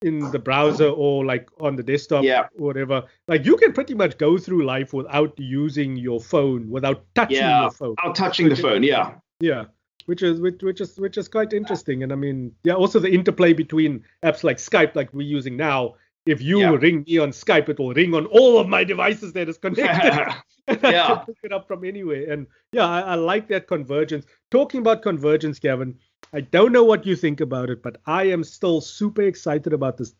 in 0.01 0.31
the 0.31 0.39
browser 0.39 0.87
or 0.87 1.25
like 1.25 1.49
on 1.59 1.75
the 1.75 1.83
desktop 1.83 2.23
yeah. 2.23 2.47
or 2.57 2.67
whatever 2.67 3.03
like 3.27 3.45
you 3.45 3.57
can 3.57 3.73
pretty 3.73 3.93
much 3.93 4.17
go 4.17 4.37
through 4.37 4.65
life 4.65 4.93
without 4.93 5.33
using 5.37 5.97
your 5.97 6.21
phone 6.21 6.69
without 6.69 7.03
touching 7.15 7.37
yeah, 7.37 7.61
your 7.61 7.71
phone 7.71 7.95
without 8.01 8.15
touching 8.15 8.47
the 8.47 8.55
phone 8.55 8.81
yeah 8.81 9.15
yeah 9.41 9.65
which 10.05 10.23
is 10.23 10.39
which, 10.39 10.61
which 10.63 10.79
is 10.79 10.97
which 10.97 11.17
is 11.17 11.27
quite 11.27 11.51
interesting 11.51 12.01
and 12.01 12.13
i 12.13 12.15
mean 12.15 12.51
yeah 12.63 12.73
also 12.73 12.97
the 12.97 13.11
interplay 13.11 13.51
between 13.51 14.01
apps 14.23 14.43
like 14.43 14.57
skype 14.57 14.95
like 14.95 15.13
we're 15.13 15.27
using 15.27 15.57
now 15.57 15.93
if 16.25 16.41
you 16.41 16.59
yeah. 16.59 16.69
ring 16.69 17.03
me 17.05 17.17
on 17.17 17.31
skype 17.31 17.67
it 17.67 17.77
will 17.77 17.93
ring 17.93 18.13
on 18.13 18.25
all 18.27 18.57
of 18.57 18.69
my 18.69 18.85
devices 18.85 19.33
that 19.33 19.49
is 19.49 19.57
connected 19.65 20.33
yeah. 20.83 21.15
pick 21.25 21.37
it 21.43 21.51
up 21.51 21.67
from 21.67 21.83
anywhere 21.83 22.31
and 22.31 22.47
yeah 22.71 22.87
I, 22.87 23.01
I 23.01 23.15
like 23.15 23.49
that 23.49 23.67
convergence 23.67 24.25
talking 24.49 24.79
about 24.79 25.01
convergence 25.01 25.59
gavin 25.59 25.97
I 26.33 26.41
don't 26.41 26.71
know 26.71 26.83
what 26.83 27.05
you 27.05 27.15
think 27.15 27.41
about 27.41 27.69
it, 27.69 27.81
but 27.81 27.97
I 28.05 28.23
am 28.25 28.43
still 28.43 28.81
super 28.81 29.23
excited 29.23 29.73
about 29.73 29.97
this 29.97 30.13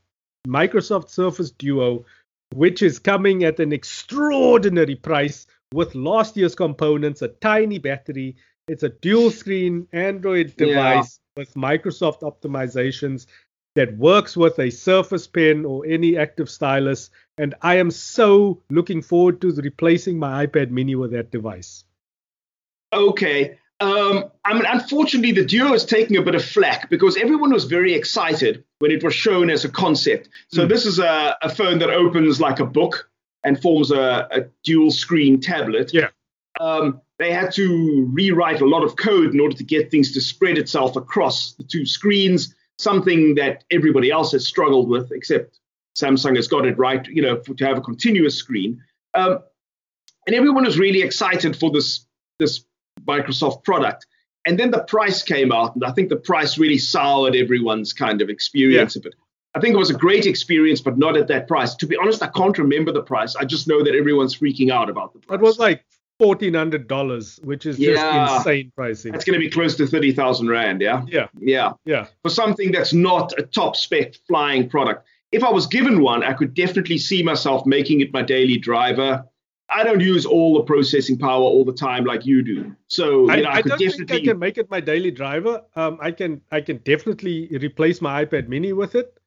Microsoft 0.47 1.09
Surface 1.09 1.51
Duo, 1.51 2.05
which 2.53 2.81
is 2.81 2.99
coming 2.99 3.43
at 3.43 3.59
an 3.59 3.71
extraordinary 3.71 4.95
price 4.95 5.45
with 5.73 5.93
last 5.95 6.35
year's 6.35 6.55
components, 6.55 7.21
a 7.21 7.27
tiny 7.27 7.77
battery. 7.77 8.35
It's 8.67 8.83
a 8.83 8.89
dual 8.89 9.29
screen 9.29 9.87
Android 9.93 10.55
device 10.57 11.19
yeah. 11.35 11.41
with 11.41 11.53
Microsoft 11.53 12.21
optimizations 12.21 13.27
that 13.75 13.95
works 13.97 14.35
with 14.35 14.57
a 14.59 14.69
Surface 14.69 15.27
Pen 15.27 15.63
or 15.65 15.85
any 15.85 16.17
active 16.17 16.49
stylus. 16.49 17.11
And 17.37 17.55
I 17.61 17.75
am 17.75 17.91
so 17.91 18.61
looking 18.69 19.01
forward 19.01 19.41
to 19.41 19.51
replacing 19.53 20.17
my 20.17 20.45
iPad 20.45 20.71
mini 20.71 20.95
with 20.95 21.11
that 21.11 21.31
device. 21.31 21.83
Okay. 22.91 23.59
Um, 23.81 24.25
I 24.43 24.53
mean, 24.53 24.65
unfortunately, 24.67 25.31
the 25.31 25.45
Duo 25.45 25.73
is 25.73 25.85
taking 25.85 26.17
a 26.17 26.21
bit 26.21 26.35
of 26.35 26.43
flack 26.43 26.89
because 26.89 27.15
everyone 27.15 27.53
was 27.53 27.63
very 27.63 27.93
excited 27.93 28.63
when 28.79 28.91
it 28.91 29.03
was 29.03 29.13
shown 29.13 29.49
as 29.49 29.63
a 29.63 29.69
concept. 29.69 30.29
So 30.49 30.65
mm. 30.65 30.69
this 30.69 30.85
is 30.85 30.99
a, 30.99 31.37
a, 31.41 31.49
phone 31.49 31.79
that 31.79 31.89
opens 31.89 32.41
like 32.41 32.59
a 32.59 32.65
book 32.65 33.09
and 33.45 33.61
forms 33.61 33.91
a, 33.91 34.27
a 34.31 34.41
dual 34.65 34.91
screen 34.91 35.39
tablet. 35.39 35.93
Yeah. 35.93 36.09
Um, 36.59 36.99
they 37.19 37.31
had 37.31 37.53
to 37.53 38.09
rewrite 38.11 38.59
a 38.59 38.65
lot 38.65 38.83
of 38.83 38.97
code 38.97 39.33
in 39.33 39.39
order 39.39 39.55
to 39.55 39.63
get 39.63 39.91
things 39.91 40.11
to 40.13 40.21
spread 40.21 40.57
itself 40.57 40.97
across 40.97 41.53
the 41.53 41.63
two 41.63 41.85
screens, 41.85 42.53
something 42.77 43.35
that 43.35 43.63
everybody 43.71 44.11
else 44.11 44.33
has 44.33 44.45
struggled 44.45 44.89
with, 44.89 45.11
except 45.13 45.59
Samsung 45.97 46.35
has 46.35 46.49
got 46.49 46.65
it 46.65 46.77
right, 46.77 47.05
you 47.07 47.21
know, 47.21 47.41
for, 47.43 47.53
to 47.53 47.65
have 47.65 47.77
a 47.77 47.81
continuous 47.81 48.35
screen. 48.35 48.81
Um, 49.13 49.39
and 50.27 50.35
everyone 50.35 50.65
was 50.65 50.77
really 50.77 51.01
excited 51.01 51.55
for 51.55 51.71
this 51.71 52.05
this 52.39 52.63
Microsoft 53.05 53.63
product. 53.63 54.05
And 54.45 54.57
then 54.57 54.71
the 54.71 54.83
price 54.83 55.21
came 55.21 55.51
out, 55.51 55.75
and 55.75 55.83
I 55.83 55.91
think 55.91 56.09
the 56.09 56.15
price 56.15 56.57
really 56.57 56.77
soured 56.77 57.35
everyone's 57.35 57.93
kind 57.93 58.21
of 58.21 58.29
experience 58.29 58.95
yeah. 58.95 59.01
of 59.01 59.05
it. 59.07 59.15
I 59.55 59.59
think 59.59 59.73
it 59.73 59.77
was 59.77 59.89
a 59.89 59.95
great 59.95 60.25
experience, 60.25 60.79
but 60.79 60.97
not 60.97 61.17
at 61.17 61.27
that 61.27 61.47
price. 61.47 61.75
To 61.75 61.87
be 61.87 61.97
honest, 61.97 62.23
I 62.23 62.27
can't 62.27 62.57
remember 62.57 62.91
the 62.91 63.01
price. 63.01 63.35
I 63.35 63.45
just 63.45 63.67
know 63.67 63.83
that 63.83 63.95
everyone's 63.95 64.37
freaking 64.37 64.71
out 64.71 64.89
about 64.89 65.13
the 65.13 65.19
price. 65.19 65.37
It 65.37 65.41
was 65.41 65.59
like 65.59 65.83
fourteen 66.19 66.53
hundred 66.53 66.87
dollars, 66.87 67.39
which 67.43 67.65
is 67.65 67.79
yeah. 67.79 67.95
just 67.95 68.47
insane 68.47 68.71
pricing. 68.75 69.13
It's 69.15 69.25
going 69.25 69.39
to 69.39 69.43
be 69.43 69.49
close 69.49 69.75
to 69.77 69.87
thirty 69.87 70.13
thousand 70.13 70.49
rand. 70.49 70.81
Yeah. 70.81 71.03
Yeah. 71.07 71.27
Yeah. 71.39 71.73
Yeah. 71.85 72.07
For 72.21 72.29
something 72.29 72.71
that's 72.71 72.93
not 72.93 73.33
a 73.37 73.43
top 73.43 73.75
spec 73.75 74.15
flying 74.27 74.69
product. 74.69 75.05
If 75.31 75.43
I 75.43 75.49
was 75.49 75.67
given 75.67 76.01
one, 76.01 76.23
I 76.23 76.33
could 76.33 76.53
definitely 76.53 76.97
see 76.97 77.23
myself 77.23 77.65
making 77.65 78.01
it 78.01 78.13
my 78.13 78.21
daily 78.21 78.57
driver. 78.57 79.25
I 79.71 79.83
don't 79.83 79.99
use 79.99 80.25
all 80.25 80.55
the 80.55 80.63
processing 80.63 81.17
power 81.17 81.41
all 81.41 81.63
the 81.63 81.73
time 81.73 82.03
like 82.03 82.25
you 82.25 82.41
do. 82.41 82.75
So 82.87 83.31
you 83.31 83.43
know, 83.43 83.49
I, 83.49 83.53
I, 83.53 83.57
I 83.57 83.61
don't 83.61 83.79
definitely... 83.79 84.05
think 84.05 84.11
I 84.11 84.31
can 84.31 84.39
make 84.39 84.57
it 84.57 84.69
my 84.69 84.79
daily 84.79 85.11
driver. 85.11 85.61
Um, 85.75 85.97
I 86.01 86.11
can 86.11 86.41
I 86.51 86.61
can 86.61 86.77
definitely 86.77 87.47
replace 87.57 88.01
my 88.01 88.25
iPad 88.25 88.47
Mini 88.47 88.73
with 88.73 88.95
it. 88.95 89.17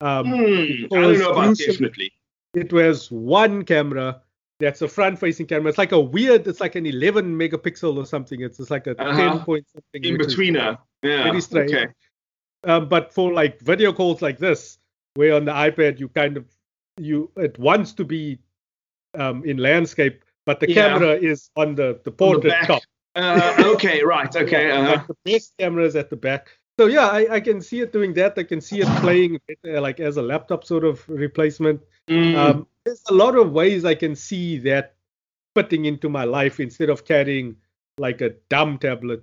Um, 0.00 0.26
mm, 0.26 0.84
I 0.84 1.00
don't 1.00 1.18
know 1.18 1.30
about 1.30 1.56
definitely. 1.56 2.12
It 2.54 2.72
was 2.72 3.10
one 3.10 3.64
camera 3.64 4.22
that's 4.58 4.82
a 4.82 4.88
front-facing 4.88 5.46
camera. 5.46 5.68
It's 5.68 5.78
like 5.78 5.92
a 5.92 6.00
weird. 6.00 6.46
It's 6.46 6.60
like 6.60 6.74
an 6.74 6.86
11 6.86 7.36
megapixel 7.36 7.96
or 7.96 8.06
something. 8.06 8.40
It's 8.40 8.58
just 8.58 8.70
like 8.70 8.86
a 8.86 9.00
uh-huh. 9.00 9.34
10 9.34 9.40
point 9.40 9.66
something. 9.68 10.04
In 10.04 10.18
betweener. 10.18 10.78
Yeah. 11.02 11.24
Very 11.24 11.40
strange. 11.40 11.72
Okay. 11.72 11.86
Um, 12.64 12.88
but 12.88 13.12
for 13.12 13.32
like 13.32 13.60
video 13.60 13.92
calls 13.92 14.22
like 14.22 14.38
this, 14.38 14.78
where 15.14 15.34
on 15.34 15.44
the 15.44 15.52
iPad 15.52 16.00
you 16.00 16.08
kind 16.08 16.36
of 16.36 16.44
you 16.98 17.30
it 17.36 17.58
wants 17.58 17.92
to 17.92 18.04
be 18.04 18.38
um, 19.16 19.44
in 19.44 19.56
landscape, 19.56 20.24
but 20.44 20.60
the 20.60 20.68
yeah. 20.68 20.88
camera 20.88 21.14
is 21.14 21.50
on 21.56 21.74
the 21.74 22.00
the 22.04 22.10
portrait 22.10 22.54
the 22.60 22.66
top. 22.66 22.82
Uh, 23.14 23.54
okay, 23.74 24.02
right, 24.02 24.34
okay. 24.44 24.70
Uh-huh. 24.70 25.02
the 25.08 25.32
best 25.32 25.54
camera 25.58 25.84
is 25.84 25.96
at 25.96 26.10
the 26.10 26.16
back. 26.16 26.48
So 26.78 26.86
yeah, 26.86 27.08
I, 27.08 27.36
I, 27.36 27.40
can 27.40 27.62
see 27.62 27.80
it 27.80 27.90
doing 27.90 28.12
that. 28.14 28.34
I 28.36 28.42
can 28.42 28.60
see 28.60 28.80
it 28.80 28.88
playing 29.00 29.40
like 29.64 29.98
as 29.98 30.18
a 30.18 30.22
laptop 30.22 30.62
sort 30.62 30.84
of 30.84 31.08
replacement. 31.08 31.80
Mm. 32.08 32.36
Um, 32.36 32.66
there's 32.84 33.02
a 33.08 33.14
lot 33.14 33.34
of 33.34 33.52
ways 33.52 33.86
I 33.86 33.94
can 33.94 34.14
see 34.14 34.58
that 34.58 34.94
fitting 35.54 35.86
into 35.86 36.10
my 36.10 36.24
life 36.24 36.60
instead 36.60 36.90
of 36.90 37.06
carrying 37.06 37.56
like 37.96 38.20
a 38.20 38.30
dumb 38.50 38.76
tablet 38.76 39.22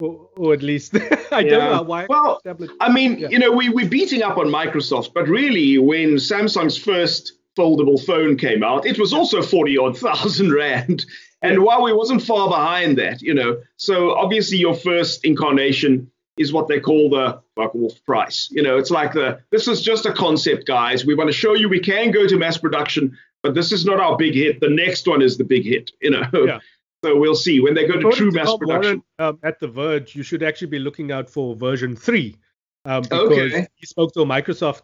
or, 0.00 0.28
or, 0.36 0.52
at 0.52 0.62
least 0.62 0.94
I 1.32 1.40
yeah. 1.40 1.50
don't 1.50 1.72
know 1.76 1.82
why. 1.82 2.06
Well, 2.08 2.42
I 2.80 2.92
mean, 2.92 3.18
yeah. 3.18 3.28
you 3.30 3.38
know, 3.38 3.52
we 3.52 3.70
we're 3.70 3.88
beating 3.88 4.22
up 4.22 4.36
on 4.36 4.46
Microsoft, 4.48 5.14
but 5.14 5.28
really, 5.28 5.78
when 5.78 6.16
Samsung's 6.16 6.76
first 6.76 7.38
foldable 7.56 8.02
phone 8.04 8.36
came 8.36 8.62
out, 8.62 8.86
it 8.86 8.98
was 8.98 9.12
also 9.12 9.42
forty 9.42 9.78
odd 9.78 9.98
thousand 9.98 10.52
rand, 10.54 11.04
and 11.42 11.58
Huawei 11.58 11.96
wasn't 11.96 12.22
far 12.22 12.48
behind 12.48 12.98
that, 12.98 13.20
you 13.22 13.34
know. 13.34 13.60
So 13.76 14.14
obviously, 14.14 14.58
your 14.58 14.74
first 14.74 15.24
incarnation 15.24 16.10
is 16.36 16.52
what 16.52 16.68
they 16.68 16.80
call 16.80 17.10
the 17.10 17.40
Buckwolf 17.56 18.02
price. 18.04 18.48
You 18.50 18.62
know, 18.62 18.78
it's 18.78 18.90
like 18.90 19.12
the 19.12 19.40
this 19.50 19.68
is 19.68 19.82
just 19.82 20.06
a 20.06 20.12
concept, 20.12 20.66
guys. 20.66 21.04
We 21.04 21.14
want 21.14 21.28
to 21.28 21.36
show 21.36 21.54
you 21.54 21.68
we 21.68 21.80
can 21.80 22.10
go 22.10 22.26
to 22.26 22.36
mass 22.36 22.56
production, 22.56 23.16
but 23.42 23.54
this 23.54 23.72
is 23.72 23.84
not 23.84 24.00
our 24.00 24.16
big 24.16 24.34
hit. 24.34 24.60
The 24.60 24.70
next 24.70 25.06
one 25.06 25.22
is 25.22 25.36
the 25.36 25.44
big 25.44 25.64
hit. 25.64 25.90
You 26.00 26.10
know. 26.10 26.26
Yeah. 26.32 26.60
So 27.04 27.16
we'll 27.16 27.34
see 27.34 27.58
when 27.58 27.74
they 27.74 27.84
go 27.84 27.98
to 27.98 28.10
true 28.12 28.30
mass 28.30 28.56
production. 28.56 29.02
Warren, 29.18 29.34
um, 29.34 29.38
at 29.42 29.58
the 29.58 29.66
Verge, 29.66 30.14
you 30.14 30.22
should 30.22 30.44
actually 30.44 30.68
be 30.68 30.78
looking 30.78 31.10
out 31.10 31.28
for 31.28 31.56
version 31.56 31.96
three, 31.96 32.36
um, 32.84 33.02
because 33.02 33.32
okay. 33.32 33.66
he 33.74 33.86
spoke 33.86 34.12
to 34.12 34.20
a 34.20 34.24
Microsoft 34.24 34.82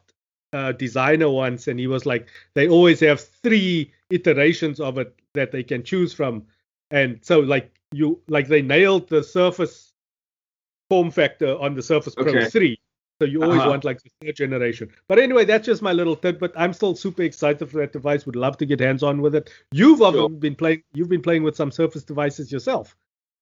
uh, 0.52 0.72
designer 0.72 1.30
once, 1.30 1.68
and 1.68 1.78
he 1.78 1.86
was 1.86 2.06
like, 2.06 2.28
they 2.54 2.68
always 2.68 3.00
have 3.00 3.20
three 3.20 3.92
iterations 4.10 4.80
of 4.80 4.98
it 4.98 5.14
that 5.34 5.52
they 5.52 5.62
can 5.62 5.82
choose 5.82 6.12
from, 6.12 6.44
and 6.90 7.18
so 7.22 7.40
like 7.40 7.70
you 7.92 8.20
like 8.28 8.48
they 8.48 8.62
nailed 8.62 9.08
the 9.08 9.22
Surface 9.22 9.92
form 10.88 11.10
factor 11.10 11.58
on 11.58 11.74
the 11.74 11.82
Surface 11.82 12.14
Pro 12.14 12.28
okay. 12.28 12.48
3. 12.48 12.80
So 13.20 13.26
you 13.26 13.42
always 13.42 13.60
uh-huh. 13.60 13.70
want 13.70 13.84
like 13.84 14.00
the 14.02 14.10
third 14.22 14.36
generation. 14.36 14.88
But 15.08 15.18
anyway, 15.18 15.44
that's 15.44 15.66
just 15.66 15.82
my 15.82 15.92
little 15.92 16.14
tidbit. 16.14 16.52
I'm 16.56 16.72
still 16.72 16.94
super 16.94 17.22
excited 17.22 17.68
for 17.68 17.78
that 17.78 17.92
device. 17.92 18.24
Would 18.26 18.36
love 18.36 18.56
to 18.58 18.66
get 18.66 18.78
hands 18.78 19.02
on 19.02 19.20
with 19.20 19.34
it. 19.34 19.50
You've 19.72 19.98
sure. 19.98 20.28
been 20.28 20.54
playing. 20.54 20.82
You've 20.94 21.08
been 21.08 21.22
playing 21.22 21.42
with 21.42 21.56
some 21.56 21.72
Surface 21.72 22.04
devices 22.04 22.52
yourself. 22.52 22.96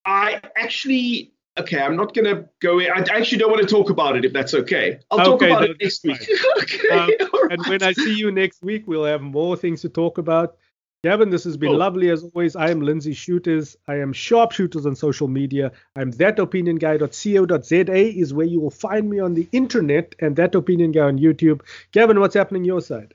I 0.07 0.40
actually. 0.57 1.32
Okay, 1.59 1.80
I'm 1.80 1.96
not 1.96 2.14
gonna 2.14 2.48
go 2.61 2.80
in. 2.80 2.90
I 2.90 2.98
actually 2.98 3.38
don't 3.38 3.50
want 3.50 3.66
to 3.66 3.68
talk 3.68 3.88
about 3.88 4.16
it 4.16 4.24
if 4.24 4.32
that's 4.32 4.52
okay. 4.52 4.98
I'll 5.11 5.34
okay, 5.34 5.48
talk 5.48 5.59
about 5.59 5.70
it 5.70 5.76
next 5.80 6.04
week. 6.04 6.28
okay, 6.62 6.88
um, 6.90 7.09
right. 7.09 7.52
And 7.52 7.66
when 7.66 7.82
I 7.82 7.92
see 7.92 8.14
you 8.14 8.30
next 8.30 8.62
week, 8.62 8.84
we'll 8.86 9.04
have 9.04 9.22
more 9.22 9.57
things 9.57 9.80
to 9.82 9.88
talk 9.88 10.18
about. 10.18 10.57
Gavin, 11.02 11.30
this 11.30 11.44
has 11.44 11.57
been 11.57 11.70
cool. 11.70 11.78
lovely 11.78 12.11
as 12.11 12.24
always. 12.24 12.57
I 12.57 12.70
am 12.70 12.80
Lindsey 12.80 13.14
Schutters. 13.14 13.76
I 13.86 13.96
am 13.96 14.12
SharpSchutters 14.12 14.86
on 14.86 14.96
social 14.96 15.28
media. 15.28 15.72
I'm 15.94 16.12
thatopinionguy.co.za 16.12 17.96
is 17.96 18.34
where 18.34 18.46
you 18.46 18.61
will 18.61 18.70
find 18.70 19.09
me 19.09 19.20
on 19.20 19.34
the 19.34 19.48
internet 19.52 20.14
and 20.18 20.34
that 20.36 20.54
opinion 20.54 20.92
guy 20.92 21.02
on 21.02 21.18
YouTube. 21.18 21.61
Gavin, 21.92 22.18
what's 22.18 22.34
happening 22.34 22.64
your 22.64 22.80
side? 22.80 23.14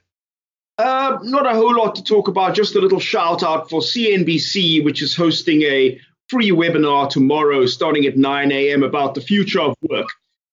Uh, 0.77 1.17
not 1.23 1.45
a 1.45 1.53
whole 1.53 1.75
lot 1.75 1.95
to 1.95 2.03
talk 2.03 2.27
about. 2.27 2.55
Just 2.55 2.75
a 2.75 2.79
little 2.79 2.99
shout 2.99 3.43
out 3.43 3.69
for 3.69 3.81
CNBC, 3.81 4.85
which 4.85 5.01
is 5.01 5.15
hosting 5.15 5.63
a 5.63 5.99
free 6.31 6.51
webinar 6.51 7.09
tomorrow 7.09 7.65
starting 7.65 8.05
at 8.05 8.17
9 8.17 8.51
a.m. 8.53 8.83
about 8.83 9.15
the 9.15 9.21
future 9.21 9.59
of 9.59 9.75
work. 9.89 10.07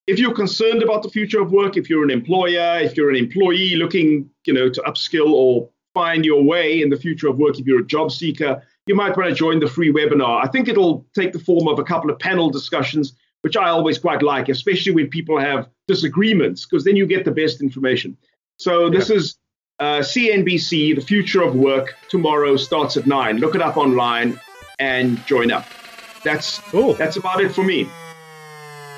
If 0.09 0.19
you're 0.19 0.35
concerned 0.35 0.83
about 0.83 1.05
the 1.05 1.09
future 1.09 1.41
of 1.41 1.53
work, 1.53 1.77
if 1.77 1.89
you're 1.89 2.03
an 2.03 2.11
employer, 2.11 2.81
if 2.81 2.97
you're 2.97 3.11
an 3.11 3.17
employee 3.17 3.77
looking, 3.77 4.29
you 4.45 4.53
know, 4.53 4.69
to 4.69 4.83
upskill 4.83 5.31
or 5.31 5.71
find 5.95 6.25
your 6.25 6.43
way 6.43 6.83
in 6.83 6.91
the 6.91 6.97
future 6.97 7.29
of 7.29 7.39
work 7.39 7.61
if 7.61 7.67
you're 7.67 7.81
a 7.81 7.87
job 7.87 8.11
seeker, 8.11 8.61
you 8.87 8.97
might 8.97 9.17
want 9.17 9.29
to 9.29 9.35
join 9.37 9.61
the 9.61 9.69
free 9.69 9.93
webinar. 9.93 10.45
I 10.45 10.49
think 10.49 10.67
it'll 10.67 11.07
take 11.15 11.33
the 11.33 11.39
form 11.39 11.69
of 11.69 11.79
a 11.79 11.85
couple 11.85 12.11
of 12.11 12.19
panel 12.19 12.51
discussions, 12.51 13.13
which 13.43 13.57
I 13.57 13.69
always 13.69 13.99
quite 13.99 14.23
like, 14.23 14.49
especially 14.49 14.93
when 14.93 15.09
people 15.09 15.39
have 15.39 15.69
disagreements, 15.87 16.67
because 16.67 16.85
then 16.85 16.97
you 16.97 17.07
get 17.07 17.25
the 17.25 17.31
best 17.31 17.63
information. 17.63 18.17
So 18.57 18.91
this 18.91 19.11
yeah. 19.11 19.17
is 19.17 19.37
uh, 19.79 19.99
CNBC, 20.01 20.97
The 20.97 21.03
Future 21.03 21.43
of 21.43 21.55
Work, 21.55 21.95
tomorrow 22.09 22.57
starts 22.57 22.97
at 22.97 23.07
9. 23.07 23.37
Look 23.37 23.55
it 23.55 23.63
up 23.63 23.77
online 23.77 24.41
and 24.79 25.25
join 25.27 25.51
up. 25.51 25.67
That's, 26.25 26.59
cool. 26.59 26.95
that's 26.95 27.17
about 27.17 27.41
it 27.41 27.53
for 27.53 27.65
me. 27.65 27.89